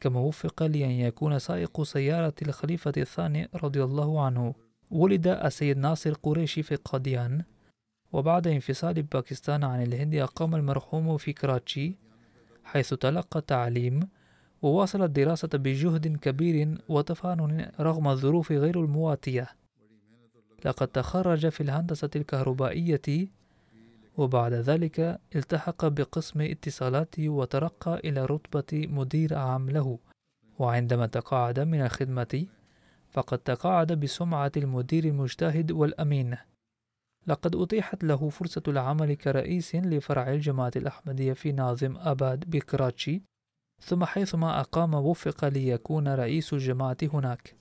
كما 0.00 0.20
وفق 0.20 0.62
لأن 0.62 0.90
يكون 0.90 1.38
سائق 1.38 1.82
سيارة 1.82 2.34
الخليفة 2.42 2.92
الثاني 2.96 3.48
رضي 3.54 3.84
الله 3.84 4.24
عنه. 4.24 4.54
ولد 4.90 5.26
السيد 5.26 5.78
ناصر 5.78 6.12
قريشي 6.12 6.62
في 6.62 6.74
قاديان 6.76 7.42
وبعد 8.12 8.46
انفصال 8.46 9.02
باكستان 9.02 9.64
عن 9.64 9.82
الهند 9.82 10.14
أقام 10.14 10.54
المرحوم 10.54 11.16
في 11.16 11.32
كراتشي 11.32 11.96
حيث 12.64 12.94
تلقى 12.94 13.38
التعليم 13.38 14.08
وواصل 14.62 15.02
الدراسة 15.02 15.48
بجهد 15.54 16.16
كبير 16.16 16.78
وتفانن 16.88 17.70
رغم 17.80 18.08
الظروف 18.08 18.52
غير 18.52 18.80
المواتية. 18.80 19.48
لقد 20.64 20.88
تخرج 20.88 21.48
في 21.48 21.60
الهندسة 21.62 22.10
الكهربائية 22.16 23.30
وبعد 24.20 24.52
ذلك 24.52 25.20
التحق 25.36 25.86
بقسم 25.86 26.40
اتصالات 26.40 27.14
وترقى 27.18 28.00
إلى 28.04 28.24
رتبة 28.24 28.86
مدير 28.86 29.34
عام 29.34 29.70
له. 29.70 29.98
وعندما 30.58 31.06
تقاعد 31.06 31.60
من 31.60 31.80
الخدمة 31.80 32.46
فقد 33.10 33.38
تقاعد 33.38 33.92
بسمعة 33.92 34.52
المدير 34.56 35.04
المجتهد 35.04 35.72
والأمين. 35.72 36.36
لقد 37.26 37.56
أتيحت 37.56 38.04
له 38.04 38.28
فرصة 38.28 38.62
العمل 38.68 39.14
كرئيس 39.14 39.74
لفرع 39.74 40.32
الجماعة 40.32 40.72
الأحمدية 40.76 41.32
في 41.32 41.52
ناظم 41.52 41.96
أباد 41.96 42.50
بكراتشي 42.50 43.22
ثم 43.82 44.04
حيثما 44.04 44.60
أقام 44.60 44.94
وفق 44.94 45.44
ليكون 45.44 46.08
رئيس 46.08 46.52
الجماعة 46.52 46.96
هناك. 47.02 47.56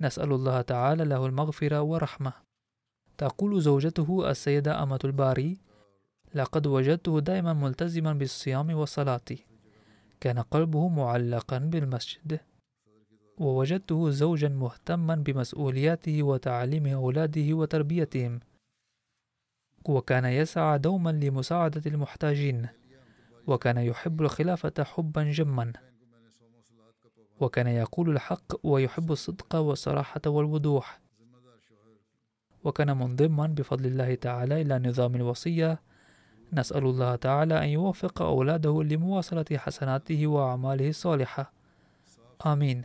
نسأل 0.00 0.32
الله 0.32 0.60
تعالى 0.60 1.04
له 1.04 1.26
المغفرة 1.26 1.82
ورحمة 1.82 2.32
تقول 3.18 3.62
زوجته 3.62 4.30
السيدة 4.30 4.82
أمة 4.82 4.98
الباري 5.04 5.67
لقد 6.34 6.66
وجدته 6.66 7.20
دائما 7.20 7.52
ملتزما 7.52 8.12
بالصيام 8.12 8.74
والصلاة. 8.74 9.20
كان 10.20 10.38
قلبه 10.38 10.88
معلقا 10.88 11.58
بالمسجد. 11.58 12.40
ووجدته 13.38 14.10
زوجا 14.10 14.48
مهتما 14.48 15.14
بمسؤولياته 15.14 16.22
وتعليم 16.22 16.86
أولاده 16.86 17.54
وتربيتهم. 17.54 18.40
وكان 19.84 20.24
يسعى 20.24 20.78
دوما 20.78 21.10
لمساعدة 21.10 21.82
المحتاجين. 21.86 22.68
وكان 23.46 23.78
يحب 23.78 24.22
الخلافة 24.22 24.84
حبا 24.84 25.24
جما. 25.24 25.72
وكان 27.40 27.66
يقول 27.66 28.10
الحق 28.10 28.66
ويحب 28.66 29.12
الصدق 29.12 29.56
والصراحة 29.56 30.20
والوضوح. 30.26 31.00
وكان 32.64 32.96
منضما 32.96 33.46
بفضل 33.46 33.86
الله 33.86 34.14
تعالى 34.14 34.62
إلى 34.62 34.78
نظام 34.78 35.14
الوصية. 35.14 35.87
نسأل 36.52 36.84
الله 36.84 37.16
تعالى 37.16 37.64
أن 37.64 37.68
يوفق 37.68 38.22
أولاده 38.22 38.82
لمواصلة 38.82 39.44
حسناته 39.52 40.26
وأعماله 40.26 40.88
الصالحة. 40.88 41.52
آمين. 42.46 42.84